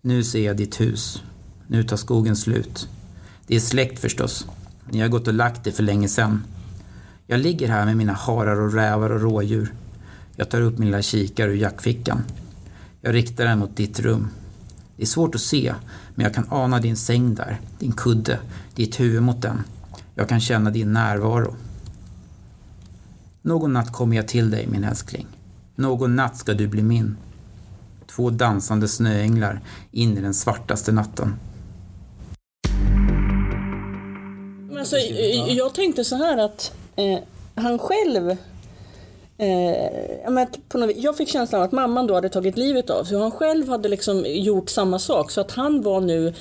Nu 0.00 0.24
ser 0.24 0.46
jag 0.46 0.56
ditt 0.56 0.80
hus. 0.80 1.22
Nu 1.66 1.82
tar 1.82 1.96
skogen 1.96 2.36
slut. 2.36 2.88
Det 3.46 3.56
är 3.56 3.60
släkt 3.60 3.98
förstås. 3.98 4.46
Ni 4.90 5.00
har 5.00 5.08
gått 5.08 5.28
och 5.28 5.34
lagt 5.34 5.64
det 5.64 5.72
för 5.72 5.82
länge 5.82 6.08
sedan. 6.08 6.42
Jag 7.26 7.40
ligger 7.40 7.68
här 7.68 7.84
med 7.84 7.96
mina 7.96 8.12
harar 8.12 8.60
och 8.60 8.72
rävar 8.72 9.10
och 9.10 9.20
rådjur. 9.20 9.74
Jag 10.36 10.48
tar 10.50 10.60
upp 10.60 10.78
min 10.78 10.88
lilla 10.88 11.02
kikare 11.02 11.50
ur 11.50 11.56
jackfickan. 11.56 12.22
Jag 13.00 13.14
riktar 13.14 13.44
den 13.44 13.58
mot 13.58 13.76
ditt 13.76 14.00
rum. 14.00 14.28
Det 14.96 15.02
är 15.02 15.06
svårt 15.06 15.34
att 15.34 15.40
se, 15.40 15.74
men 16.14 16.24
jag 16.24 16.34
kan 16.34 16.46
ana 16.50 16.80
din 16.80 16.96
säng 16.96 17.34
där, 17.34 17.60
din 17.78 17.92
kudde, 17.92 18.38
ditt 18.74 19.00
huvud 19.00 19.22
mot 19.22 19.42
den. 19.42 19.60
Jag 20.14 20.28
kan 20.28 20.40
känna 20.40 20.70
din 20.70 20.92
närvaro. 20.92 21.54
Någon 23.42 23.72
natt 23.72 23.92
kommer 23.92 24.16
jag 24.16 24.28
till 24.28 24.50
dig, 24.50 24.66
min 24.66 24.84
älskling. 24.84 25.26
Någon 25.76 26.16
natt 26.16 26.36
ska 26.36 26.54
du 26.54 26.66
bli 26.68 26.82
min. 26.82 27.16
Två 28.06 28.30
dansande 28.30 28.88
snöänglar 28.88 29.60
in 29.90 30.18
i 30.18 30.20
den 30.20 30.34
svartaste 30.34 30.92
natten. 30.92 31.34
Men 34.68 34.78
alltså, 34.78 34.96
jag- 34.96 35.50
jag 35.50 35.74
tänkte 35.74 36.04
så 36.04 36.16
här 36.16 36.38
att 36.44 36.72
eh, 36.96 37.18
han 37.54 37.78
själv 37.78 38.36
Eh, 39.38 40.46
på 40.68 40.78
något, 40.78 40.96
jag 40.96 41.16
fick 41.16 41.28
känslan 41.28 41.60
av 41.60 41.64
att 41.64 41.72
mamman 41.72 42.06
då 42.06 42.14
hade 42.14 42.28
tagit 42.28 42.56
livet 42.56 42.90
av 42.90 43.04
sig 43.04 43.16
och 43.16 43.22
han 43.22 43.30
själv 43.30 43.68
hade 43.68 43.88
liksom 43.88 44.24
gjort 44.26 44.70
samma 44.70 44.98
sak. 44.98 45.30
Så 45.30 45.40
att 45.40 45.50
han 45.50 45.82
var 45.82 46.00
nu 46.00 46.34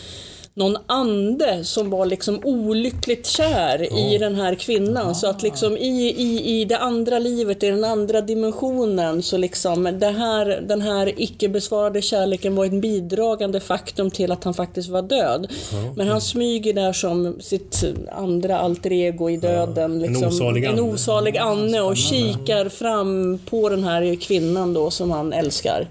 någon 0.55 0.77
ande 0.85 1.63
som 1.63 1.89
var 1.89 2.05
liksom 2.05 2.39
olyckligt 2.43 3.27
kär 3.27 3.97
i 3.99 4.17
den 4.17 4.35
här 4.35 4.55
kvinnan. 4.55 5.15
Så 5.15 5.27
att 5.27 5.43
liksom 5.43 5.77
i, 5.77 6.15
i, 6.17 6.61
i 6.61 6.65
det 6.65 6.77
andra 6.77 7.19
livet, 7.19 7.63
i 7.63 7.69
den 7.69 7.83
andra 7.83 8.21
dimensionen, 8.21 9.23
så 9.23 9.37
liksom 9.37 9.83
det 9.83 10.09
här, 10.09 10.63
den 10.67 10.81
här 10.81 11.13
icke 11.17 11.49
besvarade 11.49 12.01
kärleken 12.01 12.55
var 12.55 12.65
ett 12.65 12.81
bidragande 12.81 13.59
faktum 13.59 14.11
till 14.11 14.31
att 14.31 14.43
han 14.43 14.53
faktiskt 14.53 14.89
var 14.89 15.01
död. 15.01 15.51
Men 15.95 16.07
han 16.07 16.21
smyger 16.21 16.73
där 16.73 16.93
som 16.93 17.37
sitt 17.41 17.83
andra 18.11 18.59
alter 18.59 18.91
ego 18.91 19.29
i 19.29 19.37
döden. 19.37 19.91
en 19.91 19.99
liksom, 19.99 20.27
osalig 20.27 20.63
en 20.63 20.69
ande. 20.69 20.81
osalig 20.81 21.37
ande 21.37 21.81
och 21.81 21.97
kikar 21.97 22.69
fram 22.69 23.39
på 23.49 23.69
den 23.69 23.83
här 23.83 24.15
kvinnan 24.15 24.73
då 24.73 24.91
som 24.91 25.11
han 25.11 25.33
älskar. 25.33 25.87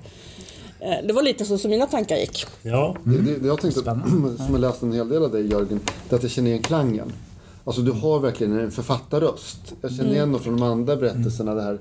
Eh, 0.82 1.06
Det 1.06 1.12
var 1.12 1.22
lite 1.22 1.44
så 1.44 1.58
som 1.58 1.70
mina 1.70 1.86
tankar 1.86 2.16
gick. 2.16 2.46
Ja, 2.62 2.96
Det, 3.04 3.18
det, 3.18 3.38
det 3.38 3.46
jag 3.46 3.60
tänkte, 3.60 3.80
som 4.36 4.48
jag 4.50 4.60
läst 4.60 4.82
en 4.82 4.92
hel 4.92 5.08
del 5.08 5.22
av 5.24 5.30
dig 5.32 5.46
Jörgen, 5.50 5.80
det 6.08 6.14
är 6.14 6.16
att 6.16 6.22
jag 6.22 6.32
känner 6.32 6.50
igen 6.50 6.62
klangen. 6.62 7.12
Alltså 7.64 7.82
du 7.82 7.92
har 7.92 8.18
verkligen 8.20 8.58
en 8.58 8.70
författarröst. 8.70 9.72
Jag 9.80 9.92
känner 9.92 10.12
igen 10.12 10.32
dem 10.32 10.40
från 10.40 10.56
de 10.56 10.62
andra 10.62 10.96
berättelserna. 10.96 11.54
Det 11.54 11.62
här, 11.62 11.78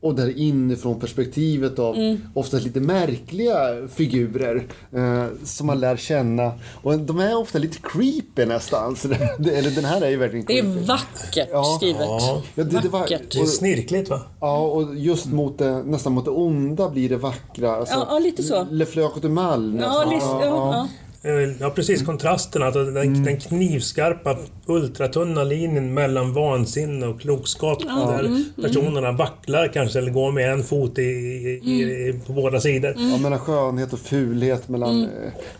och- 0.00 0.14
det 0.14 0.22
här 0.22 0.38
inifrån 0.38 1.00
perspektivet 1.00 1.78
av 1.78 1.96
ofta 2.34 2.56
lite 2.56 2.80
märkliga 2.80 3.88
figurer 3.94 4.66
eh, 4.96 5.24
som 5.44 5.66
man 5.66 5.80
lär 5.80 5.96
känna. 5.96 6.52
Och 6.82 6.98
de 6.98 7.20
är 7.20 7.36
ofta 7.38 7.58
lite 7.58 7.78
creepy 7.82 8.46
nästan. 8.46 8.96
Så 8.96 9.08
det, 9.08 9.36
det, 9.38 9.50
eller 9.50 9.70
den 9.70 9.84
här 9.84 10.00
är 10.00 10.08
ju 10.10 10.16
verkligen 10.16 10.44
Det 10.46 10.58
är 10.58 10.62
creepy. 10.62 10.86
vackert 10.86 11.48
Ja. 11.52 11.64
skrivet. 11.76 12.00
Ja. 12.00 12.42
Ja, 12.54 12.64
det- 12.64 12.80
det 12.82 12.88
var- 12.88 13.00
Vackert. 13.00 13.32
det 13.32 13.40
är 13.40 13.44
snirkligt 13.44 14.10
va? 14.10 14.20
Ja, 14.40 14.58
och 14.58 14.96
just 14.96 15.26
mot 15.26 15.58
det, 15.58 15.82
nästan 15.82 16.12
mot 16.12 16.24
det 16.24 16.30
onda 16.30 16.90
blir 16.90 17.08
det 17.08 17.16
vackra. 17.16 17.76
Alltså, 17.76 17.94
Ja, 17.94 18.06
ja, 18.10 18.18
lite 18.18 18.42
så. 18.42 18.66
Le 18.70 18.86
Fleur 18.86 19.10
de 19.22 19.28
Mal. 19.28 19.78
Ja, 19.80 20.04
ja, 20.12 20.44
ja. 20.44 20.88
Eh, 21.24 21.32
Ja, 21.60 21.70
precis. 21.70 22.02
Kontrasten. 22.02 22.62
Alltså 22.62 22.84
den, 22.84 22.96
Mm. 22.96 23.24
den 23.24 23.40
knivskarpa, 23.40 24.36
ultratunna 24.66 25.44
linjen 25.44 25.94
mellan 25.94 26.32
vansinne 26.32 27.06
och 27.06 27.20
klokskap. 27.20 27.82
Där 27.82 28.24
mm, 28.24 28.44
personerna 28.62 29.12
vacklar 29.12 29.68
kanske, 29.74 29.98
eller 29.98 30.10
går 30.10 30.32
med 30.32 30.52
en 30.52 30.64
fot 30.64 30.98
i, 30.98 31.02
i, 31.02 31.60
i, 31.64 32.08
Mm. 32.10 32.20
på 32.20 32.32
båda 32.32 32.60
sidor. 32.60 32.94
Ja, 32.96 33.18
mellan 33.18 33.38
skönhet 33.38 33.92
och 33.92 33.98
fulhet, 33.98 34.68
mellan 34.68 34.90
Mm. 35.04 35.10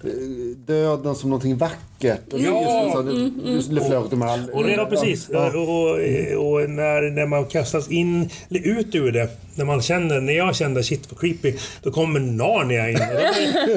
eh, 0.04 0.10
döden 0.66 1.14
som 1.14 1.30
någonting 1.30 1.56
vackert. 1.56 1.78
Och 2.10 2.38
det 2.38 2.44
är 2.46 2.50
Ja. 2.50 2.84
just, 2.84 2.96
mm, 2.96 3.40
just 3.44 3.72
Le 3.72 3.80
Fleur 3.84 4.04
de 4.10 4.16
Mal. 4.16 4.40
Och 4.52 4.64
redan 4.64 4.88
precis. 4.90 5.28
Ja. 5.32 5.46
Och, 5.46 5.68
och, 5.68 5.90
och 6.52 6.70
när, 6.70 7.10
när 7.10 7.26
man 7.26 7.44
kastas 7.46 7.90
in, 7.90 8.30
eller 8.50 8.60
ut 8.78 8.94
ur 8.94 9.12
det. 9.12 9.28
När 9.54 9.64
man 9.64 9.82
känner, 9.82 10.20
när 10.20 10.32
jag 10.32 10.56
kände 10.56 10.82
shit 10.82 11.08
vad 11.10 11.20
creepy. 11.20 11.54
Då 11.82 11.90
kommer 11.90 12.20
Narnia 12.20 12.90
in. 12.90 12.98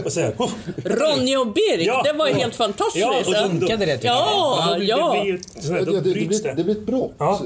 Och 0.06 0.12
säger 0.14 0.32
oh, 0.38 0.50
Ronja 0.86 1.40
och 1.40 1.48
Birk, 1.54 1.88
Ja. 1.88 2.02
det 2.06 2.14
var 2.14 2.28
ju 2.28 2.34
helt 2.34 2.56
fantastiskt. 2.56 3.06
Ja, 3.06 3.20
och 3.20 3.26
så- 3.26 3.50
Funkade 3.50 3.86
det 3.86 3.96
tycker 3.98 4.08
jag? 4.08 4.16
ja, 4.18 4.66
då 4.72 4.76
blir- 4.78 4.90
ja. 4.90 5.14
Det 5.16 5.22
blir 5.22 5.32
ju 5.34 5.40
sådär, 5.62 5.80
Ja, 5.80 5.86
då 5.86 5.92
det, 5.92 6.02
det, 6.02 6.10
bryts 6.12 6.28
blir, 6.42 6.52
det. 6.52 6.58
det 6.58 6.64
blir 6.64 6.76
ett 6.76 6.86
brott. 6.86 7.14
Ja. 7.18 7.42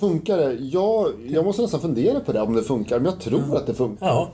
Funkar 0.00 0.36
det? 0.38 0.52
Ja, 0.60 1.08
jag 1.28 1.44
måste 1.44 1.62
nästan 1.62 1.80
fundera 1.80 2.20
på 2.20 2.32
det 2.32 2.40
om 2.40 2.54
det 2.54 2.62
funkar. 2.62 2.96
Men 2.98 3.04
jag 3.12 3.20
tror 3.20 3.56
att 3.56 3.66
det 3.66 3.74
funkar. 3.74 4.06
Ja. 4.06 4.32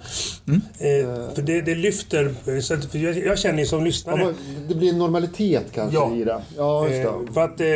Eh, 0.78 1.34
för 1.34 1.42
det, 1.42 1.60
det 1.60 1.74
lyfter... 1.74 2.34
Så 2.60 2.74
att, 2.74 2.84
för 2.84 2.98
jag, 2.98 3.18
jag 3.18 3.38
känner 3.38 3.58
ju 3.58 3.66
som 3.66 3.78
Ja, 3.78 3.84
lyssnare... 3.84 4.16
men 4.24 4.34
det 4.68 4.74
blir 4.74 4.88
en 4.92 4.98
normalitet 4.98 5.64
kanske 5.74 5.96
Ja. 5.98 6.14
i 6.16 6.24
det. 6.24 6.42
Ja, 6.56 6.88
just 6.88 7.04
Eh, 7.06 7.20
det. 7.26 7.32
för 7.32 7.40
att 7.40 7.60
eh, 7.60 7.66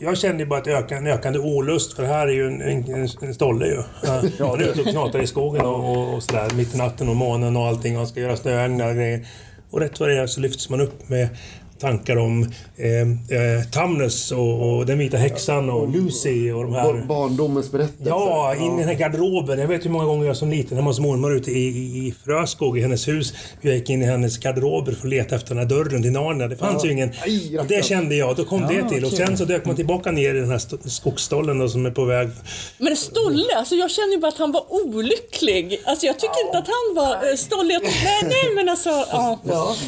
jag 0.00 0.18
kände 0.18 0.42
ju 0.42 0.48
bara 0.48 0.60
ett 0.60 0.66
öka, 0.66 0.96
en 0.96 1.06
ökande 1.06 1.38
olust 1.38 1.92
för 1.92 2.02
det 2.02 2.08
här 2.08 2.26
är 2.26 2.32
ju 2.32 2.46
en, 2.46 2.62
en, 2.62 3.08
en 3.22 3.34
stolle 3.34 3.66
ju. 3.66 3.82
Ja, 4.02 4.22
han 4.46 4.60
är 4.60 4.68
ute 4.68 4.80
och 4.80 4.86
knatar 4.86 5.22
i 5.22 5.26
skogen 5.26 5.66
och, 5.66 5.90
och, 5.96 6.14
och 6.14 6.22
sådär 6.22 6.50
mitt 6.56 6.74
i 6.74 6.78
natten 6.78 7.08
och 7.08 7.16
månen 7.16 7.56
och 7.56 7.66
allting 7.66 7.92
och 7.92 7.98
han 7.98 8.06
ska 8.08 8.20
göra 8.20 8.36
snöänglar 8.36 8.88
och 8.88 8.94
grejer. 8.96 9.26
Och 9.70 9.80
rätt 9.80 10.00
vad 10.00 10.08
det 10.08 10.18
är 10.18 10.26
så 10.26 10.40
lyfts 10.40 10.70
man 10.70 10.80
upp 10.80 11.08
med 11.08 11.28
tankar 11.80 12.16
om 12.16 12.42
eh, 12.76 12.88
eh, 13.38 13.62
Tamnes 13.72 14.32
och, 14.32 14.76
och 14.76 14.86
den 14.86 14.98
vita 14.98 15.16
häxan 15.16 15.70
och 15.70 15.88
Lucy 15.88 16.52
och 16.52 16.62
de 16.64 16.74
här... 16.74 17.04
Barndomens 17.06 17.72
berättelse. 17.72 18.04
Ja, 18.10 18.54
in 18.54 18.74
i 18.74 18.78
den 18.78 18.88
här 18.88 18.94
garderoben. 18.94 19.58
Jag 19.58 19.68
vet 19.68 19.84
hur 19.84 19.90
många 19.90 20.04
gånger 20.04 20.26
jag 20.26 20.36
som 20.36 20.50
liten 20.50 20.76
hemma 20.76 20.90
hos 20.90 21.00
mormor 21.00 21.36
ute 21.36 21.50
i, 21.50 21.54
i, 21.68 22.06
i 22.08 22.14
Fröskog, 22.24 22.78
i 22.78 22.80
hennes 22.82 23.08
hus. 23.08 23.34
Jag 23.60 23.74
gick 23.74 23.90
in 23.90 24.02
i 24.02 24.04
hennes 24.04 24.38
garderober 24.38 24.92
för 24.92 25.06
att 25.06 25.10
leta 25.10 25.34
efter 25.34 25.48
den 25.48 25.58
här 25.58 25.64
dörren 25.64 26.02
till 26.02 26.12
Narnia. 26.12 26.48
Det 26.48 26.56
fanns 26.56 26.84
ju 26.84 26.92
ingen. 26.92 27.10
Aj, 27.22 27.58
Och 27.58 27.66
det 27.66 27.84
kände 27.84 28.14
jag. 28.16 28.36
Då 28.36 28.44
kom 28.44 28.60
det 28.60 28.88
till. 28.88 29.04
Och 29.04 29.12
sen 29.12 29.36
så 29.38 29.44
dök 29.44 29.64
man 29.66 29.76
tillbaka 29.76 30.10
ner 30.10 30.34
i 30.34 30.40
den 30.40 30.48
här 30.50 30.56
st- 30.56 30.76
skogsstollen 30.90 31.58
då, 31.58 31.68
som 31.68 31.86
är 31.86 31.90
på 31.90 32.04
väg. 32.04 32.28
Men 32.78 32.96
Stolle, 32.96 33.56
alltså 33.56 33.74
jag 33.74 33.90
känner 33.90 34.12
ju 34.14 34.18
bara 34.20 34.28
att 34.28 34.38
han 34.38 34.52
var 34.52 34.64
olycklig. 34.72 35.80
Alltså 35.86 36.06
jag 36.06 36.18
tycker 36.18 36.46
inte 36.46 36.58
att 36.58 36.66
han 36.68 36.94
var 37.04 37.30
eh, 37.30 37.36
stollig. 37.36 37.74
Jag 37.74 37.82
Nej, 37.82 38.22
nej 38.22 38.54
men 38.54 38.68
alltså... 38.68 38.88
Ja. 38.90 39.38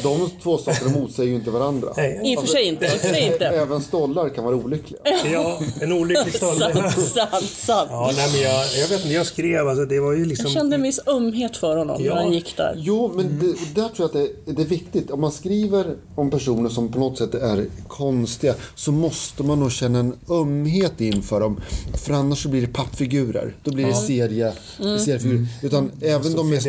De 0.03 0.29
två 0.43 0.57
sakerna 0.57 0.91
motsäger 0.91 1.29
ju 1.29 1.35
inte 1.35 1.51
varandra. 1.51 1.80
Nej, 1.97 2.21
I 2.23 2.37
och 2.37 2.41
för 2.41 2.47
sig 2.47 2.63
inte. 2.67 2.85
I 2.85 2.87
och 2.87 2.91
för 2.91 3.07
sig 3.07 3.25
inte. 3.33 3.45
Även 3.61 3.81
stollar 3.81 4.29
kan 4.29 4.43
vara 4.43 4.55
olyckliga. 4.55 5.01
ja, 5.33 5.59
en 5.81 5.91
olycklig 5.91 6.33
stolle. 6.35 6.73
Sant, 6.73 6.93
sant, 7.31 7.43
sant. 7.57 7.87
Ja, 7.91 8.11
nej, 8.15 8.29
men 8.33 8.41
jag, 8.41 8.65
jag 8.81 8.87
vet 8.87 9.01
inte, 9.03 9.13
jag 9.13 9.25
skrev 9.25 9.67
alltså, 9.67 9.85
det 9.85 9.99
var 9.99 10.13
ju 10.13 10.25
liksom... 10.25 10.45
Jag 10.45 10.53
kände 10.53 10.75
en 10.75 10.81
viss 10.83 10.99
ömhet 11.07 11.57
för 11.57 11.77
honom 11.77 12.03
Ja. 12.03 12.15
när 12.15 12.21
han 12.21 12.33
gick 12.33 12.57
där. 12.57 12.73
Jo, 12.77 13.11
men 13.15 13.39
det, 13.39 13.81
där 13.81 13.89
tror 13.89 13.95
jag 13.97 14.05
att 14.05 14.13
det, 14.45 14.51
det 14.53 14.61
är 14.61 14.65
viktigt. 14.65 15.11
Om 15.11 15.21
man 15.21 15.31
skriver 15.31 15.95
om 16.15 16.29
personer 16.31 16.69
som 16.69 16.91
på 16.91 16.99
något 16.99 17.17
sätt 17.17 17.33
är 17.35 17.65
konstiga 17.87 18.55
så 18.75 18.91
måste 18.91 19.43
man 19.43 19.59
nog 19.59 19.71
känna 19.71 19.99
en 19.99 20.13
ömhet 20.29 21.01
inför 21.01 21.39
dem. 21.39 21.61
För 22.05 22.13
annars 22.13 22.43
så 22.43 22.49
blir 22.49 22.61
det 22.61 22.73
pappfigurer. 22.73 23.55
Då 23.63 23.71
blir 23.71 23.85
det 23.85 23.93
serie, 23.95 24.53
seriefigurer. 24.77 25.47
Utan 25.61 25.91
även 26.01 26.33
de, 26.35 26.49
mest, 26.49 26.67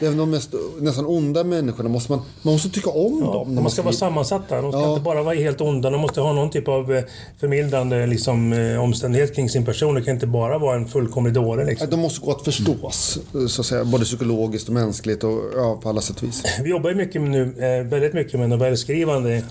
även 0.00 0.16
de 0.16 0.30
mest 0.30 0.54
nästan 0.80 1.06
onda 1.06 1.44
människorna 1.44 1.88
måste 1.88 2.12
man, 2.12 2.20
man 2.42 2.52
måste 2.54 2.68
tycka 2.70 2.90
om 2.90 3.20
dem. 3.20 3.54
När 3.54 3.62
man 3.62 3.70
ska 3.70 3.82
vara 3.82 3.92
sammansatt 3.94 4.47
intressanta. 4.56 4.62
De 4.62 4.72
ska 4.72 4.80
Ja. 4.80 4.90
inte 4.92 5.02
bara 5.02 5.22
vara 5.22 5.34
helt 5.34 5.60
onda. 5.60 5.90
De 5.90 6.00
måste 6.00 6.20
ha 6.20 6.32
någon 6.32 6.50
typ 6.50 6.68
av 6.68 6.94
eh, 6.94 7.02
förmildrande 7.40 8.06
liksom, 8.06 8.52
eh, 8.52 8.82
omständighet 8.82 9.34
kring 9.34 9.48
sin 9.48 9.64
person. 9.64 9.94
Det 9.94 10.02
kan 10.02 10.14
inte 10.14 10.26
bara 10.26 10.58
vara 10.58 10.76
en 10.76 10.86
fullkomlig 10.88 11.34
dåre. 11.34 11.64
Liksom. 11.64 11.90
De 11.90 12.00
måste 12.00 12.24
gå 12.26 12.30
att 12.30 12.44
förstås, 12.44 13.18
så 13.48 13.60
att 13.60 13.66
säga, 13.66 13.84
både 13.84 14.04
psykologiskt 14.04 14.68
och 14.68 14.74
mänskligt 14.74 15.24
och 15.24 15.40
ja, 15.56 15.78
på 15.82 15.88
alla 15.88 16.00
sätt 16.00 16.16
och 16.16 16.22
vis. 16.28 16.42
Vi 16.62 16.70
jobbar 16.70 16.90
ju 16.90 16.96
mycket 16.96 17.22
nu, 17.22 17.42
eh, 17.42 17.86
väldigt 17.86 18.14
mycket 18.14 18.40
med 18.40 18.48
novellskrivande 18.50 19.42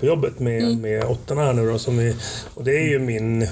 på 0.00 0.06
jobbet 0.06 0.38
med, 0.38 0.78
med 0.78 1.04
åttorna 1.04 1.44
här 1.44 1.52
nu 1.52 1.66
då, 1.72 1.78
som 1.78 1.98
vi, 1.98 2.14
och 2.54 2.64
det 2.64 2.76
är 2.76 2.88
ju 2.88 2.98
min 2.98 3.46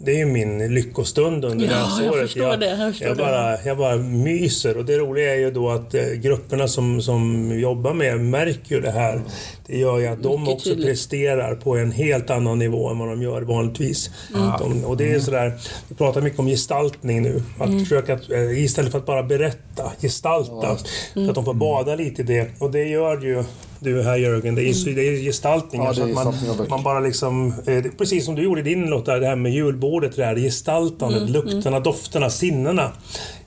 det 0.00 0.10
är 0.12 0.16
ju 0.16 0.26
min 0.26 0.74
lyckostund 0.74 1.44
under 1.44 1.66
Ja, 1.66 1.72
jag 2.04 2.16
läsåret. 2.16 2.60
det, 2.60 2.66
jag 2.66 2.90
förstår 2.92 3.08
jag, 3.08 3.16
det. 3.16 3.22
bara, 3.22 3.62
jag 3.64 3.78
bara 3.78 3.96
myser 3.96 4.76
och 4.76 4.84
det 4.84 4.98
roliga 4.98 5.34
är 5.34 5.38
ju 5.38 5.50
då 5.50 5.70
att 5.70 5.94
eh, 5.94 6.02
grupperna 6.06 6.68
som, 6.68 7.02
som 7.02 7.52
jobbar 7.58 7.94
med 7.94 8.20
märker 8.20 8.74
ju 8.74 8.80
det 8.80 8.90
här. 8.90 9.20
Det 9.66 9.78
gör 9.78 9.98
ju 9.98 10.06
att 10.06 10.22
de 10.22 10.40
Mycket 10.40 10.54
också 10.54 10.68
tydligt. 10.70 10.86
presterar 10.86 11.54
på 11.54 11.76
en 11.76 11.92
helt 11.92 12.30
annan 12.30 12.58
nivå 12.58 12.88
än 12.88 12.98
vad 12.98 13.08
de 13.08 13.22
gör 13.22 13.42
vanligtvis. 13.42 14.10
Mm. 14.34 14.50
De, 14.58 14.84
och 14.84 14.96
det 14.96 15.12
är 15.12 15.20
sådär, 15.20 15.52
vi 15.88 15.94
pratar 15.94 16.20
mycket 16.20 16.38
om 16.38 16.46
gestaltning 16.46 17.22
nu. 17.22 17.42
Att 17.58 17.66
Mm. 17.68 17.80
försöka, 17.80 18.12
eh, 18.12 18.64
istället 18.64 18.90
för 18.92 18.98
att 18.98 19.06
bara 19.06 19.22
berätta, 19.22 19.92
gestalta. 20.02 20.76
Så 21.14 21.28
att 21.28 21.34
de 21.34 21.44
får 21.44 21.52
Mm. 21.52 21.58
bada 21.58 21.94
lite 21.94 22.22
i 22.22 22.24
det. 22.24 22.46
Och 22.58 22.70
det 22.70 22.84
gör 22.84 23.22
ju 23.24 23.44
du 23.80 24.02
här 24.02 24.16
Jörgen. 24.16 24.54
Det 24.54 24.62
är, 24.62 24.86
ju- 24.88 24.94
det 24.94 25.02
är 25.08 25.22
gestaltningar. 25.22 25.86
Ja, 25.86 25.92
det 25.92 26.00
är 26.10 26.14
så 26.14 26.18
att 26.20 26.24
man, 26.24 26.32
gestaltningar, 26.32 26.70
man 26.70 26.82
bara 26.82 27.00
liksom, 27.00 27.54
eh, 27.66 27.84
precis 27.98 28.24
som 28.24 28.34
du 28.34 28.42
gjorde 28.42 28.60
i 28.60 28.64
din 28.64 28.86
Lotta, 28.86 29.18
det 29.18 29.26
här 29.26 29.36
med 29.36 29.52
julbordet, 29.52 30.16
det 30.16 30.24
här 30.24 30.36
gestaltandet, 30.36 31.20
Mm, 31.20 31.32
lukterna, 31.32 31.80
dofterna, 31.80 32.30
sinnena. 32.30 32.92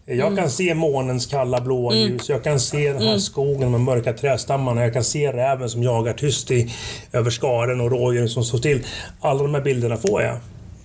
Eh, 0.06 0.18
Jag 0.18 0.38
kan 0.38 0.50
se 0.50 0.74
månens 0.74 1.26
kalla 1.26 1.62
blåa 1.62 1.94
Mm. 1.96 2.08
ljus, 2.12 2.30
jag 2.30 2.44
kan 2.44 2.60
se 2.60 2.94
den 2.94 3.02
här 3.02 3.18
skogen 3.18 3.72
med 3.72 3.82
mörka 3.82 4.14
trädstammarna, 4.14 4.82
jag 4.84 4.94
kan 4.94 5.04
se 5.04 5.32
räven 5.34 5.70
som 5.70 5.84
jagar 5.84 6.14
tyst 6.14 6.52
i, 6.52 6.74
över 7.12 7.30
skaren 7.32 7.82
och 7.82 7.92
rådjuren 7.92 8.30
som 8.30 8.44
står 8.44 8.58
still. 8.58 8.86
Alla 9.22 9.44
de 9.44 9.54
här 9.54 9.62
bilderna 9.62 9.98
får 9.98 10.22
jag. 10.22 10.36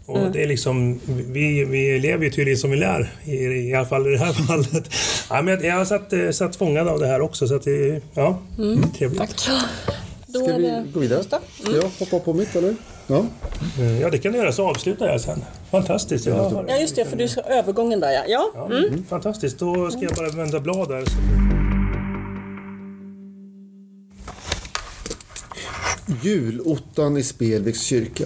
Och 0.06 0.18
Mm. 0.18 0.32
det 0.32 0.42
är 0.42 0.46
liksom, 0.48 1.00
vi, 1.06 1.64
vi 1.64 1.98
lever 1.98 2.24
ju 2.24 2.30
tydligen 2.30 2.58
som 2.58 2.70
vi 2.70 2.76
lär, 2.76 3.12
i, 3.24 3.34
i 3.36 3.74
alla 3.74 3.86
fall 3.86 4.06
i 4.06 4.10
det 4.10 4.18
här 4.18 4.32
fallet. 4.46 4.88
Ja, 5.30 5.42
men 5.42 5.54
jag, 5.54 5.64
jag 5.64 5.74
har 5.74 5.84
satt, 5.84 6.12
eh, 6.12 6.30
satt 6.30 6.56
fångad 6.56 6.88
av 6.88 6.98
det 7.00 7.06
här 7.06 7.20
också, 7.20 7.48
så 7.48 7.54
att 7.56 7.62
det, 7.62 8.00
ja, 8.14 8.38
Mm. 8.58 8.90
trevligt. 8.98 9.48
Då 10.26 10.40
Ska 10.44 10.52
är 10.52 10.58
vi 10.58 10.62
det 10.66 10.84
gå 10.94 11.00
vidare? 11.00 11.22
Ska 11.22 11.38
jag 11.76 11.90
hoppa 11.98 12.18
på 12.18 12.32
mitt 12.32 12.56
eller? 12.56 12.76
Ja. 13.06 13.24
Eh, 13.78 14.00
Ja, 14.00 14.10
det 14.10 14.18
kan 14.18 14.32
du 14.32 14.38
göra, 14.38 14.52
så 14.52 14.68
avslutar 14.70 15.06
jag 15.06 15.20
sen. 15.20 15.44
Fantastiskt. 15.70 16.26
Har, 16.28 16.64
Ja, 16.68 16.76
just 16.80 16.96
det, 16.96 17.04
för 17.04 17.16
du 17.16 17.28
ska 17.28 17.40
övergången 17.40 18.00
där 18.00 18.12
ja. 18.12 18.22
ja. 18.28 18.50
ja, 18.54 18.66
mm. 18.76 19.04
Fantastiskt, 19.08 19.58
då 19.58 19.90
ska 19.90 20.00
jag 20.02 20.14
bara 20.14 20.28
vända 20.28 20.60
blad 20.60 20.88
där. 20.88 21.04
Julottan 26.22 27.16
i 27.16 27.22
Spelviks 27.22 27.80
kyrka. 27.82 28.24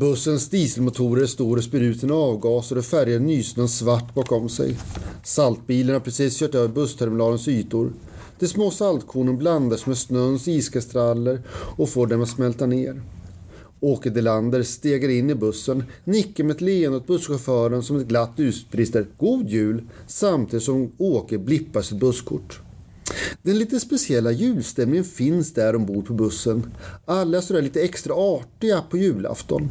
Bussens 0.00 0.48
dieselmotorer 0.48 1.26
står 1.26 1.56
och 1.56 1.64
spyr 1.64 1.80
ut 1.80 2.00
sina 2.00 2.14
avgaser 2.14 2.78
och 2.78 2.84
färgar 2.84 3.18
nysnön 3.18 3.68
svart 3.68 4.14
bakom 4.14 4.48
sig. 4.48 4.76
Saltbilen 5.24 5.94
har 5.94 6.00
precis 6.00 6.38
kört 6.38 6.54
över 6.54 6.68
bussterminalens 6.68 7.48
ytor. 7.48 7.92
De 8.38 8.48
små 8.48 8.70
saltkornen 8.70 9.38
blandas 9.38 9.86
med 9.86 9.98
snöns 9.98 10.48
iskastraller 10.48 11.42
och 11.76 11.88
får 11.88 12.06
dem 12.06 12.22
att 12.22 12.28
smälta 12.28 12.66
ner. 12.66 13.02
Åke 13.80 14.10
Delander 14.10 14.62
stegar 14.62 15.08
in 15.08 15.30
i 15.30 15.34
bussen, 15.34 15.84
nickar 16.04 16.44
med 16.44 16.56
ett 16.56 16.60
leende 16.60 16.96
åt 16.96 17.06
busschauffören 17.06 17.82
som 17.82 17.96
ett 17.96 18.08
glatt 18.08 18.34
utbrister 18.36 19.06
”God 19.18 19.48
Jul” 19.48 19.82
samtidigt 20.06 20.64
som 20.64 20.92
Åke 20.98 21.38
blippar 21.38 21.82
sitt 21.82 22.00
busskort. 22.00 22.60
Den 23.42 23.58
lite 23.58 23.80
speciella 23.80 24.30
julstämningen 24.30 25.04
finns 25.04 25.54
där 25.54 25.76
ombord 25.76 26.06
på 26.06 26.12
bussen. 26.12 26.72
Alla 27.04 27.38
är 27.38 27.42
sådär 27.42 27.62
lite 27.62 27.82
extra 27.82 28.14
artiga 28.14 28.82
på 28.90 28.96
julafton. 28.96 29.70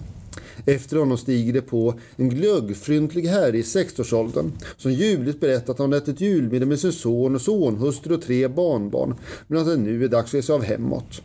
Efter 0.65 0.97
honom 0.97 1.17
stiger 1.17 1.53
det 1.53 1.61
på 1.61 1.93
en 2.15 2.29
glöggfryntlig 2.29 3.27
herre 3.27 3.57
i 3.57 3.61
60-årsåldern 3.61 4.51
som 4.77 4.91
ljuvligt 4.91 5.39
berättar 5.39 5.73
att 5.73 5.79
han 5.79 5.93
ätit 5.93 6.21
julmiddag 6.21 6.65
med 6.65 6.79
sin 6.79 6.91
son 6.91 7.35
och 7.35 7.41
sonhustru 7.41 8.13
och 8.13 8.21
tre 8.21 8.47
barnbarn 8.47 9.15
men 9.47 9.57
att 9.59 9.65
det 9.67 9.77
nu 9.77 10.03
är 10.03 10.07
dags 10.07 10.29
att 10.29 10.33
ge 10.33 10.41
sig 10.41 10.55
av 10.55 10.63
hemåt. 10.63 11.21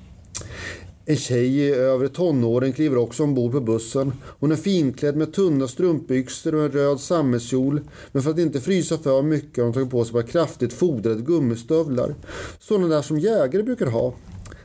En 1.07 1.17
tjej 1.17 1.59
i 1.59 1.75
övre 1.75 2.09
tonåren 2.09 2.73
kliver 2.73 2.97
också 2.97 3.23
ombord 3.23 3.53
på 3.53 3.61
bussen. 3.61 4.13
Hon 4.23 4.53
är 4.53 4.57
finklädd 4.57 5.17
med 5.17 5.33
tunna 5.33 5.69
strumpbyxor 5.69 6.55
och 6.55 6.65
en 6.65 6.73
röd 6.73 7.01
sammetskjol. 7.01 7.81
Men 8.13 8.23
för 8.23 8.31
att 8.31 8.39
inte 8.39 8.61
frysa 8.61 8.99
för 8.99 9.23
mycket 9.23 9.57
har 9.57 9.65
hon 9.65 9.73
tagit 9.73 9.91
på 9.91 10.05
sig 10.05 10.13
bara 10.13 10.23
kraftigt 10.23 10.73
fodrade 10.73 11.23
gummistövlar. 11.23 12.15
Sådana 12.61 12.89
där 12.89 13.03
som 13.03 13.19
jägare 13.19 13.63
brukar 13.63 13.87
ha. 13.87 14.15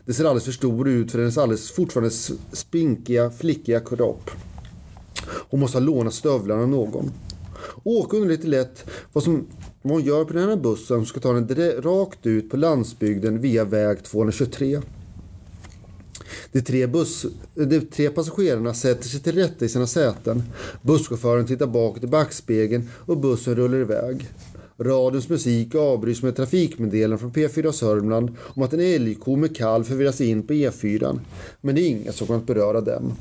Det 0.09 0.13
ser 0.13 0.25
alldeles 0.25 0.45
för 0.45 0.51
stor 0.51 0.89
ut 0.89 1.11
för 1.11 1.19
hennes 1.19 1.37
alldeles 1.37 1.71
fortfarande 1.71 2.11
spinkiga, 2.51 3.31
flickiga 3.31 3.79
kropp. 3.79 4.31
Hon 5.49 5.59
måste 5.59 5.77
ha 5.77 5.85
lånat 5.85 6.13
stövlarna 6.13 6.61
av 6.61 6.69
någon. 6.69 7.11
Åke 7.83 8.17
undrar 8.17 8.31
lite 8.31 8.47
lätt 8.47 8.85
vad, 9.13 9.23
som, 9.23 9.47
vad 9.81 9.93
hon 9.93 10.03
gör 10.03 10.25
på 10.25 10.33
den 10.33 10.49
här 10.49 10.55
bussen 10.55 10.85
som 10.97 11.05
ska 11.05 11.19
ta 11.19 11.33
henne 11.33 11.71
rakt 11.71 12.25
ut 12.25 12.49
på 12.49 12.57
landsbygden 12.57 13.41
via 13.41 13.65
väg 13.65 14.03
223. 14.03 14.81
De 16.51 16.61
tre, 16.61 16.87
buss, 16.87 17.25
de 17.53 17.81
tre 17.81 18.09
passagerarna 18.09 18.73
sätter 18.73 19.09
sig 19.09 19.19
till 19.19 19.35
rätta 19.35 19.65
i 19.65 19.69
sina 19.69 19.87
säten. 19.87 20.43
Busschauffören 20.81 21.45
tittar 21.45 21.67
bakåt 21.67 22.03
i 22.03 22.07
backspegeln 22.07 22.89
och 22.93 23.17
bussen 23.17 23.55
rullar 23.55 23.77
iväg. 23.77 24.27
Radions 24.79 25.29
musik 25.29 25.75
avbryts 25.75 26.21
med 26.21 26.29
ett 26.29 26.35
trafikmeddelande 26.35 27.17
från 27.17 27.31
P4 27.31 27.71
Sörmland 27.71 28.31
om 28.39 28.63
att 28.63 28.73
en 28.73 28.79
älgko 28.79 29.35
med 29.35 29.55
kalv 29.55 29.83
förvirras 29.83 30.21
in 30.21 30.43
på 30.47 30.53
E4. 30.53 31.19
Men 31.61 31.75
det 31.75 31.81
är 31.81 31.87
inget 31.87 32.15
som 32.15 32.27
kommer 32.27 32.39
att 32.39 32.47
beröra 32.47 32.81
dem. 32.81 33.13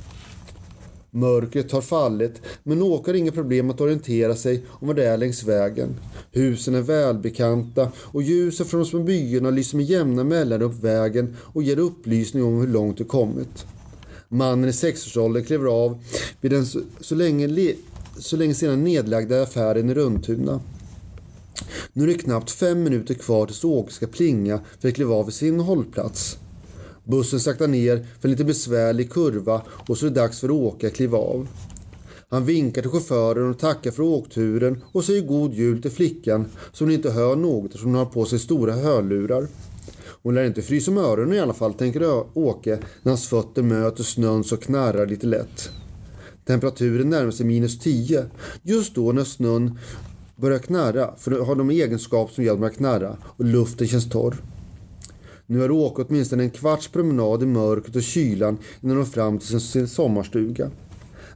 Mörkret 1.11 1.73
har 1.73 1.81
fallit, 1.81 2.43
men 2.63 2.83
åkare 2.83 3.13
har 3.13 3.19
inga 3.19 3.33
problem 3.33 3.71
att 3.71 3.81
orientera 3.81 4.37
sig 4.37 4.63
om 4.69 4.87
vad 4.87 4.97
det 4.97 5.07
är 5.07 5.17
längs 5.17 5.45
vägen. 5.45 5.97
Husen 6.33 6.75
är 6.75 6.81
välbekanta 6.81 7.93
och 7.97 8.23
ljuset 8.23 8.67
från 8.67 8.81
de 8.81 8.87
små 8.87 9.03
byarna 9.03 9.51
lyser 9.51 9.77
med 9.77 9.87
jämna 9.87 10.25
mellanrum 10.25 10.71
upp 10.71 10.85
vägen 10.85 11.37
och 11.41 11.63
ger 11.63 11.79
upplysning 11.79 12.45
om 12.45 12.61
hur 12.61 12.69
långt 12.69 12.99
det 12.99 13.05
kommit. 13.05 13.67
Mannen 14.29 14.69
i 14.69 14.73
sexårsåldern 14.73 15.45
kliver 15.45 15.67
av 15.67 16.05
vid 16.41 16.51
den 16.51 16.67
så, 16.67 16.81
så, 17.01 17.15
länge, 17.15 17.75
så 18.19 18.37
länge 18.37 18.55
sedan 18.55 18.85
nedlagda 18.85 19.43
affären 19.43 19.91
i 19.91 19.95
Runtuna. 19.95 20.61
Nu 21.93 22.05
är 22.05 22.07
det 22.07 22.15
knappt 22.15 22.51
fem 22.51 22.83
minuter 22.83 23.15
kvar 23.15 23.47
tills 23.47 23.65
Åke 23.65 23.93
ska 23.93 24.07
plinga 24.07 24.61
för 24.81 24.89
att 24.89 24.95
kliva 24.95 25.15
av 25.15 25.25
vid 25.25 25.35
sin 25.35 25.61
hållplats. 25.61 26.39
Bussen 27.05 27.41
saktar 27.41 27.69
ner 27.69 28.07
för 28.21 28.29
en 28.29 28.31
lite 28.31 28.45
besvärlig 28.45 29.13
kurva 29.13 29.63
och 29.89 29.99
så 29.99 30.07
är 30.07 30.11
det 30.11 30.21
dags 30.21 30.41
för 30.41 30.51
Åke 30.51 30.87
att 30.87 30.95
kliva 30.95 31.19
av. 31.19 31.49
Han 32.31 32.45
vinkar 32.45 32.83
till 32.83 32.91
chauffören 32.91 33.51
och 33.51 33.59
tackar 33.59 33.91
för 33.91 34.03
åkturen 34.03 34.83
och 34.93 35.05
säger 35.05 35.23
god 35.23 35.55
jul 35.55 35.83
till 35.83 35.91
flickan 35.91 36.47
som 36.73 36.91
inte 36.91 37.11
hör 37.11 37.37
något 37.37 37.65
eftersom 37.65 37.91
hon 37.91 37.99
har 37.99 38.07
på 38.07 38.25
sig 38.25 38.39
stora 38.39 38.73
hörlurar. 38.73 39.47
Hon 40.23 40.35
lär 40.35 40.45
inte 40.45 40.63
frysa 40.63 40.91
om 40.91 40.99
öronen 40.99 41.35
i 41.35 41.41
alla 41.41 41.55
fall, 41.55 41.75
tänker 41.75 42.39
Åke 42.39 42.79
när 43.03 43.11
hans 43.11 43.29
fötter 43.29 43.63
möter 43.63 44.05
snön 44.05 44.45
så 44.45 44.57
knarrar 44.57 45.07
lite 45.07 45.27
lätt. 45.27 45.71
Temperaturen 46.47 47.11
närmar 47.11 47.31
sig 47.31 47.47
minus 47.47 47.79
10. 47.79 48.25
Just 48.63 48.95
då 48.95 49.13
när 49.13 49.25
snön 49.25 49.79
börjar 50.41 50.59
knarra, 50.59 51.15
för 51.19 51.31
det 51.31 51.45
har 51.45 51.55
de 51.55 51.71
egenskap 51.71 52.31
som 52.31 52.45
gör 52.45 52.53
att 52.53 52.57
de 52.57 52.61
börjar 52.61 52.75
knarra 52.75 53.17
och 53.23 53.45
luften 53.45 53.87
känns 53.87 54.11
torr. 54.11 54.37
Nu 55.47 55.61
har 55.61 55.71
Åke 55.71 56.03
åtminstone 56.03 56.43
en 56.43 56.51
kvarts 56.51 56.89
promenad 56.89 57.43
i 57.43 57.47
mörkret 57.47 57.97
och 57.97 58.03
kylan 58.03 58.59
innan 58.81 58.97
de 58.97 59.07
fram 59.07 59.39
till 59.39 59.49
sin, 59.49 59.61
sin 59.61 59.89
sommarstuga. 59.89 60.71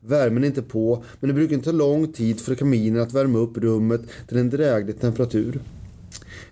Värmen 0.01 0.43
är 0.43 0.47
inte 0.47 0.63
på, 0.63 1.05
men 1.21 1.29
det 1.29 1.35
brukar 1.35 1.55
inte 1.55 1.71
ta 1.71 1.77
lång 1.77 2.13
tid 2.13 2.41
för 2.41 2.55
kaminen 2.55 3.03
att 3.03 3.13
värma 3.13 3.39
upp 3.39 3.59
rummet 3.59 4.01
till 4.29 4.39
en 4.39 4.51
dräglig 4.51 5.01
temperatur. 5.01 5.61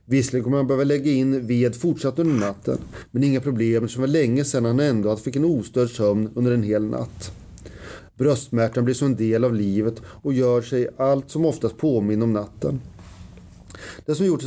Visserligen 0.04 0.44
kommer 0.44 0.56
han 0.56 0.66
behöva 0.66 0.84
lägga 0.84 1.12
in 1.12 1.46
ved 1.46 1.76
fortsatt 1.76 2.18
under 2.18 2.46
natten, 2.46 2.78
men 3.10 3.24
inga 3.24 3.40
problem 3.40 3.88
som 3.88 4.00
var 4.00 4.08
länge 4.08 4.44
sedan 4.44 4.64
han 4.64 4.80
ändå 4.80 5.16
fick 5.16 5.36
en 5.36 5.44
ostörd 5.44 5.90
sömn 5.90 6.30
under 6.34 6.52
en 6.52 6.62
hel 6.62 6.84
natt. 6.84 7.32
Bröstsmärtan 8.20 8.84
blir 8.84 8.94
som 8.94 9.06
en 9.06 9.16
del 9.16 9.44
av 9.44 9.54
livet 9.54 9.94
och 10.04 10.32
gör 10.32 10.62
sig 10.62 10.88
allt 10.96 11.30
som 11.30 11.44
oftast 11.44 11.76
påminna 11.76 12.24
om 12.24 12.32
natten. 12.32 12.80
Det 14.06 14.14
som 14.14 14.26
gjort 14.26 14.42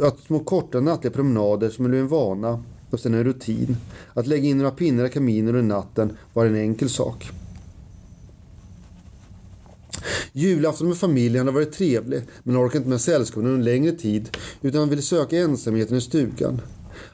att 0.00 0.20
små 0.20 0.38
korta 0.38 0.80
nattliga 0.80 1.12
promenader 1.12 1.70
som 1.70 1.84
blev 1.84 2.00
en 2.00 2.08
vana 2.08 2.62
och 2.90 3.00
sen 3.00 3.14
en 3.14 3.24
rutin. 3.24 3.76
Att 4.14 4.26
lägga 4.26 4.48
in 4.48 4.58
några 4.58 4.70
pinnar 4.70 5.04
i 5.04 5.10
kaminen 5.10 5.48
under 5.54 5.74
natten 5.74 6.16
var 6.32 6.46
en 6.46 6.56
enkel 6.56 6.90
sak. 6.90 7.30
Julafton 10.32 10.88
med 10.88 10.96
familjen 10.96 11.46
hade 11.46 11.54
varit 11.54 11.72
trevlig 11.72 12.22
men 12.42 12.56
orkade 12.56 12.78
inte 12.78 12.88
med 12.88 13.00
sällskap 13.00 13.38
under 13.38 13.54
en 13.54 13.64
längre 13.64 13.92
tid 13.92 14.36
utan 14.62 14.88
ville 14.88 15.02
söka 15.02 15.38
ensamheten 15.38 15.96
i 15.96 16.00
stugan. 16.00 16.60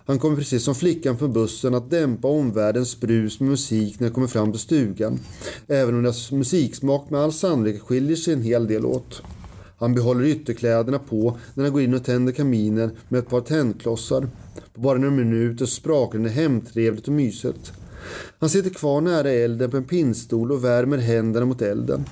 Han 0.07 0.19
kommer 0.19 0.37
precis 0.37 0.65
som 0.65 0.75
flickan 0.75 1.19
från 1.19 1.33
bussen 1.33 1.75
att 1.75 1.91
dämpa 1.91 2.29
omvärldens 2.29 3.01
brus 3.01 3.41
med 3.41 3.49
musik 3.49 4.01
när 4.01 4.07
han 4.07 4.15
kommer 4.15 4.27
fram 4.27 4.53
till 4.53 4.61
stugan. 4.61 5.19
Även 5.67 5.95
om 5.95 6.03
deras 6.03 6.33
musiksmak 6.33 7.11
med 7.11 7.21
all 7.21 7.33
sannolikhet 7.33 7.83
skiljer 7.83 8.17
sig 8.17 8.35
en 8.35 8.43
hel 8.43 8.67
del 8.67 8.87
åt. 8.87 9.23
Han 9.79 9.95
behåller 9.95 10.25
ytterkläderna 10.25 10.99
på 10.99 11.39
när 11.55 11.65
han 11.65 11.73
går 11.73 11.83
in 11.83 11.95
och 11.95 12.05
tänder 12.05 12.33
kaminen 12.33 12.91
med 13.09 13.19
ett 13.19 13.29
par 13.29 13.41
tändklossar. 13.41 14.29
På 14.75 14.81
bara 14.81 14.99
några 14.99 15.15
minuter 15.15 15.67
sprakar 15.67 16.19
den 16.19 16.29
hemtrevligt 16.29 17.09
och 17.09 17.15
mysigt. 17.15 17.73
Han 18.39 18.51
sitter 18.51 18.71
kvar 18.71 19.01
nära 19.01 19.31
elden 19.31 19.71
på 19.71 19.77
en 19.77 19.85
pinnstol 19.85 20.53
och 20.53 20.65
värmer 20.65 20.99
händerna 20.99 21.47
mot 21.47 21.63
elden. 21.63 22.05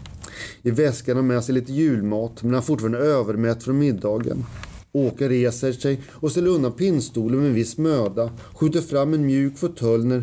I 0.63 0.71
väskan 0.71 1.17
har 1.17 1.23
med 1.23 1.45
sig 1.45 1.55
lite 1.55 1.73
julmat 1.73 2.43
men 2.43 2.51
han 2.51 2.59
är 2.59 2.67
fortfarande 2.67 2.99
övermätt 2.99 3.63
från 3.63 3.79
middagen. 3.79 4.45
Åke 4.93 5.29
reser 5.29 5.73
sig 5.73 6.01
och 6.11 6.31
ställer 6.31 6.51
undan 6.51 6.73
pinnstolen 6.73 7.39
med 7.39 7.49
en 7.49 7.55
viss 7.55 7.79
möda, 7.79 8.31
skjuter 8.55 8.81
fram 8.81 9.15
en 9.15 9.27
mjuk 9.27 9.59
fåtölj 9.59 10.23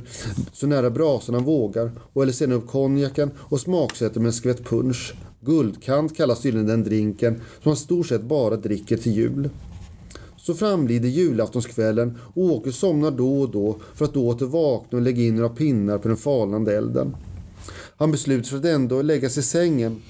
så 0.54 0.68
nära 0.68 0.90
brasan 0.90 1.36
han 1.36 1.44
vågar 1.44 1.92
och 2.14 2.22
häller 2.22 2.34
sedan 2.34 2.52
upp 2.52 2.68
konjaken 2.68 3.32
och 3.38 3.60
smaksätter 3.60 4.20
med 4.20 4.28
en 4.28 4.34
skvätt 4.34 4.66
punsch. 4.66 5.14
Guldkant 5.42 6.18
kallas 6.18 6.42
tydligen 6.42 6.68
den 6.68 6.84
drinken 6.84 7.36
som 7.36 7.70
han 7.70 7.76
stort 7.76 8.08
sett 8.08 8.24
bara 8.24 8.56
dricker 8.56 8.98
till 8.98 9.14
jul. 9.16 9.50
Så 10.38 10.54
framlider 10.54 11.10
julaftonskvällen 11.10 12.18
och 12.22 12.44
Åke 12.44 12.72
somnar 12.72 13.12
då 13.12 13.42
och 13.42 13.52
då 13.52 13.78
för 13.96 14.06
att 14.06 14.18
åter 14.18 14.46
vakna 14.46 14.98
och 14.98 15.02
lägga 15.02 15.24
in 15.24 15.36
några 15.36 15.50
pinnar 15.50 15.98
på 15.98 16.08
den 16.08 16.18
falnande 16.18 16.78
elden. 16.78 17.16
Han 17.98 18.12
beslutar 18.12 18.44
sig 18.44 18.50
för 18.50 18.58
att 18.58 18.76
ändå 18.76 19.02
lägga 19.02 19.30
sig 19.30 19.42
i 19.42 19.44
sängen 19.44 20.02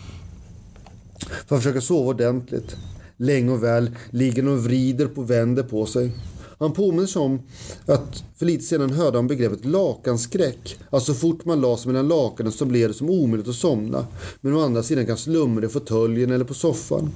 för 1.47 1.55
att 1.55 1.63
försöka 1.63 1.81
sova 1.81 2.09
ordentligt. 2.09 2.75
Länge 3.17 3.51
och 3.51 3.63
väl 3.63 3.91
ligger 4.11 4.43
han 4.43 4.53
och 4.53 4.63
vrider 4.63 5.07
på 5.07 5.21
och 5.21 5.29
vänder 5.29 5.63
på 5.63 5.85
sig. 5.85 6.11
Han 6.59 6.73
påminner 6.73 7.05
sig 7.05 7.21
om 7.21 7.41
att 7.85 8.23
för 8.35 8.45
lite 8.45 8.63
sedan 8.63 8.89
hörde 8.89 9.17
han 9.17 9.27
begreppet 9.27 9.65
lakanskräck. 9.65 10.79
Alltså 10.89 11.13
så 11.13 11.19
fort 11.19 11.45
man 11.45 11.61
la 11.61 11.77
sig 11.77 11.91
mellan 11.91 12.07
lakanen 12.07 12.51
så 12.51 12.65
blev 12.65 12.87
det 12.87 12.93
som 12.93 13.09
omöjligt 13.09 13.47
att 13.47 13.55
somna. 13.55 14.07
Men 14.41 14.53
å 14.53 14.61
andra 14.61 14.83
sidan 14.83 15.05
kan 15.05 15.17
slumra 15.17 15.65
i 15.65 15.69
fåtöljen 15.69 16.31
eller 16.31 16.45
på 16.45 16.53
soffan. 16.53 17.11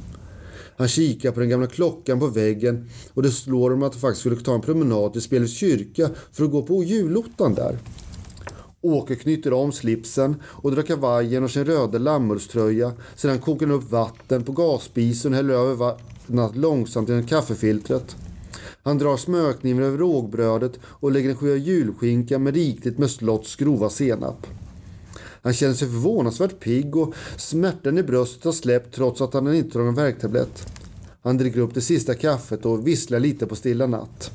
Han 0.78 0.88
kikar 0.88 1.32
på 1.32 1.40
den 1.40 1.50
gamla 1.50 1.68
klockan 1.68 2.20
på 2.20 2.28
väggen 2.28 2.90
och 3.14 3.24
det 3.24 3.32
slår 3.32 3.70
honom 3.70 3.84
att 3.84 3.94
han 3.94 4.02
faktiskt 4.02 4.20
skulle 4.20 4.36
ta 4.36 4.56
en 4.56 4.62
promenad 4.62 5.14
till 5.14 5.22
Spelets 5.22 5.54
kyrka 5.54 6.10
för 6.32 6.44
att 6.44 6.52
gå 6.52 6.62
på 6.62 6.84
julottan 6.84 7.54
där. 7.54 7.78
Åke 8.82 9.16
knyter 9.16 9.54
om 9.54 9.72
slipsen 9.72 10.36
och 10.44 10.72
drar 10.72 10.84
kavajen 10.84 11.44
och 11.44 11.52
sin 11.52 11.66
röda 11.66 11.98
lammullströja. 11.98 12.92
Sedan 13.16 13.40
kokar 13.40 13.68
han 13.68 13.76
upp 13.76 13.92
vatten 13.92 14.44
på 14.44 14.52
gasspisen 14.52 15.32
och 15.32 15.36
häller 15.36 15.54
över 15.54 15.76
vattnet 15.76 16.56
långsamt 16.56 17.10
genom 17.10 17.28
kaffefiltret. 17.28 18.16
Han 18.84 18.98
drar 18.98 19.18
smörkniven 19.18 19.84
över 19.84 19.98
rågbrödet 19.98 20.74
och 20.84 21.12
lägger 21.12 21.30
en 21.30 21.36
skiva 21.36 21.56
julskinka 21.56 22.40
med 22.40 22.56
rikligt 22.56 22.98
med 22.98 23.12
slotts 23.12 23.56
grova 23.56 23.90
senap. 23.90 24.48
Han 25.42 25.54
känner 25.54 25.74
sig 25.74 25.88
förvånansvärt 25.88 26.60
pigg 26.60 26.96
och 26.96 27.14
smärtan 27.38 27.98
i 27.98 28.04
bröstet 28.04 28.44
har 28.44 28.52
släppt 28.52 28.96
trots 28.96 29.22
att 29.22 29.34
han 29.34 29.56
inte 29.56 29.72
tar 29.72 29.80
någon 29.80 29.96
värktablett. 29.96 30.68
Han 31.24 31.38
dricker 31.38 31.60
upp 31.60 31.74
det 31.74 31.82
sista 31.82 32.14
kaffet 32.16 32.66
och 32.66 32.88
visslar 32.88 33.20
lite 33.20 33.48
på 33.48 33.56
Stilla 33.56 33.88
natt. 33.88 34.32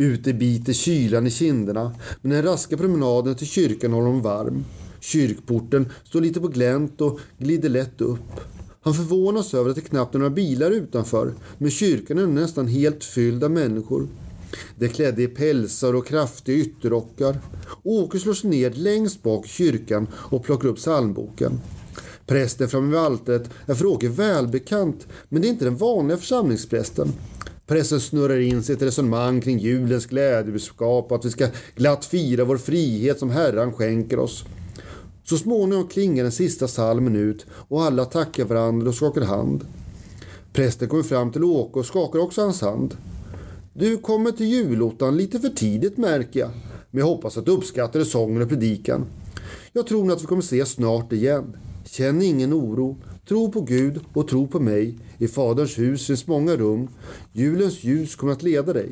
Ute 0.00 0.32
biter 0.32 0.72
kylan 0.72 1.26
i 1.26 1.30
kinderna, 1.30 1.94
men 2.22 2.32
den 2.32 2.42
raska 2.42 2.76
promenaden 2.76 3.34
till 3.34 3.46
kyrkan 3.46 3.92
håller 3.92 4.06
honom 4.06 4.22
varm. 4.22 4.64
Kyrkporten 5.00 5.88
står 6.04 6.20
lite 6.20 6.40
på 6.40 6.48
glänt 6.48 7.00
och 7.00 7.20
glider 7.38 7.68
lätt 7.68 8.00
upp. 8.00 8.40
Han 8.82 8.94
förvånas 8.94 9.54
över 9.54 9.70
att 9.70 9.76
det 9.76 9.82
knappt 9.82 10.14
är 10.14 10.18
några 10.18 10.30
bilar 10.30 10.70
utanför, 10.70 11.34
men 11.58 11.70
kyrkan 11.70 12.18
är 12.18 12.26
nästan 12.26 12.68
helt 12.68 13.04
fylld 13.04 13.44
av 13.44 13.50
människor. 13.50 14.08
De 14.78 14.84
är 14.84 14.90
klädda 14.90 15.22
i 15.22 15.28
pälsar 15.28 15.94
och 15.94 16.06
kraftiga 16.06 16.56
ytterrockar. 16.56 17.38
Åke 17.82 18.18
slår 18.18 18.34
sig 18.34 18.50
ner 18.50 18.70
längst 18.70 19.22
bak 19.22 19.46
i 19.46 19.48
kyrkan 19.48 20.06
och 20.14 20.44
plockar 20.44 20.68
upp 20.68 20.76
psalmboken. 20.76 21.60
Prästen 22.26 22.68
framme 22.68 22.90
vid 22.90 23.00
altaret 23.00 23.50
är 23.66 23.74
för 23.74 23.86
Åke 23.86 24.08
välbekant, 24.08 25.06
men 25.28 25.42
det 25.42 25.48
är 25.48 25.50
inte 25.50 25.64
den 25.64 25.76
vanliga 25.76 26.18
församlingsprästen. 26.18 27.12
Prästen 27.70 28.00
snurrar 28.00 28.38
in 28.38 28.62
sig 28.62 28.74
ett 28.74 28.82
resonemang 28.82 29.40
kring 29.40 29.58
julens 29.58 30.06
glädjebudskap 30.06 31.10
och 31.10 31.16
att 31.16 31.24
vi 31.24 31.30
ska 31.30 31.48
glatt 31.76 32.04
fira 32.04 32.44
vår 32.44 32.56
frihet 32.56 33.18
som 33.18 33.30
Herren 33.30 33.72
skänker 33.72 34.18
oss. 34.18 34.44
Så 35.24 35.36
småningom 35.36 35.88
klingar 35.88 36.22
den 36.22 36.32
sista 36.32 36.68
salmen 36.68 37.16
ut 37.16 37.46
och 37.50 37.82
alla 37.82 38.04
tackar 38.04 38.44
varandra 38.44 38.88
och 38.88 38.94
skakar 38.94 39.22
hand. 39.22 39.66
Prästen 40.52 40.88
kommer 40.88 41.02
fram 41.02 41.32
till 41.32 41.44
Åke 41.44 41.78
och 41.78 41.86
skakar 41.86 42.18
också 42.18 42.42
hans 42.42 42.60
hand. 42.60 42.96
Du 43.72 43.96
kommer 43.96 44.32
till 44.32 44.46
julottan 44.46 45.16
lite 45.16 45.40
för 45.40 45.48
tidigt 45.48 45.96
märker 45.96 46.40
jag, 46.40 46.50
men 46.90 46.98
jag 46.98 47.06
hoppas 47.06 47.38
att 47.38 47.46
du 47.46 47.52
uppskattade 47.52 48.04
sången 48.04 48.42
och 48.42 48.48
predikan. 48.48 49.06
Jag 49.72 49.86
tror 49.86 50.04
nog 50.04 50.12
att 50.12 50.22
vi 50.22 50.26
kommer 50.26 50.42
ses 50.42 50.72
snart 50.72 51.12
igen. 51.12 51.56
Känn 51.84 52.22
ingen 52.22 52.54
oro. 52.54 52.96
Tro 53.28 53.52
på 53.52 53.60
Gud 53.60 54.00
och 54.12 54.28
tro 54.28 54.46
på 54.46 54.60
mig. 54.60 54.98
I 55.18 55.28
Faderns 55.28 55.78
hus 55.78 56.06
finns 56.06 56.26
många 56.26 56.56
rum. 56.56 56.88
Julens 57.32 57.84
ljus 57.84 58.16
kommer 58.16 58.32
att 58.32 58.42
leda 58.42 58.72
dig. 58.72 58.90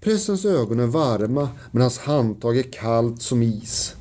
Prästens 0.00 0.44
ögon 0.44 0.80
är 0.80 0.86
varma, 0.86 1.48
men 1.70 1.82
hans 1.82 1.98
handtag 1.98 2.58
är 2.58 2.62
kallt 2.62 3.22
som 3.22 3.42
is. 3.42 3.94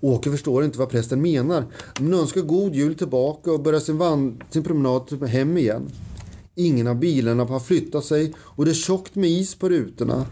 Åke 0.00 0.30
förstår 0.30 0.64
inte 0.64 0.78
vad 0.78 0.90
prästen 0.90 1.22
menar, 1.22 1.64
men 2.00 2.14
önskar 2.14 2.40
god 2.40 2.74
jul 2.74 2.94
tillbaka 2.94 3.52
och 3.52 3.60
börjar 3.60 3.80
sin, 3.80 3.98
van- 3.98 4.42
sin 4.50 4.62
promenad 4.62 5.22
hem 5.28 5.56
igen. 5.56 5.90
Ingen 6.54 6.86
av 6.86 6.96
bilarna 6.96 7.44
har 7.44 7.60
flyttat 7.60 8.04
sig 8.04 8.32
och 8.38 8.64
det 8.64 8.70
är 8.70 8.74
tjockt 8.74 9.14
med 9.14 9.30
is 9.30 9.54
på 9.54 9.68
rutorna. 9.68 10.26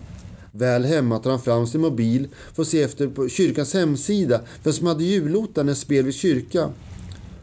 Väl 0.53 0.85
hemma 0.85 1.19
tar 1.19 1.31
han 1.31 1.41
fram 1.41 1.67
sin 1.67 1.81
mobil 1.81 2.29
för 2.55 2.63
att 2.63 2.69
se 2.69 2.83
efter 2.83 3.07
på 3.09 3.29
kyrkans 3.29 3.75
hemsida 3.75 4.41
vem 4.63 4.73
som 4.73 4.87
hade 4.87 5.05
julottan 5.05 5.67
när 5.67 5.75
spel 5.75 6.05
vid 6.05 6.15
kyrka. 6.15 6.71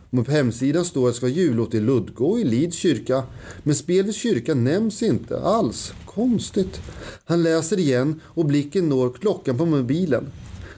Men 0.10 0.26
på 0.26 0.32
hemsidan 0.32 0.86
står 0.86 1.08
att 1.08 1.14
det 1.14 1.18
ska 1.18 1.26
vara 1.26 1.36
jullåt 1.36 1.74
i 1.74 1.80
Ludgå 1.80 2.40
i 2.40 2.44
Lids 2.44 2.78
kyrka. 2.78 3.24
Men 3.64 3.76
spelets 3.76 4.18
kyrka 4.18 4.54
nämns 4.54 5.04
inte 5.04 5.42
alls. 5.42 5.94
Konstigt. 6.06 6.82
Han 7.26 7.44
läser 7.44 7.80
igen 7.80 8.22
och 8.24 8.46
blicken 8.46 8.90
når 8.90 9.10
klockan 9.10 9.58
på 9.58 9.66
mobilen. 9.66 10.28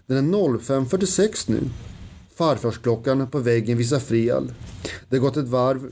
Den 0.08 0.34
är 0.34 0.38
05.46 0.38 1.52
nu. 1.52 1.60
Farfarsklockan 2.36 3.28
på 3.28 3.40
väggen 3.40 3.78
visar 3.78 4.00
fel. 4.00 4.52
Det 5.10 5.16
har 5.18 5.22
gått 5.22 5.38
ett 5.38 5.48
varv 5.48 5.92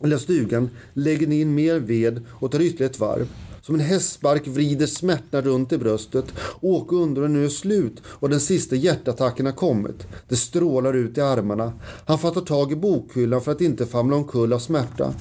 eller 0.00 0.18
stugan, 0.18 0.70
lägger 0.92 1.32
in 1.32 1.54
mer 1.54 1.78
ved 1.78 2.24
och 2.30 2.52
tar 2.52 2.60
ytterligare 2.60 2.90
ett 2.90 3.00
varv. 3.00 3.28
Som 3.66 3.74
en 3.74 3.80
hästspark 3.80 4.46
vrider 4.46 4.86
smärtan 4.86 5.42
runt 5.42 5.72
i 5.72 5.78
bröstet. 5.78 6.24
Åke 6.60 6.94
undrar 6.94 7.24
om 7.24 7.32
nu 7.32 7.44
är 7.44 7.48
slut 7.48 8.02
och 8.04 8.28
den 8.28 8.40
sista 8.40 8.76
hjärtattacken 8.76 9.46
har 9.46 9.52
kommit. 9.52 10.06
Det 10.28 10.36
strålar 10.36 10.94
ut 10.94 11.18
i 11.18 11.20
armarna. 11.20 11.72
Han 12.06 12.18
fattar 12.18 12.40
tag 12.40 12.72
i 12.72 12.76
bokhyllan 12.76 13.40
för 13.40 13.52
att 13.52 13.60
inte 13.60 13.86
famla 13.86 14.16
omkull 14.16 14.52
av 14.52 14.58
smärta. 14.58 15.14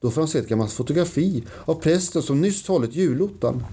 Då 0.00 0.10
får 0.10 0.20
han 0.20 0.28
se 0.28 0.38
ett 0.38 0.48
gammalt 0.48 0.72
fotografi 0.72 1.44
av 1.64 1.74
prästen 1.74 2.22
som 2.22 2.40
nyss 2.40 2.68
hållit 2.68 2.94
julottan. 2.94 3.64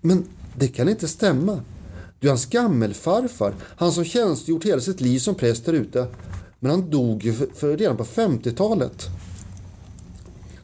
Men 0.00 0.24
det 0.56 0.68
kan 0.68 0.88
inte 0.88 1.08
stämma. 1.08 1.60
Du 2.20 2.26
är 2.26 2.30
hans 2.30 2.46
gammelfarfar, 2.46 3.54
han 3.76 3.92
som 3.92 4.04
tjänstgjort 4.04 4.64
hela 4.64 4.80
sitt 4.80 5.00
liv 5.00 5.18
som 5.18 5.34
präst 5.34 5.64
där 5.64 5.72
ute. 5.72 6.06
Men 6.60 6.70
han 6.70 6.90
dog 6.90 7.24
ju 7.24 7.32
för, 7.32 7.46
för 7.54 7.76
redan 7.76 7.96
på 7.96 8.04
50-talet. 8.04 9.08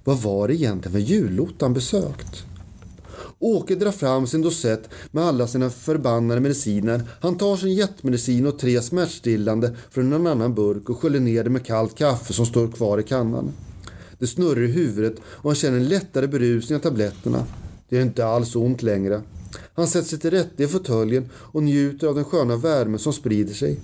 Vad 0.05 0.19
var 0.19 0.49
det 0.49 0.55
egentligen 0.55 0.93
för 0.93 1.13
julottan 1.13 1.75
besökt? 1.75 2.48
Åke 3.41 3.75
drar 3.75 3.91
fram 3.91 4.27
sin 4.27 4.43
dosett 4.43 4.89
med 5.11 5.25
alla 5.25 5.47
sina 5.47 5.71
förbannade 5.71 6.41
mediciner. 6.41 7.03
Han 7.21 7.39
tar 7.39 7.57
sin 7.57 7.75
jetmedicin 7.75 8.47
och 8.47 8.59
tre 8.59 8.83
smärtstillande 8.83 9.77
från 9.91 10.13
en 10.13 10.27
annan 10.27 10.55
burk 10.55 10.91
och 10.91 10.99
sköljer 10.99 11.21
ner 11.21 11.45
det 11.45 11.51
med 11.51 11.67
kallt 11.67 11.95
kaffe 11.95 12.33
som 12.33 12.47
står 12.47 12.69
kvar 12.69 12.99
i 12.99 13.03
kannan. 13.03 13.53
Det 14.19 14.27
snurrar 14.27 14.63
i 14.63 14.67
huvudet 14.67 15.15
och 15.25 15.51
han 15.51 15.55
känner 15.55 15.77
en 15.77 15.89
lättare 15.89 16.27
berusning 16.27 16.77
av 16.77 16.81
tabletterna. 16.81 17.45
Det 17.89 17.99
är 17.99 18.03
inte 18.03 18.27
alls 18.27 18.57
ont 18.57 18.83
längre. 18.83 19.23
Han 19.75 19.87
sätter 19.87 20.09
sig 20.09 20.19
till 20.19 20.31
rätta 20.31 20.63
i 20.63 20.69
fåtöljen 20.69 21.29
och 21.35 21.63
njuter 21.63 22.07
av 22.07 22.15
den 22.15 22.25
sköna 22.25 22.57
värme 22.57 22.99
som 22.99 23.13
sprider 23.13 23.55
sig. 23.55 23.81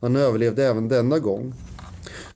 Han 0.00 0.16
överlevde 0.16 0.64
även 0.64 0.88
denna 0.88 1.18
gång. 1.18 1.54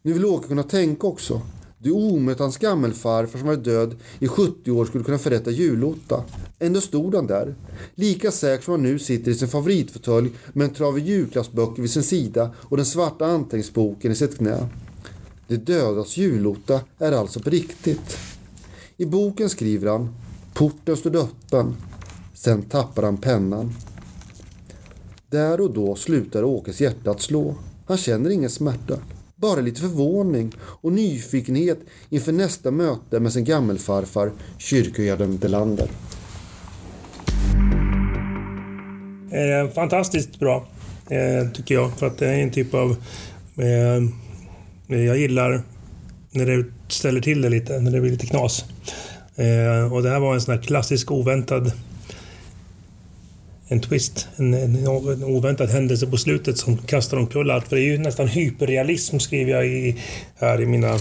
Nu 0.02 0.12
vill 0.12 0.24
Åke 0.24 0.48
kunna 0.48 0.62
tänka 0.62 1.06
också. 1.06 1.42
Du 1.82 1.90
är 1.90 1.94
omöjligt 1.94 2.40
hans 2.40 2.58
gammelfarfar 2.58 3.38
som 3.38 3.48
var 3.48 3.56
död 3.56 3.96
i 4.18 4.28
70 4.28 4.70
år 4.70 4.84
skulle 4.84 5.04
kunna 5.04 5.18
förrätta 5.18 5.50
julotta. 5.50 6.24
Ändå 6.58 6.80
stod 6.80 7.14
han 7.14 7.26
där. 7.26 7.54
Lika 7.94 8.30
säker 8.30 8.64
som 8.64 8.72
han 8.72 8.82
nu 8.82 8.98
sitter 8.98 9.30
i 9.30 9.34
sin 9.34 9.48
favoritfåtölj 9.48 10.30
med 10.52 10.64
en 10.64 10.74
trave 10.74 11.00
julklappsböcker 11.00 11.82
vid 11.82 11.90
sin 11.90 12.02
sida 12.02 12.50
och 12.56 12.76
den 12.76 12.86
svarta 12.86 13.26
anteckningsboken 13.26 14.12
i 14.12 14.14
sitt 14.14 14.38
knä. 14.38 14.68
De 15.48 15.56
dödas 15.56 16.16
julotta 16.16 16.80
är 16.98 17.12
alltså 17.12 17.40
på 17.40 17.50
riktigt. 17.50 18.18
I 18.96 19.06
boken 19.06 19.50
skriver 19.50 19.90
han 19.90 20.14
Porten 20.54 20.96
stod 20.96 21.16
öppen. 21.16 21.76
Sen 22.34 22.62
tappar 22.62 23.02
han 23.02 23.16
pennan. 23.16 23.74
Där 25.30 25.60
och 25.60 25.72
då 25.72 25.94
slutar 25.96 26.44
Åkes 26.44 26.80
hjärta 26.80 27.10
att 27.10 27.22
slå. 27.22 27.54
Han 27.86 27.96
känner 27.96 28.30
ingen 28.30 28.50
smärta. 28.50 28.98
Bara 29.42 29.60
lite 29.60 29.80
förvåning 29.80 30.52
och 30.58 30.92
nyfikenhet 30.92 31.78
inför 32.10 32.32
nästa 32.32 32.70
möte 32.70 33.20
med 33.20 33.32
sin 33.32 33.44
gammelfarfar, 33.44 34.32
kyrkoherden 34.58 35.38
Delander. 35.38 35.88
Eh, 39.30 39.70
fantastiskt 39.74 40.38
bra, 40.38 40.68
eh, 41.10 41.50
tycker 41.50 41.74
jag. 41.74 41.92
För 41.98 42.06
att 42.06 42.18
det 42.18 42.28
är 42.28 42.42
en 42.42 42.50
typ 42.50 42.74
av... 42.74 42.96
Eh, 43.56 44.02
jag 44.98 45.18
gillar 45.18 45.62
när 46.30 46.46
det 46.46 46.64
ställer 46.88 47.20
till 47.20 47.42
det 47.42 47.48
lite, 47.48 47.80
när 47.80 47.90
det 47.90 48.00
blir 48.00 48.10
lite 48.10 48.26
knas. 48.26 48.64
Eh, 49.36 49.92
och 49.92 50.02
det 50.02 50.10
här 50.10 50.20
var 50.20 50.34
en 50.34 50.40
sån 50.40 50.54
här 50.54 50.62
klassisk 50.62 51.10
oväntad 51.10 51.72
en 53.72 53.80
twist. 53.80 54.28
En, 54.36 54.54
en, 54.54 54.76
en 54.76 55.24
oväntad 55.24 55.70
händelse 55.70 56.06
på 56.06 56.16
slutet 56.16 56.58
som 56.58 56.76
kastar 56.76 57.16
omkull 57.16 57.50
allt. 57.50 57.68
För 57.68 57.76
det 57.76 57.82
är 57.82 57.86
ju 57.86 57.98
nästan 57.98 58.28
hyperrealism 58.28 59.18
skriver 59.18 59.52
jag 59.52 59.66
i, 59.66 59.96
här 60.38 60.60
i 60.60 60.66
mina 60.66 60.98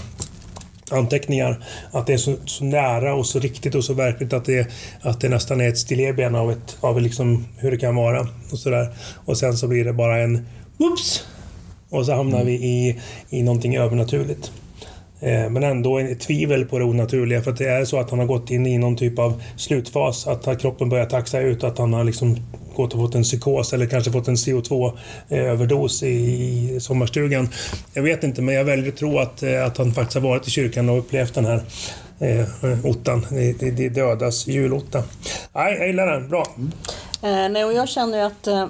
anteckningar. 0.90 1.64
Att 1.90 2.06
det 2.06 2.12
är 2.12 2.18
så, 2.18 2.36
så, 2.44 2.64
nära 2.64 3.14
och 3.14 3.26
så 3.26 3.38
riktigt 3.38 3.74
och 3.74 3.84
så 3.84 3.94
verkligt 3.94 4.32
att 4.32 4.44
det, 4.44 4.68
att 5.00 5.20
det 5.20 5.28
nästan 5.28 5.60
är 5.60 5.68
ett 5.68 5.78
stilleben 5.78 6.34
av, 6.34 6.50
ett, 6.50 6.76
av 6.80 7.00
liksom 7.00 7.46
hur 7.56 7.70
det 7.70 7.76
kan 7.76 7.96
vara. 7.96 8.28
Och, 8.52 8.58
så 8.58 8.70
där. 8.70 8.92
och 9.24 9.38
sen 9.38 9.56
så 9.56 9.68
blir 9.68 9.84
det 9.84 9.92
bara 9.92 10.18
en 10.18 10.46
whoops! 10.76 11.26
Och 11.88 12.06
så 12.06 12.14
hamnar 12.14 12.44
vi 12.44 12.52
i, 12.52 13.00
i 13.30 13.42
någonting 13.42 13.76
övernaturligt. 13.76 14.52
Eh, 15.20 15.50
men 15.50 15.62
ändå 15.62 15.98
ett 15.98 16.20
tvivel 16.20 16.64
på 16.64 16.78
det 16.78 16.84
onaturliga 16.84 17.42
för 17.42 17.50
att 17.50 17.58
det 17.58 17.68
är 17.68 17.84
så 17.84 18.00
att 18.00 18.10
han 18.10 18.18
har 18.18 18.26
gått 18.26 18.50
in 18.50 18.66
i 18.66 18.78
någon 18.78 18.96
typ 18.96 19.18
av 19.18 19.42
slutfas. 19.56 20.26
Att 20.26 20.60
kroppen 20.60 20.88
börjar 20.88 21.06
taxa 21.06 21.40
ut, 21.40 21.64
att 21.64 21.78
han 21.78 21.92
har 21.92 22.04
liksom 22.04 22.36
gått 22.74 22.94
och 22.94 23.00
fått 23.00 23.14
en 23.14 23.22
psykos 23.22 23.72
eller 23.72 23.86
kanske 23.86 24.12
fått 24.12 24.28
en 24.28 24.34
CO2-överdos 24.34 26.02
eh, 26.02 26.08
i 26.08 26.78
sommarstugan. 26.80 27.48
Jag 27.94 28.02
vet 28.02 28.24
inte, 28.24 28.42
men 28.42 28.54
jag 28.54 28.64
väljer 28.64 28.88
att 28.88 28.98
tro 28.98 29.18
att, 29.18 29.42
eh, 29.42 29.66
att 29.66 29.78
han 29.78 29.92
faktiskt 29.92 30.14
har 30.14 30.28
varit 30.28 30.48
i 30.48 30.50
kyrkan 30.50 30.88
och 30.88 30.98
upplevt 30.98 31.34
den 31.34 31.44
här 31.44 31.62
eh, 32.18 32.86
ottan. 32.86 33.26
Det, 33.30 33.70
det 33.70 33.88
dödas 33.88 34.46
julotta. 34.46 35.02
Nej, 35.52 35.76
jag 35.78 35.86
gillar 35.86 36.06
den. 36.06 36.28
Bra. 36.28 36.46
Mm. 36.56 36.72
Eh, 37.22 37.52
nej, 37.52 37.64
och 37.64 37.72
jag 37.72 37.88
känner 37.88 38.18
ju 38.18 38.24
att 38.24 38.46
eh, 38.46 38.66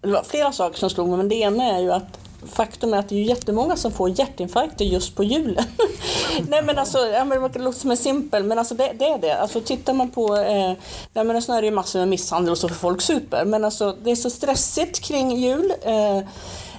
det 0.00 0.12
var 0.12 0.22
flera 0.22 0.52
saker 0.52 0.78
som 0.78 0.90
slog 0.90 1.08
mig, 1.08 1.16
men 1.16 1.28
det 1.28 1.34
ena 1.34 1.64
är 1.64 1.80
ju 1.80 1.92
att 1.92 2.18
faktum 2.52 2.94
är 2.94 2.98
att 2.98 3.08
det 3.08 3.14
är 3.14 3.22
jättemånga 3.22 3.76
som 3.76 3.92
får 3.92 4.18
hjärtinfarkter 4.18 4.84
just 4.84 5.16
på 5.16 5.24
julen. 5.24 5.64
nej 6.48 6.62
men 6.62 6.78
alltså, 6.78 6.98
ja, 6.98 7.24
men 7.24 7.52
det 7.52 7.58
låter 7.58 7.78
som 7.78 7.90
en 7.90 7.96
simpel, 7.96 8.44
men 8.44 8.58
alltså 8.58 8.74
det, 8.74 8.92
det 8.98 9.04
är 9.04 9.18
det. 9.18 9.40
Alltså 9.40 9.60
tittar 9.60 9.94
man 9.94 10.10
på, 10.10 10.36
eh, 10.36 10.72
nej 11.12 11.24
men 11.24 11.42
så 11.42 11.52
är 11.52 11.62
det 11.62 11.66
ju 11.66 11.74
massor 11.74 11.98
med 11.98 12.08
misshandel 12.08 12.52
och 12.52 12.58
så 12.58 12.68
för 12.68 12.74
folk 12.74 13.02
super, 13.02 13.44
men 13.44 13.64
alltså 13.64 13.96
det 14.04 14.10
är 14.10 14.16
så 14.16 14.30
stressigt 14.30 15.00
kring 15.00 15.36
jul. 15.36 15.72
Eh, 15.82 16.20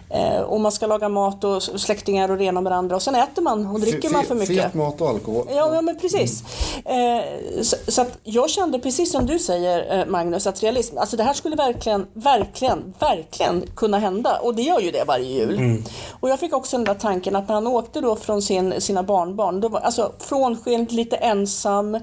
Eh, 0.09 0.41
och 0.41 0.61
man 0.61 0.71
ska 0.71 0.87
laga 0.87 1.09
mat 1.09 1.43
och 1.43 1.63
släktingar 1.63 2.31
och 2.31 2.37
rena 2.37 2.61
med 2.61 2.69
varandra 2.69 2.95
och 2.95 3.01
sen 3.01 3.15
äter 3.15 3.41
man 3.41 3.67
och 3.67 3.79
dricker 3.79 4.09
man 4.09 4.23
för 4.23 4.35
mycket. 4.35 4.63
Fet 4.63 4.73
mat 4.73 5.01
och 5.01 5.09
alkohol. 5.09 5.45
Ja, 5.49 5.75
ja 5.75 5.81
men 5.81 5.99
precis. 5.99 6.43
Mm. 6.85 7.17
Eh, 7.17 7.61
så, 7.61 7.75
så, 7.87 8.05
jag 8.23 8.49
kände 8.49 8.79
precis 8.79 9.11
som 9.11 9.25
du 9.25 9.39
säger 9.39 9.99
eh, 9.99 10.05
Magnus 10.05 10.47
att 10.47 10.63
realism, 10.63 10.97
alltså 10.97 11.17
det 11.17 11.23
här 11.23 11.33
skulle 11.33 11.55
verkligen, 11.55 12.07
verkligen, 12.13 12.93
verkligen 12.99 13.63
kunna 13.75 13.99
hända 13.99 14.39
och 14.39 14.55
det 14.55 14.61
gör 14.61 14.79
ju 14.79 14.91
det 14.91 15.03
varje 15.07 15.25
jul. 15.25 15.57
Mm. 15.57 15.83
Och 16.19 16.29
jag 16.29 16.39
fick 16.39 16.53
också 16.53 16.77
den 16.77 16.83
där 16.83 16.93
tanken 16.93 17.35
att 17.35 17.47
när 17.47 17.55
han 17.55 17.67
åkte 17.67 18.01
då 18.01 18.15
från 18.15 18.41
sin, 18.41 18.81
sina 18.81 19.03
barnbarn, 19.03 19.61
då 19.61 19.69
var, 19.69 19.79
alltså 19.79 20.11
frånskild, 20.19 20.91
lite 20.91 21.15
ensam 21.15 21.95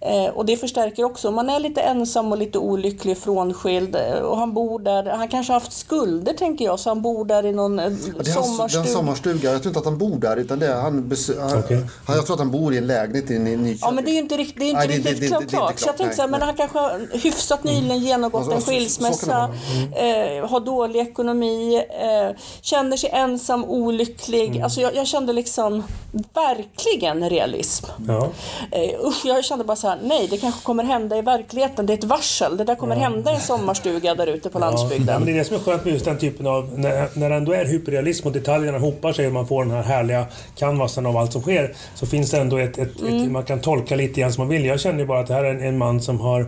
eh, 0.00 0.26
och 0.34 0.46
det 0.46 0.56
förstärker 0.56 1.04
också, 1.04 1.30
man 1.30 1.50
är 1.50 1.60
lite 1.60 1.80
ensam 1.80 2.32
och 2.32 2.38
lite 2.38 2.58
olycklig 2.58 3.18
frånskild 3.18 3.96
eh, 3.96 4.18
och 4.18 4.36
han 4.36 4.54
bor 4.54 4.78
där, 4.78 5.04
han 5.04 5.28
kanske 5.28 5.52
har 5.52 5.60
haft 5.60 5.72
skulder 5.72 6.32
tänker 6.32 6.64
jag 6.64 6.80
så 6.80 6.90
han 6.90 7.02
bor 7.02 7.24
där 7.24 7.45
i 7.46 7.52
någon 7.52 7.78
eh, 7.78 7.92
ja, 8.18 8.24
sommarstuga. 8.24 8.82
Det 8.82 8.88
är 8.88 8.92
sommarstuga. 8.92 9.52
Jag 9.52 9.62
tror 9.62 9.70
inte 9.70 9.78
att 9.78 9.84
han 9.84 9.98
bor 9.98 10.18
där. 10.18 10.36
Utan 10.36 10.58
det 10.58 10.66
är, 10.66 10.74
han, 10.74 11.12
han, 11.40 11.58
okay. 11.58 11.80
han, 12.04 12.16
jag 12.16 12.26
tror 12.26 12.34
att 12.34 12.40
han 12.40 12.50
bor 12.50 12.74
i 12.74 12.78
en 12.78 12.86
lägenhet 12.86 13.30
i 13.30 13.38
Nyköping. 13.38 13.78
Ja, 13.80 13.90
men 13.90 14.04
det 14.04 14.10
är 14.10 14.12
ju 14.12 14.18
inte, 14.18 14.36
rikt, 14.36 14.54
det 14.58 14.64
är 14.64 14.68
inte 14.68 14.86
nej, 14.86 14.98
riktigt 14.98 15.20
det, 15.20 15.28
det, 15.28 15.40
det, 15.40 15.46
klart. 15.46 15.78
Så 15.78 15.88
jag 15.88 15.96
tänkte 15.96 16.16
så 16.16 16.22
här, 16.22 16.28
men 16.28 16.42
han 16.42 16.56
kanske 16.56 16.78
har 16.78 17.18
hyfsat 17.22 17.64
mm. 17.64 17.74
nyligen 17.74 17.98
genomgått 17.98 18.52
alltså, 18.52 18.72
en 18.72 18.78
skilsmässa, 18.78 19.50
mm. 19.74 20.40
eh, 20.40 20.48
har 20.48 20.60
dålig 20.60 21.00
ekonomi, 21.00 21.76
eh, 21.76 22.36
känner 22.60 22.96
sig 22.96 23.10
ensam, 23.10 23.64
olycklig. 23.64 24.48
Mm. 24.50 24.62
Alltså 24.62 24.80
jag, 24.80 24.96
jag, 24.96 25.06
kände 25.06 25.32
liksom 25.32 25.82
verkligen 26.34 27.30
realism. 27.30 27.86
Ja. 28.08 28.28
Eh, 28.70 29.06
usch, 29.06 29.24
jag 29.24 29.44
kände 29.44 29.64
bara 29.64 29.76
så 29.76 29.88
här, 29.88 29.98
nej, 30.02 30.26
det 30.30 30.38
kanske 30.38 30.64
kommer 30.64 30.84
hända 30.84 31.18
i 31.18 31.22
verkligheten. 31.22 31.86
Det 31.86 31.92
är 31.92 31.98
ett 31.98 32.04
varsel. 32.04 32.56
Det 32.56 32.64
där 32.64 32.74
kommer 32.74 32.96
ja. 32.96 33.02
hända 33.02 33.32
i 33.32 33.34
en 33.34 33.40
sommarstuga 33.40 34.14
där 34.14 34.26
ute 34.26 34.50
på 34.50 34.58
ja. 34.58 34.70
landsbygden. 34.70 35.14
Men 35.14 35.26
det 35.26 35.32
är 35.32 35.38
det 35.38 35.44
som 35.44 35.56
är 35.56 35.60
skönt 35.60 35.84
med 35.84 35.92
just 35.92 36.04
den 36.04 36.18
typen 36.18 36.46
av, 36.46 36.78
när, 36.78 37.08
när 37.14 37.30
ändå 37.36 37.52
är 37.52 37.64
hyperrealism 37.64 38.26
och 38.26 38.32
detaljerna 38.32 38.78
hopar 38.78 39.12
sig 39.12 39.26
och 39.26 39.32
man 39.32 39.46
får 39.46 39.64
den 39.64 39.74
här 39.74 39.82
härliga 39.82 40.26
canvasen 40.56 41.06
av 41.06 41.16
allt 41.16 41.32
som 41.32 41.42
sker. 41.42 41.74
Så 41.94 42.06
finns 42.06 42.30
det 42.30 42.40
ändå 42.40 42.58
ett, 42.58 42.78
ett, 42.78 43.00
mm. 43.00 43.22
ett 43.22 43.30
man 43.30 43.44
kan 43.44 43.60
tolka 43.60 43.96
lite 43.96 44.20
grann 44.20 44.32
som 44.32 44.40
man 44.40 44.48
vill. 44.48 44.64
Jag 44.64 44.80
känner 44.80 44.98
ju 44.98 45.06
bara 45.06 45.20
att 45.20 45.26
det 45.26 45.34
här 45.34 45.44
är 45.44 45.50
en, 45.50 45.62
en 45.62 45.78
man 45.78 46.00
som 46.00 46.20
har 46.20 46.46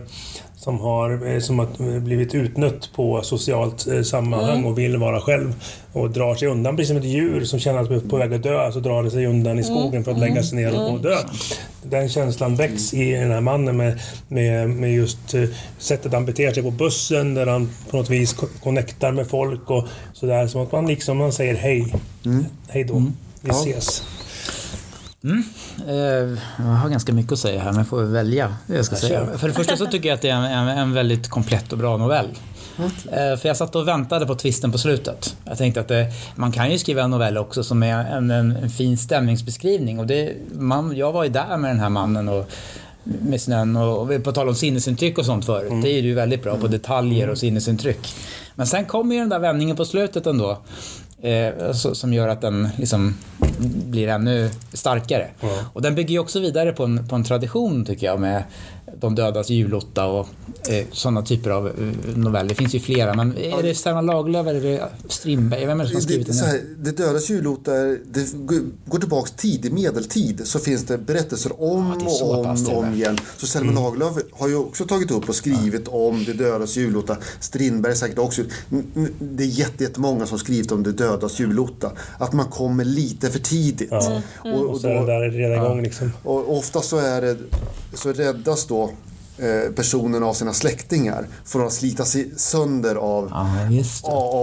som 0.59 0.79
har, 0.79 1.27
eh, 1.27 1.39
som 1.39 1.59
har 1.59 1.99
blivit 1.99 2.35
utnött 2.35 2.89
på 2.95 3.21
socialt 3.21 3.87
eh, 3.87 4.01
sammanhang 4.01 4.57
mm. 4.57 4.65
och 4.65 4.77
vill 4.77 4.97
vara 4.97 5.21
själv. 5.21 5.53
Och 5.93 6.11
drar 6.11 6.35
sig 6.35 6.47
undan, 6.47 6.75
precis 6.75 6.87
som 6.87 6.97
ett 6.97 7.03
djur 7.03 7.45
som 7.45 7.59
känner 7.59 7.79
att 7.79 7.89
det 7.89 7.95
är 7.95 7.99
på 7.99 8.17
väg 8.17 8.33
att 8.33 8.43
dö, 8.43 8.71
så 8.71 8.79
drar 8.79 9.03
det 9.03 9.11
sig 9.11 9.25
undan 9.25 9.59
i 9.59 9.61
mm. 9.61 9.75
skogen 9.75 10.03
för 10.03 10.11
att 10.11 10.19
lägga 10.19 10.43
sig 10.43 10.57
ner 10.57 10.81
och, 10.81 10.93
och 10.93 11.01
dö. 11.01 11.17
Den 11.83 12.09
känslan 12.09 12.55
väcks 12.55 12.93
i 12.93 13.11
den 13.11 13.31
här 13.31 13.41
mannen 13.41 13.77
med, 13.77 13.99
med, 14.27 14.69
med 14.69 14.93
just 14.93 15.33
eh, 15.33 15.43
sättet 15.77 16.13
han 16.13 16.25
beter 16.25 16.53
sig 16.53 16.63
på 16.63 16.71
bussen, 16.71 17.33
där 17.33 17.47
han 17.47 17.69
på 17.89 17.97
något 17.97 18.09
vis 18.09 18.35
connectar 18.63 19.11
med 19.11 19.27
folk 19.27 19.69
och 19.69 19.87
sådär. 20.13 20.47
Som 20.47 20.61
att 20.61 20.71
man 20.71 20.87
liksom 20.87 21.17
man 21.17 21.33
säger 21.33 21.55
hej. 21.55 21.93
Mm. 22.25 22.45
Hej 22.67 22.83
då, 22.83 22.95
mm. 22.95 23.13
vi 23.41 23.49
ses. 23.49 24.03
Mm. 25.23 25.43
Eh, 25.87 26.39
jag 26.57 26.65
har 26.65 26.89
ganska 26.89 27.13
mycket 27.13 27.31
att 27.31 27.39
säga 27.39 27.61
här, 27.61 27.73
men 27.73 27.85
får 27.85 28.03
välja 28.03 28.55
jag 28.67 28.85
ska 28.85 28.95
jag 28.95 29.01
säga. 29.01 29.37
För 29.37 29.47
det 29.47 29.53
första 29.53 29.77
så 29.77 29.85
tycker 29.85 30.09
jag 30.09 30.15
att 30.15 30.21
det 30.21 30.29
är 30.29 30.35
en, 30.35 30.43
en, 30.43 30.67
en 30.67 30.93
väldigt 30.93 31.27
komplett 31.27 31.71
och 31.71 31.77
bra 31.77 31.97
novell. 31.97 32.29
Mm. 32.77 32.91
Eh, 33.31 33.37
för 33.39 33.47
jag 33.47 33.57
satt 33.57 33.75
och 33.75 33.87
väntade 33.87 34.25
på 34.25 34.35
twisten 34.35 34.71
på 34.71 34.77
slutet. 34.77 35.35
Jag 35.45 35.57
tänkte 35.57 35.81
att 35.81 35.87
det, 35.87 36.07
man 36.35 36.51
kan 36.51 36.71
ju 36.71 36.77
skriva 36.77 37.01
en 37.03 37.11
novell 37.11 37.37
också 37.37 37.63
som 37.63 37.83
är 37.83 38.05
en, 38.05 38.31
en, 38.31 38.69
fin 38.69 38.97
stämningsbeskrivning. 38.97 39.99
Och 39.99 40.07
det, 40.07 40.33
man, 40.51 40.95
jag 40.95 41.11
var 41.11 41.23
ju 41.23 41.29
där 41.29 41.57
med 41.57 41.69
den 41.69 41.79
här 41.79 41.89
mannen 41.89 42.29
och 42.29 42.49
med 43.03 43.41
snön 43.41 43.75
och, 43.75 44.01
och 44.01 44.23
på 44.23 44.31
tal 44.31 44.49
om 44.49 44.55
sinnesintryck 44.55 45.17
och 45.17 45.25
sånt 45.25 45.45
förut. 45.45 45.71
Mm. 45.71 45.81
Det 45.81 45.89
är 45.89 46.01
ju 46.01 46.13
väldigt 46.13 46.43
bra 46.43 46.57
på 46.57 46.67
detaljer 46.67 47.29
och 47.29 47.37
sinnesintryck. 47.37 48.15
Men 48.55 48.67
sen 48.67 48.85
kommer 48.85 49.15
ju 49.15 49.21
den 49.21 49.29
där 49.29 49.39
vändningen 49.39 49.75
på 49.75 49.85
slutet 49.85 50.27
ändå. 50.27 50.57
Eh, 51.21 51.71
som 51.73 52.13
gör 52.13 52.27
att 52.27 52.41
den 52.41 52.69
liksom 52.77 53.15
blir 53.89 54.07
ännu 54.07 54.49
starkare. 54.73 55.27
Mm. 55.41 55.53
Och 55.73 55.81
den 55.81 55.95
bygger 55.95 56.11
ju 56.11 56.19
också 56.19 56.39
vidare 56.39 56.71
på 56.71 56.83
en, 56.83 57.07
på 57.07 57.15
en 57.15 57.23
tradition 57.23 57.85
tycker 57.85 58.07
jag 58.07 58.19
med 58.19 58.43
De 58.99 59.15
dödas 59.15 59.49
julotta 59.49 60.05
och 60.05 60.27
eh, 60.69 60.85
sådana 60.91 61.21
typer 61.21 61.49
av 61.49 61.67
eh, 61.67 61.73
noveller. 62.15 62.49
Det 62.49 62.55
finns 62.55 62.75
ju 62.75 62.79
flera, 62.79 63.13
men 63.13 63.37
är 63.37 63.63
det 63.63 63.75
Selma 63.75 64.01
Lagerlöf 64.01 64.47
eller 64.47 64.65
är 64.65 64.71
det 64.71 64.89
Strindberg? 65.07 65.65
Vem 65.65 65.79
är 65.79 65.83
det 65.83 65.89
som 65.89 65.95
har 65.95 66.01
skrivit 66.01 66.27
det, 66.27 66.33
den? 66.33 66.49
Här, 66.49 66.61
det 66.77 66.91
dödas 66.91 67.29
julotta, 67.29 67.71
det 68.05 68.33
går 68.85 68.99
tillbaks 68.99 69.31
tidig 69.31 69.73
medeltid 69.73 70.41
så 70.43 70.59
finns 70.59 70.85
det 70.85 70.97
berättelser 70.97 71.61
om 71.61 71.95
ja, 71.99 72.05
och 72.05 72.39
om 72.39 72.65
och 72.67 72.77
om 72.77 72.93
igen. 72.93 73.17
Så 73.37 73.47
Selma 73.47 73.71
mm. 73.71 73.83
Lagerlöf 73.83 74.23
har 74.31 74.47
ju 74.47 74.55
också 74.55 74.85
tagit 74.85 75.11
upp 75.11 75.29
och 75.29 75.35
skrivit 75.35 75.83
ja. 75.85 75.91
om 75.91 76.23
det 76.25 76.33
dödas 76.33 76.77
julotta. 76.77 77.17
Strindberg 77.39 77.95
säkert 77.95 78.19
också. 78.19 78.41
Det 79.19 79.43
är 79.43 79.47
jättemånga 79.47 80.25
som 80.25 80.39
skrivit 80.39 80.71
om 80.71 80.83
det 80.83 80.91
dödas 80.91 81.39
julotta. 81.39 81.91
Att 82.17 82.33
man 82.33 82.45
kommer 82.45 82.85
lite 82.85 83.29
för 83.29 83.39
tidigt. 83.39 83.87
Ja. 83.91 84.21
Mm. 84.45 84.59
Och, 84.59 84.65
och, 84.65 84.69
och 84.69 84.81
så 84.81 84.87
är 84.87 84.93
det 84.93 85.05
där 85.05 85.31
redan 85.31 85.65
igång 85.65 85.81
liksom. 85.81 86.11
Och 86.23 86.57
ofta 86.57 86.81
så 86.81 86.97
är 86.97 87.21
det 87.21 87.37
så 87.93 88.13
räddas 88.13 88.67
då 88.67 88.78
Eh, 89.41 89.71
personen 89.71 90.23
av 90.23 90.33
sina 90.33 90.53
släktingar 90.53 91.27
från 91.45 91.67
att 91.67 91.73
slita 91.73 92.05
sig 92.05 92.31
sönder 92.37 92.95
av, 92.95 93.29
ah, 93.33 93.67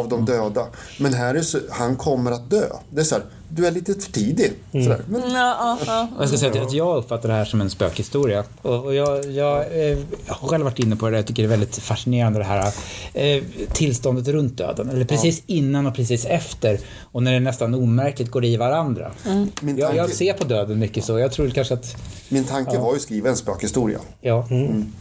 av 0.01 0.09
de 0.09 0.25
döda. 0.25 0.67
Men 0.99 1.15
här 1.15 1.35
är 1.35 1.43
så, 1.43 1.59
han 1.71 1.97
kommer 1.97 2.33
att 2.33 2.51
dö. 2.51 2.67
Det 2.91 3.01
är 3.01 3.05
så 3.05 3.15
här, 3.15 3.25
du 3.49 3.67
är 3.67 3.71
lite 3.71 3.95
för 3.95 4.13
tidig. 4.13 4.53
Mm. 4.73 4.99
Men... 5.09 5.31
Ja, 5.31 5.79
ja. 5.87 6.09
Jag 6.19 6.29
ska 6.29 6.39
säga 6.39 6.63
att 6.63 6.73
jag 6.73 6.97
uppfattar 6.97 7.29
det 7.29 7.35
här 7.35 7.45
som 7.45 7.61
en 7.61 7.71
spökhistoria. 7.71 8.45
Och, 8.63 8.95
jag, 8.95 9.31
jag, 9.31 9.61
eh, 9.61 9.99
jag, 10.27 10.35
har 10.35 10.49
själv 10.49 10.65
varit 10.65 10.79
inne 10.79 10.97
på 10.97 11.11
det, 11.11 11.17
jag 11.17 11.27
tycker 11.27 11.43
det 11.43 11.47
är 11.47 11.51
väldigt 11.51 11.79
fascinerande 11.79 12.39
det 12.39 12.45
här 12.45 12.73
eh, 13.15 13.43
tillståndet 13.73 14.29
runt 14.29 14.59
döden. 14.59 14.91
Eller 14.91 15.05
precis 15.05 15.43
ja. 15.47 15.55
innan 15.55 15.87
och 15.87 15.95
precis 15.95 16.25
efter. 16.25 16.81
Och 17.13 17.23
när 17.23 17.33
det 17.33 17.41
nästan 17.41 17.75
omärkligt 17.75 18.31
går 18.31 18.45
i 18.45 18.57
varandra. 18.57 19.13
Mm. 19.27 19.49
Tanke... 19.51 19.81
Jag, 19.81 19.97
jag, 19.97 20.11
ser 20.11 20.33
på 20.33 20.45
döden 20.45 20.79
mycket 20.79 21.05
så. 21.05 21.19
Jag 21.19 21.33
tror 21.33 21.51
kanske 21.51 21.75
att... 21.75 21.97
Min 22.29 22.45
tanke 22.45 22.79
var 22.79 22.91
ju 22.91 22.97
att 22.97 23.03
skriva 23.03 23.29
en 23.29 23.37
spökhistoria. 23.37 23.99
Ja. 24.21 24.47
Mm. 24.51 24.93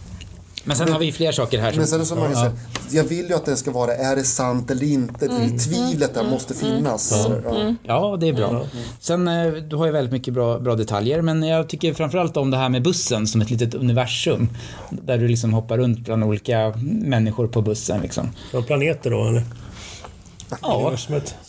Mm. 0.65 0.77
Men 0.77 0.87
sen 0.87 0.93
har 0.93 0.99
vi 0.99 1.11
fler 1.11 1.31
saker 1.31 1.59
här. 1.59 1.73
Men 1.73 1.87
sen 1.87 2.05
som 2.05 2.19
ja. 2.19 2.33
säger, 2.33 2.51
jag 2.89 3.03
vill 3.03 3.29
ju 3.29 3.35
att 3.35 3.45
den 3.45 3.57
ska 3.57 3.71
vara, 3.71 3.95
är 3.95 4.15
det 4.15 4.23
sant 4.23 4.71
eller 4.71 4.83
inte? 4.83 5.25
Mm. 5.25 5.57
Tvivlet 5.57 6.13
där 6.13 6.21
mm. 6.21 6.31
måste 6.31 6.53
finnas. 6.53 7.27
Ja. 7.27 7.35
Ja. 7.45 7.75
ja, 7.83 8.17
det 8.19 8.27
är 8.27 8.33
bra. 8.33 8.65
Sen, 8.99 9.27
eh, 9.27 9.51
du 9.51 9.75
har 9.75 9.85
ju 9.85 9.91
väldigt 9.91 10.11
mycket 10.11 10.33
bra, 10.33 10.59
bra 10.59 10.75
detaljer, 10.75 11.21
men 11.21 11.43
jag 11.43 11.69
tycker 11.69 11.93
framförallt 11.93 12.37
om 12.37 12.51
det 12.51 12.57
här 12.57 12.69
med 12.69 12.83
bussen 12.83 13.27
som 13.27 13.41
ett 13.41 13.49
litet 13.49 13.73
universum. 13.73 14.49
Där 14.89 15.17
du 15.17 15.27
liksom 15.27 15.53
hoppar 15.53 15.77
runt 15.77 15.99
bland 15.99 16.23
olika 16.23 16.73
människor 16.83 17.47
på 17.47 17.61
bussen. 17.61 18.01
Liksom. 18.01 18.29
Ja, 18.53 18.61
planeter 18.61 19.11
då, 19.11 19.27
eller? 19.27 19.43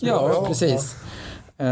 Ja, 0.00 0.30
ja 0.34 0.44
precis. 0.46 0.94
Uh, 1.60 1.66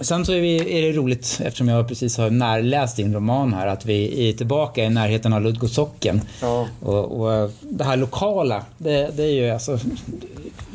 Sen 0.00 0.24
så 0.24 0.32
är, 0.32 0.40
vi, 0.40 0.78
är, 0.78 0.82
det 0.82 0.92
roligt, 0.92 1.40
eftersom 1.44 1.68
jag 1.68 1.88
precis 1.88 2.18
har 2.18 2.30
närläst 2.30 2.96
din 2.96 3.14
roman 3.14 3.52
här, 3.52 3.66
att 3.66 3.86
vi 3.86 4.28
är 4.28 4.32
tillbaka 4.32 4.84
i 4.84 4.90
närheten 4.90 5.32
av 5.32 5.42
Ludgåsocken. 5.42 6.20
Ja. 6.42 6.66
Och, 6.82 7.20
och, 7.20 7.50
det 7.60 7.84
här 7.84 7.96
lokala, 7.96 8.64
det, 8.78 9.16
det, 9.16 9.22
är 9.22 9.32
ju 9.32 9.50
alltså 9.50 9.78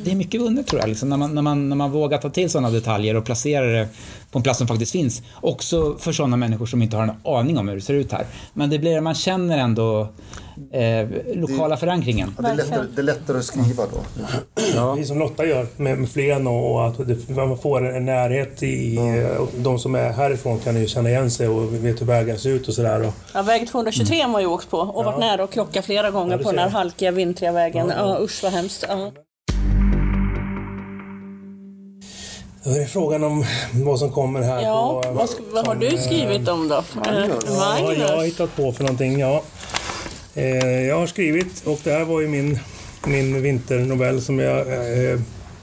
det 0.06 0.12
är 0.12 0.16
mycket 0.16 0.41
vunnet 0.41 0.68
tror 0.68 0.82
jag. 0.82 0.89
Liksom, 0.89 1.10
när, 1.10 1.18
man, 1.18 1.36
när, 1.36 1.41
man, 1.41 1.70
när 1.70 1.76
man 1.76 1.91
vågar 1.91 2.18
ta 2.18 2.30
till 2.30 2.49
sådana 2.49 2.70
detaljer 2.70 3.16
och 3.16 3.26
placera 3.26 3.66
det 3.66 3.88
på 4.32 4.39
en 4.39 4.43
plats 4.43 4.58
som 4.58 4.68
faktiskt 4.68 4.91
finns. 4.91 5.22
Också 5.41 5.95
för 5.99 6.12
sådana 6.12 6.38
människor 6.38 6.66
som 6.66 6.82
inte 6.82 6.97
har 6.97 7.03
en 7.03 7.12
aning 7.24 7.58
om 7.58 7.68
hur 7.68 7.76
det 7.76 7.82
ser 7.82 7.93
ut 7.93 8.12
här. 8.12 8.26
Men 8.53 8.70
det 8.70 8.80
blir, 8.80 9.01
man 9.01 9.16
känner 9.16 9.58
ändå 9.58 10.08
eh, 10.72 11.08
lokala 11.36 11.78
förankringen. 11.78 12.34
Ja, 12.38 12.41
det, 12.43 12.49
är 12.49 12.56
lättare, 12.56 12.86
det 12.95 13.01
är 13.01 13.03
lättare 13.03 13.38
att 13.38 13.45
skriva 13.45 13.84
då. 13.84 14.24
Ja. 14.76 14.97
Som 15.06 15.20
Lotta 15.20 15.45
gör 15.45 15.68
med, 15.78 15.97
med 15.97 16.10
Flen 16.10 16.47
och, 16.47 16.88
att 16.88 17.08
det, 17.08 17.30
man 17.36 17.58
får 17.58 17.95
en, 17.95 18.06
närhet 18.06 18.64
i... 18.64 18.97
och 19.39 19.49
De 19.58 19.80
som 19.80 19.95
är 19.95 20.12
härifrån 20.12 20.60
kan 20.60 20.76
ju 20.82 20.88
känna 20.88 21.10
igen 21.10 21.32
sig 21.32 21.47
och 21.47 21.74
vet 21.74 22.01
hur 22.01 22.06
vägar 22.06 22.38
ser 22.38 22.49
ut 22.49 22.68
och 22.68 22.74
sådär. 22.74 23.08
Och, 23.08 23.14
Ja, 23.34 23.41
väg 23.41 23.68
223 23.68 24.22
har 24.22 24.30
man 24.30 24.41
ju 24.41 24.47
åkt 24.47 24.70
på 24.70 24.78
och 24.78 25.06
varit 25.06 25.20
nära 25.20 25.43
att 25.43 25.51
krocka 25.51 25.82
flera 25.82 26.12
gånger 26.12 26.32
Ja, 26.32 26.38
det 26.38 26.43
på 26.43 26.51
den 26.51 26.60
här 26.60 26.70
halkiga, 26.70 27.12
vintriga 27.12 27.51
vägen. 27.51 27.88
Ja, 27.89 27.95
Ja, 27.97 28.16
ja. 28.20 28.24
usch 28.26 28.43
vad 28.43 28.51
hemskt. 28.51 28.86
Ja. 28.89 29.12
Då 32.66 32.72
är 32.72 32.80
det 32.80 32.86
frågan 32.86 33.24
om 33.24 33.45
vad 33.74 33.99
som 33.99 34.11
kommer 34.11 34.41
här 34.41 34.61
Ja, 34.61 35.01
på... 35.05 35.11
vad, 35.11 35.30
vad 35.51 35.68
har 35.68 35.76
du 35.76 35.97
skrivit 35.97 36.47
om 36.47 36.68
då? 36.68 36.84
Magnus. 36.95 37.43
Eh, 37.45 37.49
Vad 37.57 37.68
har 37.68 37.93
jag 37.93 38.09
Magnus? 38.09 38.34
hittat 38.34 38.55
på 38.55 38.72
för 38.74 38.84
någonting? 38.84 39.20
Ja. 39.20 39.43
Eh, 40.36 40.45
jag 40.88 40.99
har 40.99 41.07
skrivit, 41.07 41.63
och 41.66 41.80
det 41.84 41.91
här 41.91 42.03
var 42.05 42.22
ju 42.22 42.28
min, 42.28 42.59
min 43.07 43.41
vinternovell 43.41 44.22
som 44.22 44.39
jag 44.39 44.59
eh, 44.59 45.20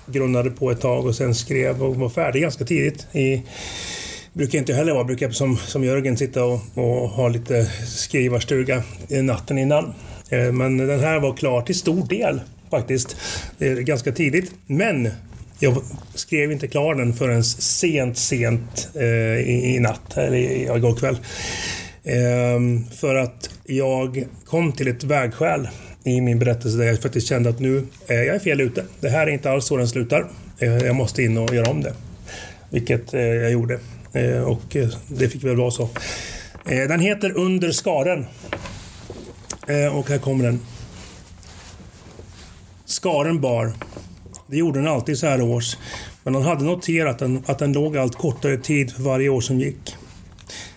grunnade 0.07 0.51
på 0.51 0.71
ett 0.71 0.81
tag 0.81 1.07
och 1.07 1.15
sen 1.15 1.35
skrev 1.35 1.83
och 1.83 1.97
var 1.97 2.09
färdig 2.09 2.43
ganska 2.43 2.65
tidigt. 2.65 3.07
I, 3.17 3.43
brukar 4.33 4.59
inte 4.59 4.75
heller 4.75 4.93
vara, 4.93 5.05
brukar 5.05 5.31
som, 5.31 5.57
som 5.57 5.85
Jörgen 5.85 6.17
sitta 6.17 6.45
och, 6.45 6.61
och 6.75 7.09
ha 7.09 7.29
lite 7.29 7.71
skrivarstuga 7.87 8.83
i 9.09 9.23
natten 9.23 9.59
innan. 9.59 9.95
Eh, 10.29 10.53
men 10.53 10.77
den 10.77 11.01
här 11.01 11.21
var 11.21 11.33
klar 11.37 11.63
till 11.63 11.79
stor 11.79 12.07
del 12.07 12.41
faktiskt. 12.71 13.17
Det 13.59 13.69
är 13.69 13.77
ganska 13.77 14.13
tidigt. 14.13 14.53
Men 14.67 15.09
jag 15.63 15.83
skrev 16.15 16.53
inte 16.53 16.69
klar 16.69 16.95
den 16.95 17.15
förrän 17.15 17.45
sent, 17.45 18.19
sent 18.19 18.89
eh, 18.95 19.05
i, 19.05 19.75
i 19.77 19.81
natt, 19.81 20.17
eller 20.17 20.39
igår 20.77 20.95
kväll. 20.95 21.17
Ehm, 22.05 22.85
för 22.85 23.15
att 23.15 23.51
jag 23.65 24.25
kom 24.45 24.73
till 24.73 24.89
ett 24.89 25.05
vägskäl 25.05 25.69
i 26.05 26.21
min 26.21 26.39
berättelse 26.39 26.79
där 26.79 26.85
jag 26.85 27.01
faktiskt 27.01 27.29
kände 27.29 27.51
att 27.51 27.61
nu 27.61 27.87
är 28.07 28.23
jag 28.23 28.43
fel 28.43 28.61
ute. 28.61 28.85
Det 29.01 29.09
här 29.09 29.27
är 29.27 29.31
inte 29.31 29.51
alls 29.51 29.67
så 29.67 29.77
den 29.77 29.89
slutar. 29.89 30.27
Eh, 30.59 30.77
jag 30.77 30.97
måste 30.97 31.23
in 31.23 31.39
och 31.39 31.55
göra 31.55 31.71
om 31.71 31.83
det. 31.83 31.95
Vilket 32.71 33.15
eh, 33.15 33.21
jag 33.21 33.51
gjorde. 33.51 33.79
Eh, 34.13 34.43
och 34.43 34.77
eh, 34.77 34.89
det 35.09 35.29
fick 35.29 35.45
väl 35.45 35.57
vara 35.57 35.71
så. 35.71 35.89
Eh, 36.69 36.89
den 36.89 37.01
heter 37.01 37.39
Under 37.39 37.73
skaren. 37.73 38.27
Eh, 39.67 39.99
och 39.99 40.09
här 40.09 40.19
kommer 40.19 40.45
den. 40.45 40.61
Skaren 42.85 43.41
bar. 43.41 43.73
Det 44.53 44.59
gjorde 44.59 44.79
den 44.79 44.89
alltid 44.89 45.19
så 45.19 45.27
här 45.27 45.41
års. 45.41 45.77
Men 46.25 46.35
han 46.35 46.43
hade 46.43 46.65
noterat 46.65 47.19
den, 47.19 47.43
att 47.47 47.59
den 47.59 47.73
låg 47.73 47.97
allt 47.97 48.15
kortare 48.15 48.57
tid 48.57 48.93
för 48.93 49.03
varje 49.03 49.29
år 49.29 49.41
som 49.41 49.61
gick. 49.61 49.97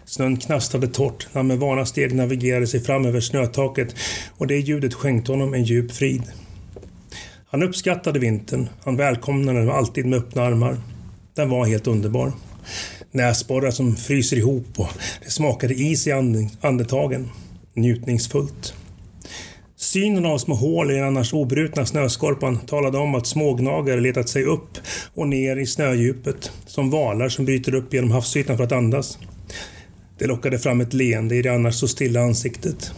Snön 0.05 0.37
knastrade 0.37 0.87
torrt 0.87 1.27
när 1.31 1.39
han 1.39 1.47
med 1.47 1.59
vana 1.59 1.85
steg 1.85 2.15
navigerade 2.15 2.67
sig 2.67 2.79
fram 2.79 3.05
över 3.05 3.19
snötaket 3.19 3.95
och 4.37 4.47
det 4.47 4.57
ljudet 4.57 4.93
skänkte 4.93 5.31
honom 5.31 5.53
en 5.53 5.63
djup 5.63 5.91
frid. 5.91 6.23
Han 7.47 7.63
uppskattade 7.63 8.19
vintern. 8.19 8.69
Han 8.83 8.97
välkomnade 8.97 9.59
den 9.59 9.69
alltid 9.69 10.05
med 10.05 10.19
öppna 10.19 10.43
armar. 10.43 10.77
Den 11.33 11.49
var 11.49 11.65
helt 11.65 11.87
underbar. 11.87 12.33
Näsborrar 13.11 13.71
som 13.71 13.95
fryser 13.95 14.37
ihop 14.37 14.67
och 14.79 14.89
det 15.23 15.31
smakade 15.31 15.73
is 15.73 16.07
i 16.07 16.11
andetagen. 16.61 17.29
Njutningsfullt. 17.73 18.73
Synen 19.85 20.25
av 20.25 20.37
små 20.37 20.55
hål 20.55 20.91
i 20.91 20.93
den 20.93 21.03
annars 21.03 21.33
obrutna 21.33 21.85
snöskorpan 21.85 22.57
talade 22.57 22.97
om 22.97 23.15
att 23.15 23.27
smågnagare 23.27 24.01
letat 24.01 24.29
sig 24.29 24.43
upp 24.43 24.77
och 25.13 25.27
ner 25.27 25.57
i 25.57 25.65
snödjupet, 25.65 26.51
som 26.65 26.89
valar 26.89 27.29
som 27.29 27.45
bryter 27.45 27.75
upp 27.75 27.93
genom 27.93 28.11
havsytan 28.11 28.57
för 28.57 28.63
att 28.63 28.71
andas. 28.71 29.17
Det 30.17 30.27
lockade 30.27 30.59
fram 30.59 30.81
ett 30.81 30.93
leende 30.93 31.35
i 31.35 31.41
det 31.41 31.49
annars 31.49 31.75
så 31.75 31.87
stilla 31.87 32.19
ansiktet. 32.19 32.91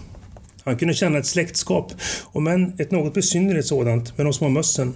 Han 0.63 0.77
kunde 0.77 0.93
känna 0.93 1.17
ett 1.17 1.25
släktskap, 1.25 1.93
och 2.23 2.41
men 2.41 2.73
ett 2.79 2.91
något 2.91 3.13
besynnerligt 3.13 3.67
sådant, 3.67 4.17
med 4.17 4.25
de 4.25 4.33
små 4.33 4.49
mössen. 4.49 4.93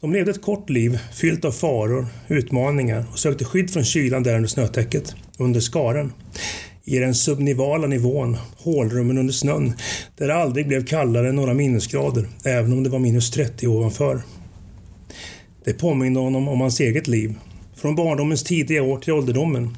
De 0.00 0.12
levde 0.12 0.30
ett 0.30 0.42
kort 0.42 0.70
liv, 0.70 0.98
fyllt 1.14 1.44
av 1.44 1.52
faror, 1.52 2.06
utmaningar 2.28 3.04
och 3.12 3.18
sökte 3.18 3.44
skydd 3.44 3.70
från 3.70 3.84
kylan 3.84 4.22
där 4.22 4.36
under 4.36 4.48
snötäcket, 4.48 5.14
under 5.38 5.60
skaren. 5.60 6.12
I 6.88 6.98
den 6.98 7.14
subnivala 7.14 7.86
nivån, 7.86 8.36
hålrummen 8.56 9.18
under 9.18 9.32
snön, 9.32 9.72
där 10.16 10.26
det 10.26 10.34
aldrig 10.34 10.68
blev 10.68 10.86
kallare 10.86 11.28
än 11.28 11.36
några 11.36 11.54
minusgrader, 11.54 12.28
även 12.44 12.72
om 12.72 12.82
det 12.82 12.90
var 12.90 12.98
minus 12.98 13.30
30 13.30 13.66
ovanför. 13.68 14.22
Det 15.64 15.72
påminde 15.72 16.20
honom 16.20 16.48
om 16.48 16.60
hans 16.60 16.80
eget 16.80 17.08
liv, 17.08 17.34
från 17.76 17.94
barndomens 17.94 18.42
tidiga 18.42 18.82
år 18.82 18.98
till 18.98 19.12
ålderdomen. 19.12 19.76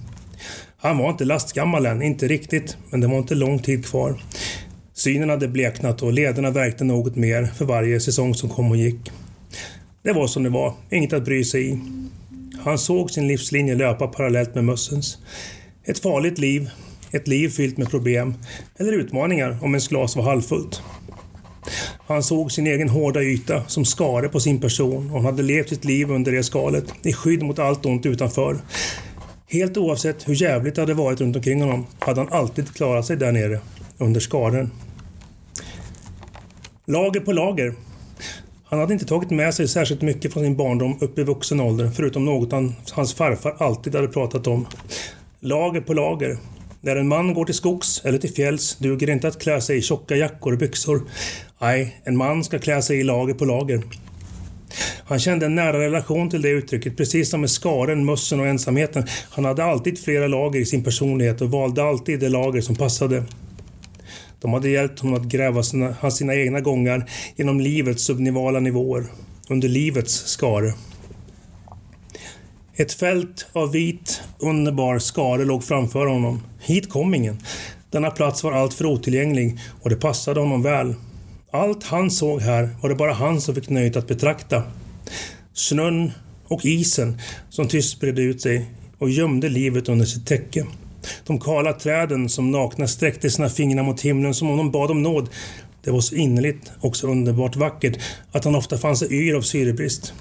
Han 0.76 0.98
var 0.98 1.10
inte 1.10 1.24
lastgammal 1.24 1.86
än, 1.86 2.02
inte 2.02 2.28
riktigt, 2.28 2.76
men 2.90 3.00
det 3.00 3.06
var 3.06 3.18
inte 3.18 3.34
lång 3.34 3.58
tid 3.58 3.86
kvar. 3.86 4.22
Synen 4.94 5.30
hade 5.30 5.48
bleknat 5.48 6.02
och 6.02 6.12
lederna 6.12 6.50
värkte 6.50 6.84
något 6.84 7.16
mer 7.16 7.44
för 7.44 7.64
varje 7.64 8.00
säsong 8.00 8.34
som 8.34 8.48
kom 8.48 8.70
och 8.70 8.76
gick. 8.76 9.10
Det 10.02 10.12
var 10.12 10.26
som 10.26 10.42
det 10.42 10.50
var, 10.50 10.74
inget 10.90 11.12
att 11.12 11.24
bry 11.24 11.44
sig 11.44 11.70
i. 11.70 11.78
Han 12.60 12.78
såg 12.78 13.10
sin 13.10 13.28
livslinje 13.28 13.74
löpa 13.74 14.06
parallellt 14.06 14.54
med 14.54 14.64
mössens. 14.64 15.18
Ett 15.84 15.98
farligt 15.98 16.38
liv, 16.38 16.70
ett 17.12 17.28
liv 17.28 17.48
fyllt 17.48 17.76
med 17.76 17.90
problem, 17.90 18.34
eller 18.76 18.92
utmaningar 18.92 19.58
om 19.62 19.70
ens 19.74 19.88
glas 19.88 20.16
var 20.16 20.22
halvfullt. 20.22 20.82
Han 22.06 22.22
såg 22.22 22.52
sin 22.52 22.66
egen 22.66 22.88
hårda 22.88 23.22
yta 23.22 23.64
som 23.64 23.84
skare 23.84 24.28
på 24.28 24.40
sin 24.40 24.60
person 24.60 25.10
och 25.10 25.16
han 25.16 25.24
hade 25.24 25.42
levt 25.42 25.68
sitt 25.68 25.84
liv 25.84 26.10
under 26.10 26.32
det 26.32 26.42
skalet, 26.42 26.84
i 27.02 27.12
skydd 27.12 27.42
mot 27.42 27.58
allt 27.58 27.86
ont 27.86 28.06
utanför. 28.06 28.58
Helt 29.46 29.76
oavsett 29.76 30.28
hur 30.28 30.42
jävligt 30.42 30.74
det 30.74 30.82
hade 30.82 30.94
varit 30.94 31.20
runt 31.20 31.36
omkring 31.36 31.60
honom 31.60 31.86
hade 31.98 32.20
han 32.20 32.32
alltid 32.32 32.74
klarat 32.74 33.06
sig 33.06 33.16
där 33.16 33.32
nere, 33.32 33.60
under 33.98 34.20
skaren. 34.20 34.70
Lager 36.86 37.20
på 37.20 37.32
lager. 37.32 37.74
Han 38.64 38.78
hade 38.78 38.92
inte 38.92 39.06
tagit 39.06 39.30
med 39.30 39.54
sig 39.54 39.68
särskilt 39.68 40.02
mycket 40.02 40.32
från 40.32 40.42
sin 40.42 40.56
barndom 40.56 40.98
upp 41.00 41.18
i 41.18 41.22
vuxen 41.22 41.60
ålder, 41.60 41.90
förutom 41.94 42.24
något 42.24 42.52
han, 42.52 42.74
hans 42.92 43.14
farfar 43.14 43.56
alltid 43.58 43.94
hade 43.94 44.08
pratat 44.08 44.46
om. 44.46 44.66
Lager 45.40 45.80
på 45.80 45.94
lager. 45.94 46.38
När 46.80 46.96
en 46.96 47.08
man 47.08 47.34
går 47.34 47.44
till 47.44 47.54
skogs 47.54 48.02
eller 48.04 48.18
till 48.18 48.34
fjälls 48.34 48.76
duger 48.76 49.06
det 49.06 49.12
inte 49.12 49.28
att 49.28 49.42
klä 49.42 49.60
sig 49.60 49.78
i 49.78 49.82
tjocka 49.82 50.16
jackor 50.16 50.52
och 50.52 50.58
byxor. 50.58 51.02
Nej, 51.60 52.00
en 52.04 52.16
man 52.16 52.44
ska 52.44 52.58
klä 52.58 52.82
sig 52.82 53.00
i 53.00 53.04
lager 53.04 53.34
på 53.34 53.44
lager. 53.44 53.82
Han 55.04 55.18
kände 55.18 55.46
en 55.46 55.54
nära 55.54 55.80
relation 55.80 56.30
till 56.30 56.42
det 56.42 56.48
uttrycket, 56.48 56.96
precis 56.96 57.30
som 57.30 57.40
med 57.40 57.50
skaren, 57.50 58.04
mössen 58.04 58.40
och 58.40 58.46
ensamheten. 58.46 59.06
Han 59.30 59.44
hade 59.44 59.64
alltid 59.64 59.98
flera 59.98 60.26
lager 60.26 60.60
i 60.60 60.66
sin 60.66 60.84
personlighet 60.84 61.40
och 61.40 61.50
valde 61.50 61.82
alltid 61.82 62.20
det 62.20 62.28
lager 62.28 62.60
som 62.60 62.76
passade. 62.76 63.24
De 64.40 64.52
hade 64.52 64.68
hjälpt 64.68 65.00
honom 65.00 65.20
att 65.20 65.28
gräva 65.28 65.62
sina, 65.62 66.10
sina 66.10 66.34
egna 66.34 66.60
gångar 66.60 67.10
genom 67.36 67.60
livets 67.60 68.04
subnivala 68.04 68.60
nivåer, 68.60 69.04
under 69.48 69.68
livets 69.68 70.14
skare. 70.14 70.72
Ett 72.80 72.92
fält 72.92 73.46
av 73.52 73.72
vit, 73.72 74.22
underbar 74.38 74.98
skare 74.98 75.44
låg 75.44 75.64
framför 75.64 76.06
honom. 76.06 76.42
Hit 76.60 76.90
kom 76.90 77.14
ingen. 77.14 77.38
Denna 77.90 78.10
plats 78.10 78.44
var 78.44 78.52
alltför 78.52 78.86
otillgänglig 78.86 79.58
och 79.82 79.90
det 79.90 79.96
passade 79.96 80.40
honom 80.40 80.62
väl. 80.62 80.94
Allt 81.50 81.84
han 81.84 82.10
såg 82.10 82.40
här 82.40 82.68
var 82.82 82.88
det 82.88 82.94
bara 82.94 83.12
han 83.12 83.40
som 83.40 83.54
fick 83.54 83.68
nöjet 83.68 83.96
att 83.96 84.06
betrakta. 84.06 84.62
Snön 85.52 86.12
och 86.48 86.64
isen 86.64 87.20
som 87.50 87.68
tyst 87.68 88.00
bredde 88.00 88.22
ut 88.22 88.40
sig 88.42 88.66
och 88.98 89.10
gömde 89.10 89.48
livet 89.48 89.88
under 89.88 90.06
sitt 90.06 90.26
täcke. 90.26 90.66
De 91.26 91.40
kala 91.40 91.72
träden 91.72 92.28
som 92.28 92.50
nakna 92.50 92.86
sträckte 92.86 93.30
sina 93.30 93.48
fingrar 93.48 93.82
mot 93.82 94.00
himlen 94.00 94.34
som 94.34 94.50
om 94.50 94.56
de 94.56 94.70
bad 94.70 94.90
om 94.90 95.02
nåd. 95.02 95.28
Det 95.84 95.90
var 95.90 96.00
så 96.00 96.14
innerligt 96.14 96.70
och 96.80 96.96
så 96.96 97.08
underbart 97.08 97.56
vackert 97.56 97.98
att 98.32 98.44
han 98.44 98.54
ofta 98.54 98.78
fann 98.78 98.96
sig 98.96 99.14
yr 99.14 99.34
av 99.34 99.42
syrebrist. 99.42 100.12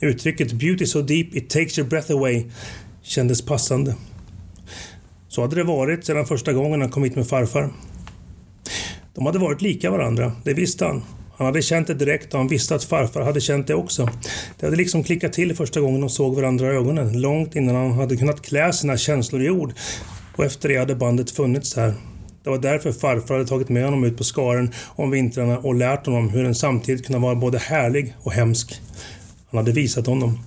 Uttrycket 0.00 0.52
“beauty 0.52 0.86
so 0.86 1.02
deep 1.02 1.36
it 1.36 1.50
takes 1.50 1.78
your 1.78 1.88
breath 1.88 2.12
away” 2.12 2.44
kändes 3.02 3.42
passande. 3.42 3.94
Så 5.28 5.40
hade 5.40 5.56
det 5.56 5.64
varit 5.64 6.04
sedan 6.04 6.26
första 6.26 6.52
gången 6.52 6.80
han 6.80 6.90
kom 6.90 7.04
hit 7.04 7.16
med 7.16 7.26
farfar. 7.26 7.70
De 9.14 9.26
hade 9.26 9.38
varit 9.38 9.62
lika 9.62 9.90
varandra, 9.90 10.32
det 10.44 10.54
visste 10.54 10.84
han. 10.84 11.02
Han 11.36 11.46
hade 11.46 11.62
känt 11.62 11.86
det 11.86 11.94
direkt 11.94 12.34
och 12.34 12.38
han 12.38 12.48
visste 12.48 12.74
att 12.74 12.84
farfar 12.84 13.20
hade 13.20 13.40
känt 13.40 13.66
det 13.66 13.74
också. 13.74 14.08
Det 14.60 14.66
hade 14.66 14.76
liksom 14.76 15.02
klickat 15.02 15.32
till 15.32 15.56
första 15.56 15.80
gången 15.80 16.00
de 16.00 16.10
såg 16.10 16.36
varandra 16.36 16.66
i 16.72 16.76
ögonen, 16.76 17.20
långt 17.20 17.56
innan 17.56 17.74
han 17.74 17.92
hade 17.92 18.16
kunnat 18.16 18.42
klä 18.42 18.72
sina 18.72 18.96
känslor 18.96 19.42
i 19.42 19.50
ord. 19.50 19.72
Och 20.36 20.44
efter 20.44 20.68
det 20.68 20.76
hade 20.76 20.94
bandet 20.94 21.30
funnits 21.30 21.76
här. 21.76 21.94
Det 22.44 22.50
var 22.50 22.58
därför 22.58 22.92
farfar 22.92 23.34
hade 23.34 23.46
tagit 23.46 23.68
med 23.68 23.84
honom 23.84 24.04
ut 24.04 24.16
på 24.16 24.24
skaren 24.24 24.72
om 24.86 25.10
vintrarna 25.10 25.58
och 25.58 25.74
lärt 25.74 26.06
honom 26.06 26.28
hur 26.28 26.42
den 26.42 26.54
samtidigt 26.54 27.06
kunde 27.06 27.18
vara 27.18 27.34
både 27.34 27.58
härlig 27.58 28.14
och 28.22 28.32
hemsk. 28.32 28.80
Han 29.54 29.58
hade 29.58 29.72
visat 29.72 30.06
honom. 30.06 30.38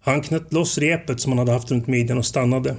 Han 0.00 0.20
knöt 0.20 0.52
loss 0.52 0.78
repet 0.78 1.20
som 1.20 1.32
han 1.32 1.38
hade 1.38 1.52
haft 1.52 1.70
runt 1.70 1.86
midjan 1.86 2.18
och 2.18 2.26
stannade. 2.26 2.76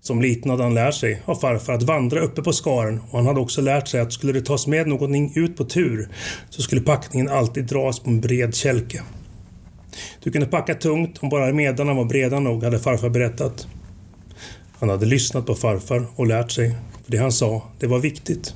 Som 0.00 0.22
liten 0.22 0.50
hade 0.50 0.62
han 0.62 0.74
lärt 0.74 0.94
sig 0.94 1.22
av 1.24 1.34
farfar 1.34 1.72
att 1.72 1.82
vandra 1.82 2.20
uppe 2.20 2.42
på 2.42 2.52
skaren 2.52 3.00
och 3.10 3.18
han 3.18 3.26
hade 3.26 3.40
också 3.40 3.60
lärt 3.60 3.88
sig 3.88 4.00
att 4.00 4.12
skulle 4.12 4.32
det 4.32 4.40
tas 4.40 4.66
med 4.66 4.88
någonting 4.88 5.32
ut 5.34 5.56
på 5.56 5.64
tur 5.64 6.08
så 6.50 6.62
skulle 6.62 6.80
packningen 6.80 7.28
alltid 7.28 7.64
dras 7.64 8.00
på 8.00 8.10
en 8.10 8.20
bred 8.20 8.54
kälke. 8.54 9.02
Du 10.22 10.30
kunde 10.30 10.46
packa 10.46 10.74
tungt 10.74 11.18
om 11.18 11.28
bara 11.28 11.52
medarna 11.52 11.94
var 11.94 12.04
breda 12.04 12.40
nog, 12.40 12.64
hade 12.64 12.78
farfar 12.78 13.08
berättat. 13.08 13.66
Han 14.78 14.88
hade 14.88 15.06
lyssnat 15.06 15.46
på 15.46 15.54
farfar 15.54 16.06
och 16.16 16.26
lärt 16.26 16.50
sig, 16.50 16.76
för 17.04 17.12
det 17.12 17.18
han 17.18 17.32
sa, 17.32 17.62
det 17.78 17.86
var 17.86 17.98
viktigt. 17.98 18.54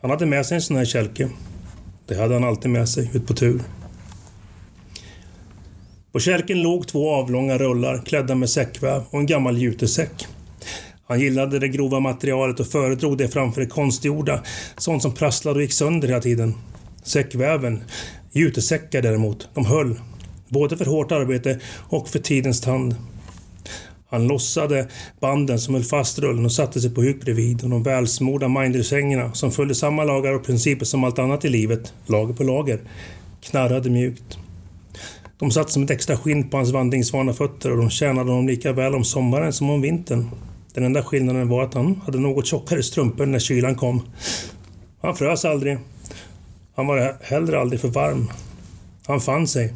Han 0.00 0.10
hade 0.10 0.26
med 0.26 0.46
sig 0.46 0.54
en 0.54 0.62
sån 0.62 0.76
här 0.76 0.84
kälke. 0.84 1.28
Det 2.08 2.14
hade 2.14 2.34
han 2.34 2.44
alltid 2.44 2.70
med 2.70 2.88
sig 2.88 3.10
ut 3.14 3.26
på 3.26 3.34
tur. 3.34 3.62
På 6.12 6.20
kälken 6.20 6.62
låg 6.62 6.86
två 6.86 7.10
avlånga 7.10 7.58
rullar 7.58 8.02
klädda 8.06 8.34
med 8.34 8.50
säckväv 8.50 9.02
och 9.10 9.18
en 9.18 9.26
gammal 9.26 9.58
jutesäck. 9.58 10.26
Han 11.06 11.20
gillade 11.20 11.58
det 11.58 11.68
grova 11.68 12.00
materialet 12.00 12.60
och 12.60 12.66
föredrog 12.66 13.18
det 13.18 13.28
framför 13.28 13.60
det 13.60 13.66
konstgjorda, 13.66 14.42
sånt 14.76 15.02
som 15.02 15.14
prasslade 15.14 15.56
och 15.56 15.62
gick 15.62 15.72
sönder 15.72 16.08
hela 16.08 16.20
tiden. 16.20 16.54
Säckväven, 17.02 17.84
jutesäckar 18.32 19.02
däremot, 19.02 19.48
de 19.54 19.66
höll. 19.66 20.00
Både 20.48 20.76
för 20.76 20.84
hårt 20.84 21.12
arbete 21.12 21.60
och 21.88 22.08
för 22.08 22.18
tidens 22.18 22.60
tand. 22.60 22.96
Han 24.10 24.26
lossade 24.26 24.88
banden 25.20 25.58
som 25.58 25.74
höll 25.74 25.84
fast 25.84 26.18
rullen 26.18 26.44
och 26.44 26.52
satte 26.52 26.80
sig 26.80 26.94
på 26.94 27.02
huk 27.02 27.20
bredvid 27.20 27.64
och 27.64 27.70
de 27.70 27.82
välsmorda 27.82 28.48
mindersängerna 28.48 29.32
som 29.34 29.52
följde 29.52 29.74
samma 29.74 30.04
lagar 30.04 30.32
och 30.32 30.44
principer 30.44 30.84
som 30.84 31.04
allt 31.04 31.18
annat 31.18 31.44
i 31.44 31.48
livet, 31.48 31.92
lager 32.06 32.34
på 32.34 32.44
lager, 32.44 32.80
knarrade 33.40 33.90
mjukt. 33.90 34.38
De 35.38 35.50
satt 35.50 35.70
som 35.70 35.82
ett 35.82 35.90
extra 35.90 36.16
skinn 36.16 36.50
på 36.50 36.56
hans 36.56 36.70
vandringsvana 36.70 37.32
fötter 37.32 37.70
och 37.70 37.76
de 37.76 37.90
tjänade 37.90 38.30
honom 38.30 38.46
lika 38.46 38.72
väl 38.72 38.94
om 38.94 39.04
sommaren 39.04 39.52
som 39.52 39.70
om 39.70 39.80
vintern. 39.80 40.30
Den 40.74 40.84
enda 40.84 41.02
skillnaden 41.02 41.48
var 41.48 41.62
att 41.64 41.74
han 41.74 42.00
hade 42.04 42.18
något 42.18 42.46
tjockare 42.46 42.82
strumpor 42.82 43.26
när 43.26 43.38
kylan 43.38 43.74
kom. 43.74 44.02
Han 45.02 45.16
frös 45.16 45.44
aldrig. 45.44 45.78
Han 46.76 46.86
var 46.86 47.16
heller 47.22 47.52
aldrig 47.52 47.80
för 47.80 47.88
varm. 47.88 48.30
Han 49.06 49.20
fann 49.20 49.46
sig. 49.46 49.74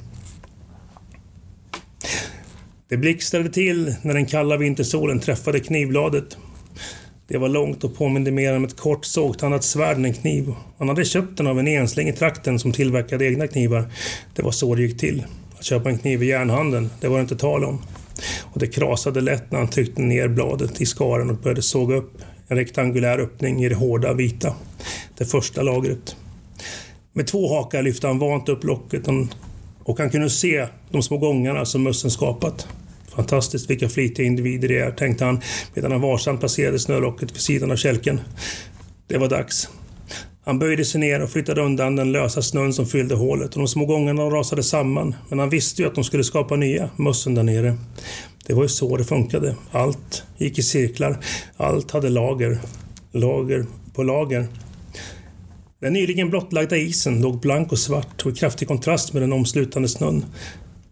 Det 2.92 2.98
blixtrade 2.98 3.48
till 3.48 3.94
när 4.02 4.14
den 4.14 4.26
kalla 4.26 4.56
vintersolen 4.56 5.20
träffade 5.20 5.60
knivbladet. 5.60 6.36
Det 7.28 7.38
var 7.38 7.48
långt 7.48 7.84
och 7.84 7.96
påminde 7.96 8.30
mer 8.30 8.56
om 8.56 8.64
ett 8.64 8.76
kort 8.76 9.04
sågtannat 9.04 9.64
svärd 9.64 9.96
än 9.96 10.04
en 10.04 10.14
kniv. 10.14 10.54
Han 10.78 10.88
hade 10.88 11.04
köpt 11.04 11.36
den 11.36 11.46
av 11.46 11.58
en 11.58 11.68
ensling 11.68 12.08
i 12.08 12.12
trakten 12.12 12.58
som 12.58 12.72
tillverkade 12.72 13.26
egna 13.26 13.46
knivar. 13.46 13.84
Det 14.34 14.42
var 14.42 14.50
så 14.50 14.74
det 14.74 14.82
gick 14.82 14.98
till. 14.98 15.24
Att 15.58 15.64
köpa 15.64 15.90
en 15.90 15.98
kniv 15.98 16.22
i 16.22 16.26
järnhandeln, 16.26 16.90
det 17.00 17.08
var 17.08 17.16
det 17.16 17.22
inte 17.22 17.36
tal 17.36 17.64
om. 17.64 17.82
Och 18.40 18.60
det 18.60 18.66
krasade 18.66 19.20
lätt 19.20 19.50
när 19.50 19.58
han 19.58 19.68
tryckte 19.68 20.02
ner 20.02 20.28
bladet 20.28 20.80
i 20.80 20.86
skaren 20.86 21.30
och 21.30 21.36
började 21.36 21.62
såga 21.62 21.96
upp 21.96 22.12
en 22.48 22.56
rektangulär 22.56 23.18
öppning 23.18 23.64
i 23.64 23.68
det 23.68 23.74
hårda 23.74 24.12
vita. 24.12 24.54
Det 25.18 25.24
första 25.24 25.62
lagret. 25.62 26.16
Med 27.12 27.26
två 27.26 27.54
hakar 27.54 27.82
lyfte 27.82 28.06
han 28.06 28.18
vant 28.18 28.48
upp 28.48 28.64
locket 28.64 29.02
och 29.84 29.98
han 29.98 30.10
kunde 30.10 30.30
se 30.30 30.66
de 30.90 31.02
små 31.02 31.18
gångarna 31.18 31.64
som 31.64 31.82
mössen 31.82 32.10
skapat. 32.10 32.68
Fantastiskt 33.16 33.70
vilka 33.70 33.88
flitiga 33.88 34.26
individer 34.26 34.68
det 34.68 34.78
är, 34.78 34.90
tänkte 34.90 35.24
han 35.24 35.40
medan 35.74 35.92
han 35.92 36.00
varsamt 36.00 36.40
placerade 36.40 36.78
snölocket 36.78 37.32
vid 37.32 37.40
sidan 37.40 37.70
av 37.70 37.76
kälken. 37.76 38.20
Det 39.08 39.18
var 39.18 39.28
dags. 39.28 39.68
Han 40.44 40.58
böjde 40.58 40.84
sig 40.84 41.00
ner 41.00 41.22
och 41.22 41.30
flyttade 41.30 41.62
undan 41.62 41.96
den 41.96 42.12
lösa 42.12 42.42
snön 42.42 42.72
som 42.72 42.86
fyllde 42.86 43.14
hålet 43.14 43.54
och 43.54 43.58
de 43.58 43.68
små 43.68 43.86
gångarna 43.86 44.22
rasade 44.22 44.62
samman. 44.62 45.14
Men 45.28 45.38
han 45.38 45.50
visste 45.50 45.82
ju 45.82 45.88
att 45.88 45.94
de 45.94 46.04
skulle 46.04 46.24
skapa 46.24 46.56
nya, 46.56 46.90
mössen 46.96 47.34
där 47.34 47.42
nere. 47.42 47.76
Det 48.46 48.54
var 48.54 48.62
ju 48.62 48.68
så 48.68 48.96
det 48.96 49.04
funkade. 49.04 49.56
Allt 49.70 50.22
gick 50.36 50.58
i 50.58 50.62
cirklar. 50.62 51.24
Allt 51.56 51.90
hade 51.90 52.08
lager. 52.08 52.58
Lager 53.12 53.66
på 53.94 54.02
lager. 54.02 54.48
Den 55.80 55.92
nyligen 55.92 56.30
blottlagda 56.30 56.76
isen 56.76 57.20
låg 57.20 57.40
blank 57.40 57.72
och 57.72 57.78
svart 57.78 58.26
och 58.26 58.32
i 58.32 58.34
kraftig 58.34 58.68
kontrast 58.68 59.12
med 59.12 59.22
den 59.22 59.32
omslutande 59.32 59.88
snön. 59.88 60.24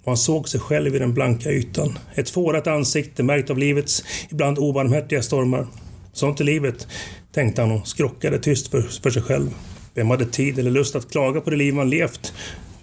Och 0.00 0.06
han 0.06 0.16
såg 0.16 0.48
sig 0.48 0.60
själv 0.60 0.96
i 0.96 0.98
den 0.98 1.14
blanka 1.14 1.50
ytan. 1.50 1.98
Ett 2.14 2.30
fårat 2.30 2.66
ansikte 2.66 3.22
märkt 3.22 3.50
av 3.50 3.58
livets 3.58 4.04
ibland 4.30 4.58
obarmhärtiga 4.58 5.22
stormar. 5.22 5.66
Sånt 6.12 6.40
är 6.40 6.44
livet, 6.44 6.88
tänkte 7.32 7.62
han 7.62 7.72
och 7.72 7.88
skrockade 7.88 8.38
tyst 8.38 8.68
för, 8.68 8.82
för 8.82 9.10
sig 9.10 9.22
själv. 9.22 9.50
Vem 9.94 10.10
hade 10.10 10.26
tid 10.26 10.58
eller 10.58 10.70
lust 10.70 10.96
att 10.96 11.10
klaga 11.10 11.40
på 11.40 11.50
det 11.50 11.56
liv 11.56 11.74
man 11.74 11.90
levt 11.90 12.32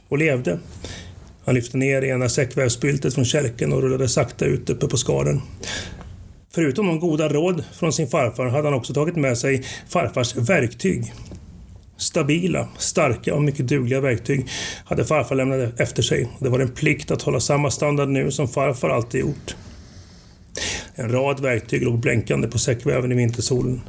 och 0.07 0.17
levde? 0.17 0.59
Han 1.45 1.55
lyfte 1.55 1.77
ner 1.77 2.03
ena 2.03 2.29
säckvävsbyltet 2.29 3.13
från 3.13 3.25
kälken 3.25 3.73
och 3.73 3.81
rullade 3.81 4.07
sakta 4.07 4.45
ut 4.45 4.69
uppe 4.69 4.87
på 4.87 4.97
skaren. 4.97 5.41
Förutom 6.53 6.87
de 6.87 6.99
goda 6.99 7.29
råd 7.29 7.63
från 7.73 7.93
sin 7.93 8.07
farfar 8.07 8.45
hade 8.45 8.67
han 8.67 8.73
också 8.73 8.93
tagit 8.93 9.15
med 9.15 9.37
sig 9.37 9.63
farfars 9.89 10.35
verktyg. 10.35 11.13
Stabila, 11.97 12.67
starka 12.77 13.35
och 13.35 13.41
mycket 13.41 13.67
dugliga 13.67 14.01
verktyg 14.01 14.47
hade 14.85 15.05
farfar 15.05 15.35
lämnat 15.35 15.79
efter 15.79 16.03
sig. 16.03 16.29
Det 16.39 16.49
var 16.49 16.59
en 16.59 16.71
plikt 16.71 17.11
att 17.11 17.21
hålla 17.21 17.39
samma 17.39 17.71
standard 17.71 18.09
nu 18.09 18.31
som 18.31 18.47
farfar 18.47 18.89
alltid 18.89 19.21
gjort. 19.21 19.55
En 20.95 21.11
rad 21.11 21.39
verktyg 21.39 21.83
låg 21.83 21.99
blänkande 21.99 22.47
på 22.47 22.57
säckväven 22.59 23.11
i 23.11 23.15
vintersolen. 23.15 23.81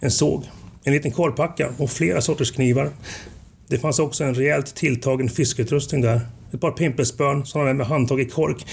En 0.00 0.10
såg, 0.10 0.44
en 0.84 0.92
liten 0.92 1.12
kolpacka 1.12 1.68
och 1.78 1.90
flera 1.90 2.20
sorters 2.20 2.50
knivar. 2.50 2.90
Det 3.68 3.78
fanns 3.78 3.98
också 3.98 4.24
en 4.24 4.34
rejält 4.34 4.74
tilltagen 4.74 5.28
fiskeutrustning 5.28 6.00
där. 6.00 6.20
Ett 6.52 6.60
par 6.60 6.70
pimpelspön 6.70 7.46
som 7.46 7.60
han 7.60 7.76
med 7.76 7.86
handtag 7.86 8.20
i 8.20 8.24
kork, 8.24 8.66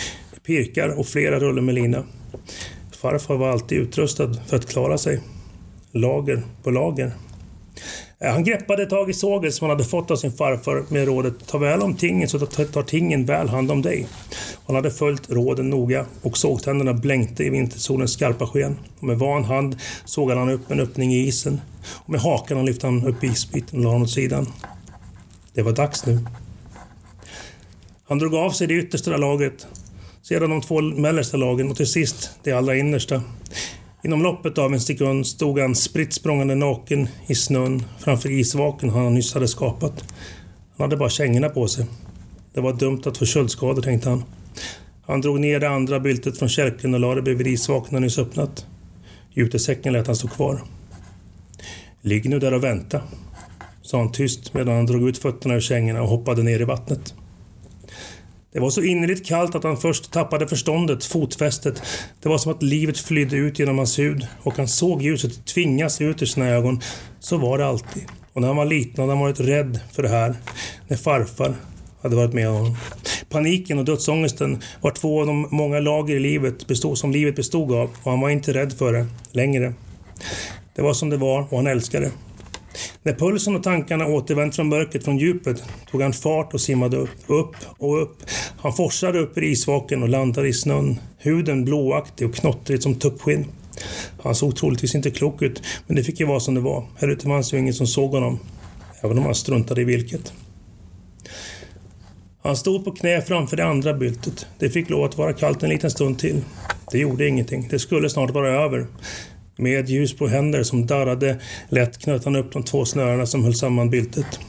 pirkar 0.46 1.00
och 1.00 1.08
flera 1.08 1.40
rullar 1.40 1.62
med 1.62 1.76
lina. 1.76 2.04
Farfar 3.02 3.36
var 3.36 3.50
alltid 3.50 3.78
utrustad 3.78 4.34
för 4.48 4.56
att 4.58 4.70
klara 4.70 4.98
sig. 4.98 5.22
Lager 5.92 6.44
på 6.64 6.72
lager. 6.72 7.12
Eh, 8.20 8.32
han 8.32 8.44
greppade 8.44 8.86
tag 8.86 9.10
i 9.10 9.14
sågen 9.14 9.52
som 9.52 9.70
han 9.70 9.78
hade 9.78 9.90
fått 9.90 10.12
av 10.12 10.16
sin 10.16 10.32
farfar 10.32 10.86
med 10.90 11.06
rådet 11.06 11.34
Ta 11.48 11.58
väl 11.58 11.82
om 11.82 11.96
tingen 11.96 12.30
så 12.30 12.40
tar 12.40 12.84
tingen 12.84 13.26
väl 13.26 13.50
hand 13.50 13.72
om 13.72 13.82
dig. 13.82 14.08
Han 14.66 14.76
hade 14.76 14.92
följt 14.92 15.30
råden 15.30 15.70
noga 15.70 16.06
och 16.22 16.38
sågtänderna 16.38 16.94
blänkte 16.94 17.44
i 17.44 17.50
vintersolens 17.50 18.14
skarpa 18.14 18.48
sken. 18.48 18.80
Och 19.00 19.04
med 19.04 19.20
van 19.20 19.44
hand 19.44 19.78
sågade 20.06 20.40
han 20.40 20.50
upp 20.50 20.72
en 20.72 20.80
öppning 20.80 21.14
i 21.14 21.28
isen. 21.28 21.62
Och 21.88 22.10
med 22.10 22.22
hakan 22.22 22.66
lyfte 22.66 22.88
han 22.88 23.08
upp 23.08 23.24
isbiten 23.24 23.80
och 23.80 23.86
la 23.86 23.92
den 23.92 24.02
åt 24.02 24.12
sidan. 24.12 24.48
Det 25.54 25.62
var 25.62 25.72
dags 25.72 26.06
nu. 26.06 26.20
Han 28.08 28.20
drog 28.20 28.36
av 28.36 28.50
sig 28.50 28.68
det 28.68 28.74
yttersta 28.74 29.18
lagret, 29.18 29.68
sedan 30.24 30.50
de 30.50 30.62
två 30.62 30.82
mellersta 30.82 31.38
lagen 31.38 31.72
och 31.72 31.78
till 31.78 31.92
sist 31.92 32.32
det 32.44 32.52
allra 32.52 32.76
innersta. 32.76 33.22
Inom 34.06 34.24
loppet 34.24 34.58
av 34.58 34.74
en 34.74 34.82
sekund 34.82 35.28
stod 35.28 35.60
han 35.60 35.76
spritt 35.76 36.14
språngande 36.14 36.56
naken 36.56 37.08
i 37.28 37.36
snön 37.36 37.84
framför 38.00 38.32
isvaken 38.32 38.90
han 38.90 39.14
nyss 39.14 39.34
hade 39.34 39.48
skapat. 39.48 40.14
Han 40.78 40.86
hade 40.86 40.98
bara 40.98 41.10
kängorna 41.10 41.50
på 41.50 41.68
sig. 41.68 41.86
Det 42.54 42.62
var 42.62 42.74
dumt 42.74 43.02
att 43.06 43.18
få 43.18 43.26
köldskador, 43.26 43.82
tänkte 43.82 44.10
han. 44.10 44.24
Han 45.06 45.22
drog 45.22 45.40
ner 45.40 45.60
det 45.60 45.70
andra 45.70 46.00
byltet 46.00 46.40
från 46.40 46.50
kärken 46.50 46.94
och 46.94 47.00
lade 47.00 47.16
det 47.16 47.22
bredvid 47.22 47.48
isvaken 47.48 47.94
han 47.94 48.02
nyss 48.02 48.20
öppnat. 48.20 48.66
Jutesäcken 49.34 49.94
lät 49.94 50.08
han 50.08 50.16
stå 50.16 50.28
kvar. 50.28 50.64
Ligg 52.02 52.30
nu 52.30 52.40
där 52.40 52.54
och 52.54 52.64
vänta, 52.64 53.02
sa 53.82 53.98
han 53.98 54.12
tyst 54.12 54.54
medan 54.54 54.76
han 54.76 54.86
drog 54.86 55.10
ut 55.10 55.18
fötterna 55.18 55.56
ur 55.56 55.62
kängorna 55.62 56.02
och 56.02 56.10
hoppade 56.10 56.44
ner 56.44 56.62
i 56.62 56.64
vattnet. 56.64 57.14
Det 58.56 58.62
var 58.62 58.70
så 58.70 58.82
innerligt 58.82 59.26
kallt 59.26 59.56
att 59.56 59.64
han 59.64 59.78
först 59.78 60.12
tappade 60.12 60.48
förståndet, 60.48 61.06
fotfästet. 61.06 61.82
Det 62.22 62.30
var 62.30 62.38
som 62.38 62.52
att 62.52 62.64
livet 62.64 62.98
flydde 62.98 63.36
ut 63.36 63.60
genom 63.60 63.78
hans 63.78 64.00
hud 64.00 64.28
och 64.44 64.58
han 64.58 64.68
såg 64.68 65.02
ljuset 65.02 65.46
tvingas 65.46 66.02
ut 66.02 66.22
ur 66.22 66.26
sina 66.26 66.50
ögon. 66.50 66.82
Så 67.20 67.38
var 67.38 67.58
det 67.58 67.66
alltid. 67.66 68.04
Och 68.34 68.42
när 68.42 68.48
han 68.48 68.58
var 68.58 68.66
liten 68.66 69.02
hade 69.02 69.12
han 69.12 69.20
varit 69.20 69.40
rädd 69.40 69.80
för 69.92 70.04
det 70.04 70.10
här. 70.10 70.36
När 70.88 70.98
farfar 70.98 71.56
hade 72.02 72.16
varit 72.16 72.34
med 72.34 72.48
honom. 72.48 72.78
Paniken 73.30 73.80
och 73.80 73.86
dödsångesten 73.86 74.62
var 74.82 74.92
två 74.92 75.22
av 75.22 75.28
de 75.28 75.48
många 75.52 75.80
lager 75.80 76.16
i 76.16 76.20
livet 76.20 76.68
bestod, 76.68 76.98
som 76.98 77.12
livet 77.12 77.36
bestod 77.36 77.72
av 77.72 77.90
och 78.04 78.12
han 78.12 78.22
var 78.22 78.30
inte 78.30 78.54
rädd 78.54 78.74
för 78.74 78.94
det 78.94 79.08
längre. 79.32 79.74
Det 80.76 80.82
var 80.82 80.94
som 80.94 81.10
det 81.10 81.18
var 81.18 81.48
och 81.50 81.58
han 81.58 81.68
älskade 81.68 82.06
det. 82.06 82.12
När 83.04 83.14
pulsen 83.14 83.56
och 83.56 83.64
tankarna 83.64 84.08
återvänt 84.08 84.56
från 84.56 84.70
mörkret 84.70 85.04
från 85.04 85.18
djupet 85.18 85.64
tog 85.92 86.02
han 86.02 86.14
fart 86.14 86.54
och 86.54 86.62
simmade 86.62 86.98
upp, 86.98 87.10
upp 87.28 87.56
och 87.78 88.02
upp. 88.02 88.18
Han 88.58 88.74
forsade 88.74 89.20
upp 89.20 89.38
i 89.38 89.46
isvaken 89.46 90.04
och 90.04 90.10
landade 90.10 90.48
i 90.48 90.54
snön. 90.54 91.00
Huden 91.18 91.66
blåaktig 91.66 92.30
och 92.30 92.36
knottrig 92.36 92.84
som 92.84 92.96
tuppskinn. 92.96 93.46
Han 94.24 94.36
såg 94.36 94.56
troligtvis 94.56 94.96
inte 94.96 95.12
klok 95.12 95.42
ut, 95.42 95.62
men 95.88 95.96
det 95.96 96.04
fick 96.04 96.20
ju 96.20 96.26
vara 96.26 96.40
som 96.40 96.56
det 96.56 96.62
var. 96.62 96.86
Här 96.98 97.08
ute 97.08 97.26
fanns 97.26 97.54
ju 97.54 97.60
ingen 97.60 97.74
som 97.74 97.88
såg 97.88 98.12
honom, 98.12 98.40
även 99.02 99.18
om 99.18 99.26
han 99.26 99.36
struntade 99.36 99.82
i 99.82 99.84
vilket. 99.84 100.34
Han 102.44 102.56
stod 102.56 102.86
på 102.86 102.92
knä 102.92 103.22
framför 103.22 103.58
det 103.58 103.66
andra 103.66 103.94
byltet. 103.94 104.48
Det 104.60 104.70
fick 104.70 104.90
lov 104.90 105.04
att 105.04 105.18
vara 105.18 105.34
kallt 105.34 105.64
en 105.64 105.70
liten 105.70 105.92
stund 105.92 106.20
till. 106.20 106.42
Det 106.92 106.98
gjorde 106.98 107.28
ingenting. 107.28 107.68
Det 107.70 107.80
skulle 107.80 108.10
snart 108.10 108.32
vara 108.32 108.64
över. 108.64 108.88
Med 109.58 109.90
ljus 109.90 110.18
på 110.18 110.28
händer 110.28 110.64
som 110.64 110.86
darrade 110.86 111.40
lätt 111.70 111.98
knöt 111.98 112.26
han 112.26 112.36
upp 112.36 112.54
de 112.54 112.64
två 112.64 112.86
snörena 112.86 113.26
som 113.26 113.44
höll 113.44 113.56
samman 113.56 113.90
byltet. 113.90 114.40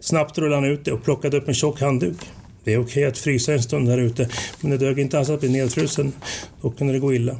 Snabbt 0.00 0.38
rullade 0.38 0.54
han 0.54 0.70
ut 0.70 0.84
det 0.84 0.92
och 0.92 1.04
plockade 1.04 1.36
upp 1.36 1.48
en 1.48 1.54
tjock 1.54 1.80
handduk. 1.80 2.16
Det 2.64 2.72
är 2.72 2.80
okej 2.80 3.04
att 3.04 3.18
frysa 3.18 3.52
en 3.52 3.62
stund 3.62 3.88
här 3.88 3.98
ute, 3.98 4.28
men 4.60 4.70
det 4.70 4.78
dög 4.78 4.98
inte 4.98 5.18
alls 5.18 5.30
att 5.30 5.40
bli 5.40 5.48
nedfrusen. 5.48 6.12
Då 6.62 6.70
kunde 6.70 6.92
det 6.92 6.98
gå 6.98 7.14
illa. 7.14 7.36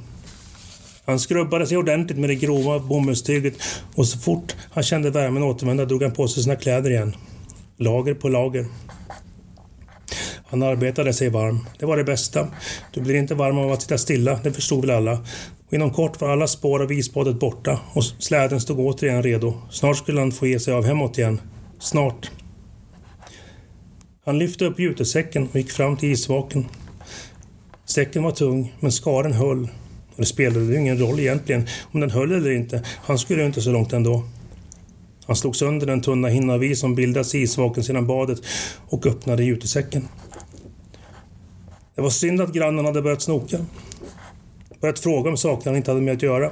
Han 1.05 1.21
skrubbade 1.21 1.67
sig 1.67 1.77
ordentligt 1.77 2.19
med 2.19 2.31
det 2.31 2.35
grova 2.35 2.79
bomullstyget 2.79 3.55
och 3.95 4.07
så 4.07 4.19
fort 4.19 4.57
han 4.71 4.83
kände 4.83 5.11
värmen 5.11 5.43
återvända 5.43 5.85
drog 5.85 6.03
han 6.03 6.13
på 6.13 6.29
sig 6.29 6.43
sina 6.43 6.57
kläder 6.57 6.91
igen. 6.91 7.17
Lager 7.77 8.15
på 8.15 8.29
lager. 8.29 8.67
Han 10.47 10.63
arbetade 10.63 11.13
sig 11.13 11.29
varm. 11.29 11.67
Det 11.79 11.87
var 11.87 11.97
det 11.97 12.05
bästa. 12.05 12.49
Du 12.93 13.01
blir 13.01 13.15
inte 13.15 13.35
varm 13.35 13.59
av 13.59 13.73
att 13.73 13.83
sitta 13.83 13.99
stilla, 13.99 14.41
det 14.43 14.53
förstod 14.53 14.81
väl 14.81 14.97
alla. 14.97 15.25
Och 15.71 15.75
inom 15.75 15.91
kort 15.91 16.21
var 16.21 16.29
alla 16.29 16.47
spår 16.47 16.83
av 16.83 16.93
isbadet 16.93 17.41
borta 17.41 17.81
och 17.93 18.05
släden 18.05 18.61
stod 18.61 18.81
återigen 18.81 19.23
redo. 19.23 19.55
Snart 19.71 19.97
skulle 19.97 20.21
han 20.21 20.33
få 20.33 20.47
ge 20.47 20.61
sig 20.61 20.75
av 20.75 20.85
hemåt 20.85 21.19
igen. 21.19 21.41
Snart. 21.79 22.31
Han 24.25 24.39
lyfte 24.39 24.65
upp 24.65 24.79
jutesäcken 24.79 25.49
och 25.49 25.57
gick 25.57 25.71
fram 25.71 25.97
till 25.97 26.13
isvaken. 26.13 26.67
Säcken 27.85 28.23
var 28.23 28.31
tung, 28.31 28.75
men 28.81 28.93
skaren 28.93 29.33
höll. 29.33 29.63
Och 30.11 30.17
det 30.17 30.25
spelade 30.25 30.65
ju 30.65 30.77
ingen 30.77 30.99
roll 30.99 31.21
egentligen 31.21 31.67
om 31.93 32.01
den 32.01 32.11
höll 32.11 32.33
eller 32.33 32.51
inte. 32.51 32.85
Han 32.87 33.19
skulle 33.19 33.41
ju 33.41 33.47
inte 33.47 33.63
så 33.63 33.73
långt 33.73 33.93
ändå. 33.93 34.25
Han 35.27 35.37
slog 35.37 35.57
sönder 35.57 35.87
den 35.87 36.01
tunna 36.03 36.29
hinna 36.29 36.55
av 36.55 36.65
is 36.65 36.81
som 36.81 36.95
bildats 36.95 37.35
i 37.35 37.39
isvaken 37.39 37.85
sedan 37.85 38.07
badet 38.07 38.39
och 38.89 39.07
öppnade 39.07 39.45
jutesäcken. 39.45 40.09
Det 41.95 42.03
var 42.03 42.11
synd 42.11 42.41
att 42.41 42.53
grannen 42.53 42.85
hade 42.85 43.03
börjat 43.03 43.23
snoka. 43.23 43.59
Börjat 44.81 44.99
fråga 44.99 45.31
om 45.31 45.37
saker 45.37 45.71
han 45.71 45.77
inte 45.77 45.91
hade 45.91 46.03
med 46.03 46.15
att 46.15 46.23
göra. 46.23 46.51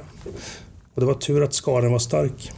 Och 0.93 1.01
det 1.01 1.05
var 1.05 1.13
tur 1.13 1.43
att 1.43 1.53
skaran 1.53 1.91
var 1.91 1.99
stark. 1.99 2.51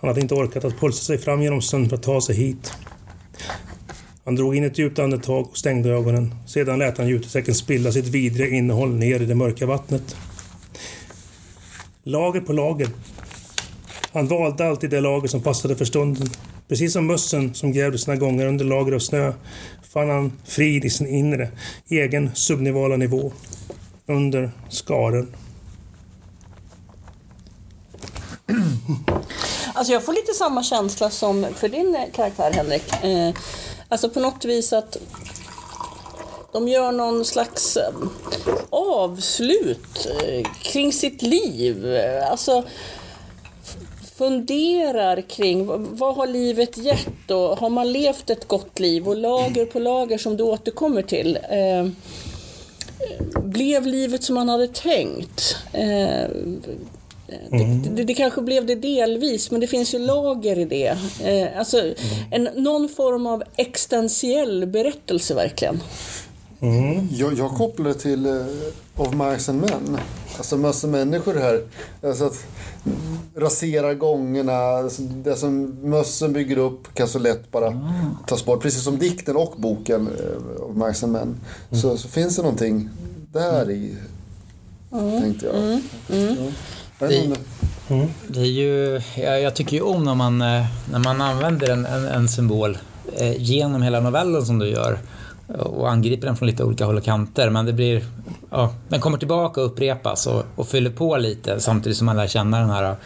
Han 0.00 0.08
hade 0.08 0.20
inte 0.20 0.34
orkat 0.34 0.64
att 0.64 0.80
pulsa 0.80 1.04
sig 1.04 1.18
fram 1.18 1.42
genom 1.42 1.62
snön 1.62 1.88
för 1.88 1.96
att 1.96 2.02
ta 2.02 2.20
sig 2.20 2.36
hit. 2.36 2.72
Han 4.24 4.34
drog 4.34 4.56
in 4.56 4.64
ett 4.64 4.78
djupt 4.78 4.98
andetag 4.98 5.46
och 5.46 5.56
stängde 5.56 5.90
ögonen. 5.90 6.34
Sedan 6.46 6.78
lät 6.78 6.98
han 6.98 7.08
jutesäcken 7.08 7.54
spilla 7.54 7.92
sitt 7.92 8.06
vidriga 8.06 8.48
innehåll 8.48 8.94
ner 8.94 9.22
i 9.22 9.26
det 9.26 9.34
mörka 9.34 9.66
vattnet. 9.66 10.16
Lager 12.02 12.40
på 12.40 12.52
lager. 12.52 12.88
Han 14.12 14.26
valde 14.26 14.68
alltid 14.68 14.90
det 14.90 15.00
lager 15.00 15.28
som 15.28 15.42
passade 15.42 15.76
för 15.76 15.84
stunden. 15.84 16.28
Precis 16.68 16.92
som 16.92 17.06
mössen 17.06 17.54
som 17.54 17.72
grävde 17.72 17.98
sina 17.98 18.16
gånger 18.16 18.46
under 18.46 18.64
lager 18.64 18.92
av 18.92 18.98
snö 18.98 19.32
fann 19.92 20.10
han 20.10 20.32
frid 20.44 20.84
i 20.84 20.90
sin 20.90 21.06
inre, 21.06 21.48
egen 21.88 22.30
subnivala 22.34 22.96
nivå. 22.96 23.32
Under 24.06 24.50
skaren. 24.68 25.36
Alltså 29.74 29.92
jag 29.92 30.04
får 30.04 30.12
lite 30.12 30.32
samma 30.32 30.62
känsla 30.62 31.10
som 31.10 31.46
för 31.54 31.68
din 31.68 31.94
eh, 31.94 32.02
karaktär 32.14 32.50
Henrik. 32.52 33.04
Eh, 33.04 33.34
alltså 33.88 34.08
på 34.10 34.20
något 34.20 34.44
vis 34.44 34.72
att 34.72 34.96
de 36.52 36.68
gör 36.68 36.92
någon 36.92 37.24
slags 37.24 37.76
eh, 37.76 37.92
avslut 38.70 40.06
eh, 40.22 40.46
kring 40.62 40.92
sitt 40.92 41.22
liv. 41.22 41.86
Alltså 42.30 42.64
funderar 44.16 45.20
kring 45.20 45.66
vad- 45.66 45.80
vad 45.80 46.16
har 46.16 46.26
livet 46.26 46.76
gett 46.76 47.30
och 47.30 47.58
har 47.58 47.70
man 47.70 47.92
levt 47.92 48.30
ett 48.30 48.48
gott 48.48 48.78
liv 48.78 49.08
och 49.08 49.16
lager 49.16 49.66
på 49.66 49.78
lager 49.78 50.18
som 50.18 50.36
du 50.36 50.42
återkommer 50.44 51.02
till. 51.02 51.36
Eh, 51.50 51.88
blev 53.42 53.86
livet 53.86 54.22
som 54.22 54.34
man 54.34 54.48
hade 54.48 54.66
tänkt? 54.68 55.56
Eh, 55.72 56.30
det, 57.50 57.90
det, 57.94 58.04
det 58.04 58.14
kanske 58.14 58.42
blev 58.42 58.66
det 58.66 58.74
delvis, 58.74 59.50
men 59.50 59.60
det 59.60 59.66
finns 59.66 59.94
ju 59.94 59.98
lager 59.98 60.58
i 60.58 60.64
det. 60.64 60.96
Eh, 61.24 61.58
alltså, 61.58 61.94
en, 62.30 62.48
någon 62.54 62.88
form 62.88 63.26
av 63.26 63.42
existentiell 63.56 64.66
berättelse 64.66 65.34
verkligen. 65.34 65.82
Jag, 67.10 67.38
jag 67.38 67.50
kopplar 67.50 67.88
det 67.88 67.94
till 67.94 68.26
uh, 68.26 68.46
Of 68.96 69.14
Mice 69.14 69.50
and 69.52 69.60
Men. 69.60 69.98
Alltså 70.36 70.56
massa 70.56 70.86
människor 70.86 71.34
här. 71.34 71.62
Alltså 72.08 72.24
att 72.26 72.46
rasera 73.36 73.94
gångerna. 73.94 74.52
Alltså 74.56 75.02
det 75.02 75.36
som 75.36 75.64
mössen 75.90 76.32
bygger 76.32 76.58
upp 76.58 76.94
kan 76.94 77.08
så 77.08 77.18
lätt 77.18 77.50
bara 77.50 77.80
tas 78.26 78.44
bort. 78.44 78.62
Precis 78.62 78.82
som 78.82 78.98
dikten 78.98 79.36
och 79.36 79.54
boken 79.56 80.08
uh, 80.08 80.62
Of 80.62 80.76
Mice 80.88 81.06
and 81.06 81.12
Men. 81.12 81.36
Så, 81.82 81.96
så 81.96 82.08
finns 82.08 82.36
det 82.36 82.42
någonting 82.42 82.88
där 83.32 83.70
i. 83.70 83.96
Tänkte 85.22 85.46
jag. 85.46 85.80
Ja. 86.18 86.46
Vet 86.98 87.12
inte 87.12 87.36
om 87.88 88.00
det- 88.00 88.08
Det 88.28 88.40
är 88.40 88.44
ju, 88.44 89.00
jag, 89.16 89.42
jag 89.42 89.54
tycker 89.56 89.76
ju 89.76 89.82
om 89.82 90.04
när 90.04 90.14
man, 90.14 90.42
eh, 90.42 90.64
när 90.92 90.98
man 90.98 91.20
använder 91.20 91.70
en, 91.70 91.86
en, 91.86 92.04
en 92.04 92.28
symbol 92.28 92.78
eh, 93.16 93.42
genom 93.42 93.82
hela 93.82 94.00
novellen 94.00 94.46
som 94.46 94.58
du 94.58 94.68
gör 94.68 94.98
och 95.48 95.90
angriper 95.90 96.26
den 96.26 96.36
från 96.36 96.48
lite 96.48 96.64
olika 96.64 96.84
håll 96.84 96.96
och 96.96 97.04
kanter. 97.04 97.50
Men 97.50 97.66
det 97.66 97.72
blir, 97.72 98.04
ja, 98.50 98.74
den 98.88 99.00
kommer 99.00 99.18
tillbaka 99.18 99.60
och 99.60 99.66
upprepas 99.66 100.26
och, 100.26 100.44
och 100.56 100.68
fyller 100.68 100.90
på 100.90 101.16
lite 101.16 101.60
samtidigt 101.60 101.98
som 101.98 102.06
man 102.06 102.16
lär 102.16 102.26
känna 102.26 102.60
den 102.60 102.70
här 102.70 102.96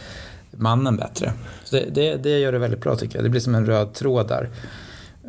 mannen 0.51 0.97
bättre. 0.97 1.33
Så 1.65 1.75
det, 1.75 1.85
det, 1.93 2.15
det 2.15 2.39
gör 2.39 2.51
det 2.51 2.59
väldigt 2.59 2.81
bra 2.81 2.95
tycker 2.95 3.15
jag. 3.15 3.25
Det 3.25 3.29
blir 3.29 3.41
som 3.41 3.55
en 3.55 3.65
röd 3.65 3.93
tråd 3.93 4.27
där. 4.27 4.49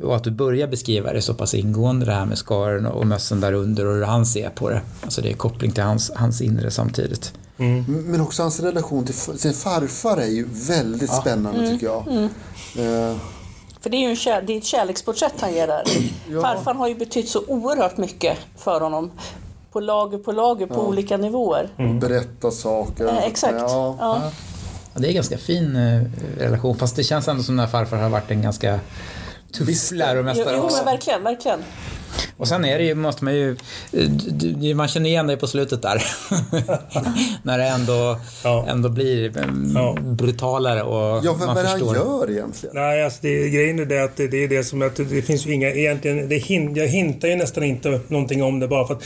Och 0.02 0.16
att 0.16 0.24
du 0.24 0.30
börjar 0.30 0.66
beskriva 0.66 1.12
det 1.12 1.22
så 1.22 1.34
pass 1.34 1.54
ingående 1.54 2.06
det 2.06 2.12
här 2.12 2.26
med 2.26 2.38
skaren 2.38 2.86
och 2.86 3.06
mössen 3.06 3.40
där 3.40 3.52
under 3.52 3.86
och 3.86 3.94
hur 3.94 4.02
han 4.02 4.26
ser 4.26 4.48
på 4.48 4.70
det. 4.70 4.80
Alltså 5.00 5.22
det 5.22 5.30
är 5.30 5.34
koppling 5.34 5.72
till 5.72 5.82
hans, 5.82 6.12
hans 6.14 6.40
inre 6.40 6.70
samtidigt. 6.70 7.34
Men 7.86 8.20
också 8.20 8.42
hans 8.42 8.60
relation 8.60 9.04
till 9.04 9.14
sin 9.14 9.52
farfar 9.52 10.16
är 10.16 10.26
ju 10.26 10.48
väldigt 10.52 11.12
spännande 11.12 11.70
tycker 11.70 11.86
jag. 11.86 12.08
Eh, 12.78 13.16
För 13.82 13.90
det 13.90 13.96
är 13.96 14.00
ju 14.00 14.08
en 14.08 14.16
kär, 14.16 14.42
det 14.42 14.52
är 14.52 14.58
ett 14.58 14.64
kärleksporträtt 14.64 15.40
han 15.40 15.54
ger 15.54 15.66
där. 15.66 15.84
Farfar 16.42 16.74
har 16.74 16.88
ju 16.88 16.94
betytt 16.94 17.28
så 17.28 17.44
oerhört 17.46 17.96
mycket 17.96 18.38
för 18.56 18.80
honom. 18.80 19.10
På 19.72 19.80
lager 19.80 20.18
på 20.18 20.32
lager 20.32 20.66
på 20.66 20.88
olika 20.88 21.16
nivåer. 21.16 21.68
Berätta 22.00 22.50
saker. 22.50 23.06
Eh, 23.06 23.24
exakt. 23.24 23.54
Ja. 23.58 23.96
Ja. 24.00 24.20
Ja, 24.94 25.00
det 25.00 25.06
är 25.06 25.08
en 25.08 25.14
ganska 25.14 25.38
fin 25.38 25.76
eh, 25.76 26.02
relation 26.38 26.76
fast 26.76 26.96
det 26.96 27.02
känns 27.04 27.28
ändå 27.28 27.42
som 27.42 27.56
när 27.56 27.66
farfar 27.66 27.96
har 27.96 28.08
varit 28.08 28.30
en 28.30 28.42
ganska 28.42 28.80
tuff. 29.52 29.68
Jo, 29.92 29.96
läromästare 29.98 30.56
jo 30.56 30.62
också. 30.62 30.76
men 30.76 30.84
verkligen, 30.84 31.22
verkligen. 31.22 31.64
Och 32.36 32.48
sen 32.48 32.64
är 32.64 32.78
det 32.78 32.84
ju, 32.84 32.94
måste 32.94 33.24
man 33.24 33.34
ju, 33.34 33.56
eh, 33.92 34.76
man 34.76 34.88
känner 34.88 35.10
igen 35.10 35.26
dig 35.26 35.36
på 35.36 35.46
slutet 35.46 35.82
där. 35.82 36.02
när 37.42 37.58
det 37.58 37.64
ändå, 37.64 38.18
Ja. 38.44 38.64
ändå 38.68 38.88
blir 38.88 39.38
eh, 39.38 39.44
Ja. 39.74 39.96
brutalare 40.00 40.82
och 40.82 41.24
Ja, 41.24 41.32
vad 41.38 41.46
man 41.46 41.56
är 41.56 41.62
det 41.62 41.68
han 41.68 41.78
förstår. 41.78 41.96
gör 41.96 42.30
egentligen? 42.30 42.74
Nej, 42.76 43.04
alltså 43.04 43.18
det, 43.22 43.48
grejen 43.48 43.78
är 43.78 43.84
det 43.84 44.04
att 44.04 44.16
det, 44.16 44.28
det 44.28 44.44
är 44.44 44.48
det 44.48 44.64
som 44.64 44.82
att 44.82 44.96
det, 44.96 45.04
det 45.04 45.22
finns 45.22 45.46
ju 45.46 45.52
inga 45.52 45.68
egentligen... 45.70 46.28
Det 46.28 46.36
hin, 46.36 46.74
jag 46.74 46.86
hintar 46.88 47.28
ju 47.28 47.36
nästan 47.36 47.64
inte 47.64 48.00
någonting 48.08 48.42
om 48.42 48.60
det 48.60 48.68
bara 48.68 48.86
för 48.86 48.94
att... 48.94 49.02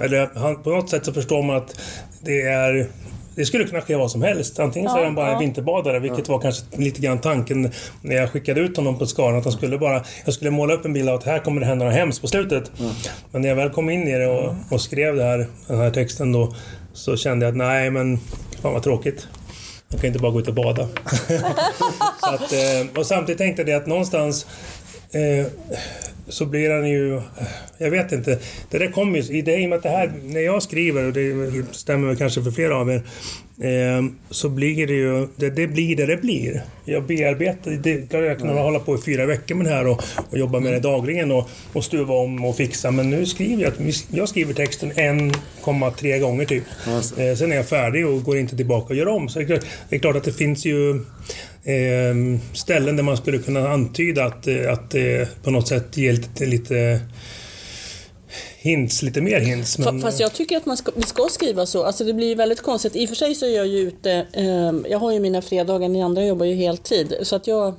Eller 0.00 0.30
han, 0.34 0.62
på 0.62 0.70
något 0.70 0.90
sätt 0.90 1.04
så 1.04 1.12
förstår 1.12 1.42
man 1.42 1.56
att 1.56 1.80
det 2.20 2.40
är... 2.42 2.88
Det 3.36 3.46
skulle 3.46 3.64
kunna 3.64 3.80
ske 3.80 3.96
vad 3.96 4.10
som 4.10 4.22
helst. 4.22 4.58
Antingen 4.58 4.90
så 4.90 4.98
är 4.98 5.04
han 5.04 5.14
bara 5.14 5.32
en 5.32 5.38
vinterbadare, 5.38 5.98
vilket 5.98 6.28
var 6.28 6.38
kanske 6.38 6.64
lite 6.76 7.00
grann 7.00 7.18
tanken 7.18 7.72
när 8.02 8.16
jag 8.16 8.30
skickade 8.30 8.60
ut 8.60 8.76
honom 8.76 8.98
på 8.98 9.06
skaran. 9.06 9.38
Att 9.38 9.44
han 9.44 9.52
skulle 9.52 9.78
bara... 9.78 10.02
Jag 10.24 10.34
skulle 10.34 10.50
måla 10.50 10.74
upp 10.74 10.84
en 10.84 10.92
bild 10.92 11.08
av 11.08 11.14
att 11.14 11.24
här 11.24 11.38
kommer 11.38 11.60
det 11.60 11.66
hända 11.66 11.84
något 11.84 11.94
hemskt 11.94 12.20
på 12.20 12.26
slutet. 12.26 12.72
Men 13.30 13.42
när 13.42 13.48
jag 13.48 13.56
väl 13.56 13.70
kom 13.70 13.90
in 13.90 14.08
i 14.08 14.18
det 14.18 14.26
och, 14.26 14.54
och 14.70 14.80
skrev 14.80 15.16
det 15.16 15.24
här, 15.24 15.46
den 15.66 15.78
här 15.78 15.90
texten 15.90 16.32
då 16.32 16.54
så 16.92 17.16
kände 17.16 17.46
jag 17.46 17.52
att 17.52 17.56
nej 17.56 17.90
men 17.90 18.18
fan 18.62 18.72
vad 18.72 18.82
tråkigt. 18.82 19.28
Jag 19.88 20.00
kan 20.00 20.08
inte 20.08 20.18
bara 20.18 20.32
gå 20.32 20.40
ut 20.40 20.48
och 20.48 20.54
bada. 20.54 20.88
så 22.20 22.34
att, 22.34 22.52
eh, 22.52 22.98
och 22.98 23.06
samtidigt 23.06 23.38
tänkte 23.38 23.62
jag 23.62 23.66
det 23.66 23.74
att 23.74 23.86
någonstans 23.86 24.46
eh, 25.10 25.46
så 26.28 26.46
blir 26.46 26.70
han 26.70 26.88
ju... 26.90 27.20
Jag 27.78 27.90
vet 27.90 28.12
inte. 28.12 28.38
Det 28.70 28.78
där 28.78 28.90
kommer 28.90 29.18
ju... 29.18 29.38
i 29.38 29.42
det- 29.42 29.56
I 29.60 29.64
och 29.66 29.68
med 29.70 29.76
att 29.76 29.82
det 29.82 29.88
här... 29.88 30.12
När 30.24 30.40
jag 30.40 30.62
skriver, 30.62 31.04
och 31.04 31.12
det 31.12 31.64
stämmer 31.72 32.14
kanske 32.14 32.42
för 32.42 32.50
flera 32.50 32.76
av 32.76 32.90
er, 32.90 33.02
eh, 33.62 34.04
så 34.30 34.48
blir 34.48 34.86
det 34.86 34.92
ju... 34.94 35.26
Det, 35.36 35.50
det 35.50 35.66
blir 35.66 35.96
det 35.96 36.06
det 36.06 36.16
blir. 36.16 36.62
Jag 36.84 37.02
bearbetar... 37.06 37.70
Det, 37.70 38.12
jag 38.12 38.38
kan 38.38 38.48
hålla 38.48 38.78
på 38.78 38.94
i 38.94 38.98
fyra 39.02 39.26
veckor 39.26 39.54
med 39.54 39.66
det 39.66 39.70
här 39.72 39.86
och, 39.86 40.02
och 40.30 40.38
jobba 40.38 40.60
med 40.60 40.72
det 40.72 40.80
dagligen 40.80 41.30
och, 41.32 41.48
och 41.72 41.84
stuva 41.84 42.14
om 42.14 42.44
och 42.44 42.56
fixa. 42.56 42.90
Men 42.90 43.10
nu 43.10 43.26
skriver 43.26 43.62
jag... 43.62 43.72
Jag 44.10 44.28
skriver 44.28 44.54
texten 44.54 44.92
1,3 44.92 46.18
gånger 46.20 46.44
typ. 46.44 46.64
Eh, 47.18 47.34
sen 47.36 47.52
är 47.52 47.56
jag 47.56 47.68
färdig 47.68 48.06
och 48.06 48.22
går 48.22 48.38
inte 48.38 48.56
tillbaka 48.56 48.86
och 48.86 48.94
gör 48.96 49.08
om. 49.08 49.28
Så 49.28 49.38
det 49.38 49.44
är 49.44 49.46
klart, 49.46 49.64
det 49.88 49.96
är 49.96 50.00
klart 50.00 50.16
att 50.16 50.24
det 50.24 50.32
finns 50.32 50.64
ju 50.66 51.00
ställen 52.52 52.96
där 52.96 53.02
man 53.02 53.16
skulle 53.16 53.38
kunna 53.38 53.68
antyda 53.68 54.24
att, 54.24 54.46
eh, 54.46 54.72
att 54.72 54.94
eh, 54.94 55.28
på 55.42 55.50
något 55.50 55.68
sätt 55.68 55.96
ge 55.96 56.12
lite, 56.12 56.46
lite 56.46 57.00
hints, 58.58 59.02
lite 59.02 59.20
mer 59.20 59.40
hints. 59.40 59.78
Men, 59.78 60.00
Fast 60.00 60.20
jag 60.20 60.32
tycker 60.32 60.56
att 60.56 60.66
man 60.66 60.76
ska, 60.76 60.92
vi 60.94 61.02
ska 61.02 61.28
skriva 61.30 61.66
så. 61.66 61.84
Alltså 61.84 62.04
det 62.04 62.12
blir 62.14 62.36
väldigt 62.36 62.62
konstigt. 62.62 62.96
I 62.96 63.04
och 63.04 63.08
för 63.08 63.16
sig 63.16 63.34
så 63.34 63.46
är 63.46 63.56
jag 63.56 63.66
ju 63.66 63.78
ute, 63.78 64.26
eh, 64.32 64.72
jag 64.90 64.98
har 64.98 65.12
ju 65.12 65.20
mina 65.20 65.42
fredagar, 65.42 65.88
ni 65.88 66.02
andra 66.02 66.24
jobbar 66.24 66.46
ju 66.46 66.54
heltid. 66.54 67.14
Så 67.22 67.36
att 67.36 67.46
jag, 67.46 67.74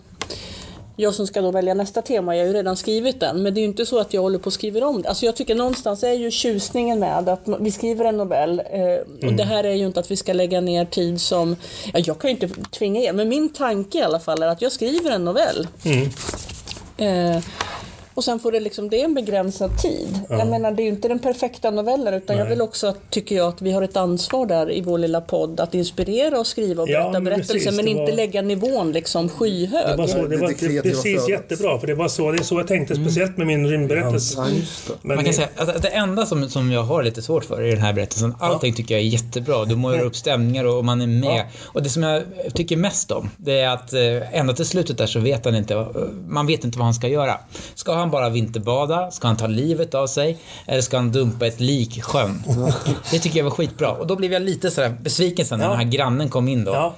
jag 0.99 1.13
som 1.13 1.27
ska 1.27 1.41
då 1.41 1.51
välja 1.51 1.73
nästa 1.73 2.01
tema, 2.01 2.35
jag 2.35 2.43
har 2.43 2.47
ju 2.47 2.53
redan 2.53 2.77
skrivit 2.77 3.19
den. 3.19 3.43
Men 3.43 3.53
det 3.53 3.59
är 3.59 3.61
ju 3.61 3.67
inte 3.67 3.85
så 3.85 3.99
att 3.99 4.13
jag 4.13 4.21
håller 4.21 4.39
på 4.39 4.45
och 4.45 4.53
skriver 4.53 4.83
om 4.83 5.01
det. 5.01 5.09
Alltså 5.09 5.25
jag 5.25 5.35
tycker 5.35 5.55
någonstans 5.55 6.03
är 6.03 6.13
ju 6.13 6.31
tjusningen 6.31 6.99
med 6.99 7.29
att 7.29 7.47
vi 7.59 7.71
skriver 7.71 8.05
en 8.05 8.17
novell. 8.17 8.59
Eh, 8.59 9.27
och 9.27 9.33
det 9.33 9.43
här 9.43 9.63
är 9.63 9.73
ju 9.73 9.85
inte 9.85 9.99
att 9.99 10.11
vi 10.11 10.15
ska 10.15 10.33
lägga 10.33 10.61
ner 10.61 10.85
tid 10.85 11.21
som, 11.21 11.55
ja, 11.93 11.99
jag 11.99 12.19
kan 12.19 12.29
ju 12.29 12.37
inte 12.41 12.47
tvinga 12.71 13.01
er, 13.01 13.13
men 13.13 13.29
min 13.29 13.49
tanke 13.49 13.97
i 13.97 14.01
alla 14.01 14.19
fall 14.19 14.43
är 14.43 14.47
att 14.47 14.61
jag 14.61 14.71
skriver 14.71 15.11
en 15.11 15.25
novell. 15.25 15.67
Eh, 16.97 17.43
Och 18.17 18.23
sen 18.23 18.39
får 18.39 18.51
det 18.51 18.59
liksom, 18.59 18.89
det 18.89 19.01
är 19.01 19.05
en 19.05 19.13
begränsad 19.13 19.77
tid. 19.81 20.19
Jag 20.29 20.47
menar, 20.47 20.71
det 20.71 20.81
är 20.81 20.83
ju 20.83 20.89
inte 20.89 21.07
den 21.07 21.19
perfekta 21.19 21.71
novellen 21.71 22.13
utan 22.13 22.37
jag 22.37 22.45
vill 22.45 22.61
också, 22.61 22.93
tycker 23.09 23.35
jag, 23.35 23.47
att 23.47 23.61
vi 23.61 23.71
har 23.71 23.81
ett 23.81 23.97
ansvar 23.97 24.45
där 24.45 24.71
i 24.71 24.81
vår 24.81 24.97
lilla 24.97 25.21
podd 25.21 25.59
att 25.59 25.73
inspirera 25.75 26.39
och 26.39 26.47
skriva 26.47 26.83
och 26.83 26.89
Ja, 26.89 26.99
berätta 26.99 27.11
men 27.11 27.23
berättelser 27.23 27.53
precis, 27.53 27.75
men 27.75 27.85
det 27.85 27.91
inte 27.91 28.01
var- 28.11 28.11
lägga 28.17 28.41
nivån 28.41 28.91
liksom 28.91 29.29
skyhög. 29.29 29.87
Det 29.87 29.95
var, 29.97 30.07
så, 30.07 30.27
det 30.27 30.37
var 30.37 30.51
kreativa 30.53 30.81
precis 30.81 31.29
jättebra, 31.29 31.79
för 31.79 31.87
det 31.87 31.95
var 31.95 32.07
så, 32.07 32.31
det 32.31 32.37
är 32.39 32.43
så 32.43 32.55
jag 32.59 32.67
tänkte, 32.67 32.95
speciellt 32.95 33.37
med 33.37 33.47
min 33.47 33.67
rymdberättelse. 33.67 34.39
Ja, 34.39 34.45
det. 34.87 34.93
Men 35.01 35.15
Man 35.15 35.25
kan 35.25 35.33
säga 35.33 35.47
att 35.55 35.81
det 35.81 35.87
enda 35.89 36.25
som, 36.25 36.49
som 36.49 36.71
jag 36.71 36.83
har 36.83 37.03
lite 37.03 37.21
svårt 37.21 37.45
för 37.45 37.61
i 37.63 37.69
den 37.71 37.81
här 37.81 37.93
berättelsen, 37.93 38.35
allting 38.39 38.73
tycker 38.73 38.95
jag 38.95 39.01
är 39.03 39.07
jättebra. 39.07 39.65
Du 39.65 39.75
målar 39.75 39.99
upp 40.03 40.15
stämningar 40.15 40.65
och, 40.65 40.77
och 40.77 40.85
man 40.85 41.01
är 41.01 41.07
med. 41.07 41.37
Ja. 41.39 41.43
Och 41.63 41.83
det 41.83 41.89
som 41.89 42.03
jag 42.03 42.23
tycker 42.53 42.77
mest 42.77 43.11
om, 43.11 43.29
det 43.37 43.59
är 43.59 43.69
att 43.69 43.93
eh, 43.93 44.39
ända 44.39 44.53
till 44.53 44.65
slutet 44.65 44.97
där 44.97 45.07
så 45.07 45.19
vet 45.19 45.45
han 45.45 45.55
inte, 45.55 45.75
vad- 45.75 46.09
man 46.27 46.47
vet 46.47 46.63
inte 46.63 46.77
vad 46.77 46.85
han 46.85 46.93
ska 46.93 47.07
göra. 47.07 47.37
Ska 47.75 47.93
han 47.93 48.06
bara 48.09 48.29
vinterbada? 48.29 49.11
Ska 49.11 49.27
han 49.27 49.37
ta 49.37 49.47
livet 49.47 49.93
av 49.95 50.07
sig? 50.07 50.37
Eller 50.65 50.81
ska 50.81 50.97
han 50.97 51.11
dumpa 51.11 51.47
ett 51.47 51.59
lik 51.59 51.97
i 51.97 52.01
sjön? 52.01 52.43
Det 53.11 53.19
tycker 53.19 53.37
jag 53.37 53.43
var 53.43 53.51
skitbra. 53.51 53.91
Och 53.91 54.07
då 54.07 54.15
blev 54.15 54.33
jag 54.33 54.41
lite 54.41 54.71
sådär 54.71 54.97
besviken 55.01 55.45
sen 55.45 55.59
när 55.59 55.65
Ja. 55.65 55.69
den 55.71 55.79
här 55.79 55.85
grannen 55.85 56.29
kom 56.29 56.47
in 56.47 56.63
då. 56.63 56.71
Ja. 56.71 56.95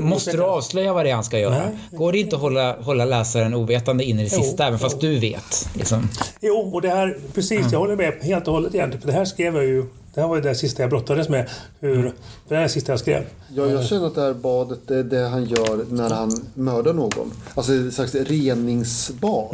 Måste 0.00 0.32
du 0.32 0.42
avslöja 0.42 0.92
vad 0.92 1.04
det 1.04 1.10
är 1.10 1.14
han 1.14 1.24
ska 1.24 1.38
göra? 1.38 1.54
Nej. 1.58 1.76
Går 1.98 2.12
det 2.12 2.18
inte 2.18 2.36
att 2.36 2.42
hålla, 2.42 2.76
hålla 2.80 3.04
läsaren 3.04 3.54
ovetande 3.54 4.04
in 4.04 4.20
i 4.20 4.22
det 4.24 4.30
Jo. 4.36 4.42
sista, 4.42 4.66
även 4.66 4.78
fast 4.78 5.00
du 5.00 5.18
vet? 5.18 5.68
Liksom. 5.74 6.08
Jo, 6.40 6.70
och 6.74 6.82
det 6.82 6.88
här, 6.88 7.18
precis, 7.34 7.72
jag 7.72 7.78
håller 7.78 7.96
med 7.96 8.12
helt 8.22 8.46
och 8.48 8.54
hållet 8.54 8.74
egentligen. 8.74 9.00
För 9.00 9.08
det 9.08 9.14
här 9.14 9.24
skrev 9.24 9.54
jag 9.56 9.64
ju, 9.64 9.84
det 10.14 10.20
här 10.20 10.28
var 10.28 10.36
ju 10.36 10.42
det 10.42 10.54
sista 10.54 10.82
jag 10.82 10.90
brottades 10.90 11.28
med. 11.28 11.48
Hur, 11.80 12.12
det 12.48 12.54
här 12.54 12.56
är 12.56 12.62
det 12.62 12.68
sista 12.68 12.92
jag 12.92 13.00
skrev. 13.00 13.22
Ja, 13.54 13.66
jag 13.66 13.84
känner 13.84 14.06
att 14.06 14.14
det 14.14 14.20
här 14.20 14.34
badet 14.34 14.78
det 14.86 14.96
är 14.96 15.04
det 15.04 15.28
han 15.28 15.44
gör 15.44 15.84
när 15.90 16.10
han 16.10 16.46
mördar 16.54 16.92
någon. 16.92 17.32
Alltså 17.54 17.74
ett 17.74 17.94
slags 17.94 18.14
reningsbad. 18.14 19.48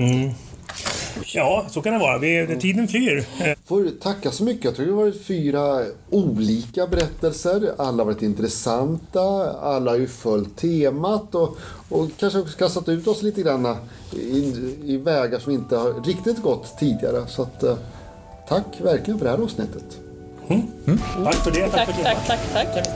Ja, 1.35 1.67
så 1.71 1.83
kan 1.83 1.93
det 1.93 1.99
vara. 1.99 2.19
Vi, 2.19 2.57
tiden 2.61 2.89
flyr. 2.89 3.25
Får 3.67 4.01
tacka 4.01 4.31
så 4.31 4.45
mycket. 4.45 4.65
Jag 4.65 4.75
tror 4.77 4.87
det 4.87 4.93
har 4.93 4.99
varit 4.99 5.27
fyra 5.27 5.85
olika 6.11 6.87
berättelser. 6.87 7.73
Alla 7.79 7.97
har 8.03 8.05
varit 8.05 8.23
intressanta. 8.23 9.53
Alla 9.61 9.91
har 9.91 9.99
ju 9.99 10.09
följt 10.09 10.57
temat 10.57 11.35
och, 11.35 11.57
och 11.89 12.09
kanske 12.21 12.39
också 12.39 12.59
kastat 12.59 12.89
ut 12.89 13.07
oss 13.07 13.23
lite 13.23 13.43
grann 13.43 13.77
i, 14.13 14.75
i 14.85 14.97
vägar 14.97 15.39
som 15.39 15.53
inte 15.53 15.77
har 15.77 16.05
riktigt 16.07 16.43
gått 16.43 16.79
tidigare. 16.79 17.27
Så 17.29 17.43
att, 17.43 17.63
eh, 17.63 17.77
tack 18.49 18.67
verkligen 18.83 19.19
för 19.19 19.25
det 19.25 19.31
här 19.31 19.39
avsnittet. 19.45 19.85
Tack 21.25 21.35
för 21.35 21.51
det. 21.51 21.69
Tack, 21.69 21.73
Tack, 21.73 21.97
för 21.97 22.03
det. 22.03 22.15
tack, 22.27 22.41
tack, 22.53 22.75
tack. 22.75 22.95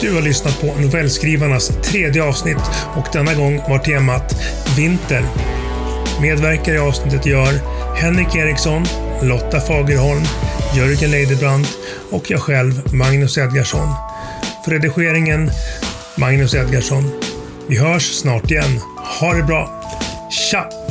Du 0.00 0.14
har 0.14 0.22
lyssnat 0.22 0.60
på 0.60 0.66
novellskrivarnas 0.66 1.68
tredje 1.68 2.24
avsnitt 2.24 2.62
och 2.96 3.06
denna 3.12 3.34
gång 3.34 3.56
var 3.68 3.78
temat 3.78 4.34
Vinter. 4.76 5.24
Medverkar 6.20 6.74
i 6.74 6.78
avsnittet 6.78 7.26
gör 7.26 7.52
Henrik 7.96 8.34
Eriksson, 8.34 8.84
Lotta 9.22 9.60
Fagerholm, 9.60 10.22
Jörgen 10.76 11.10
Leidebrand 11.10 11.66
och 12.10 12.30
jag 12.30 12.40
själv, 12.40 12.94
Magnus 12.94 13.38
Edgarsson. 13.38 13.88
För 14.64 14.70
redigeringen, 14.70 15.50
Magnus 16.18 16.54
Edgarsson. 16.54 17.10
Vi 17.68 17.78
hörs 17.78 18.12
snart 18.12 18.50
igen. 18.50 18.80
Ha 19.20 19.34
det 19.34 19.42
bra! 19.42 19.82
Tja! 20.50 20.85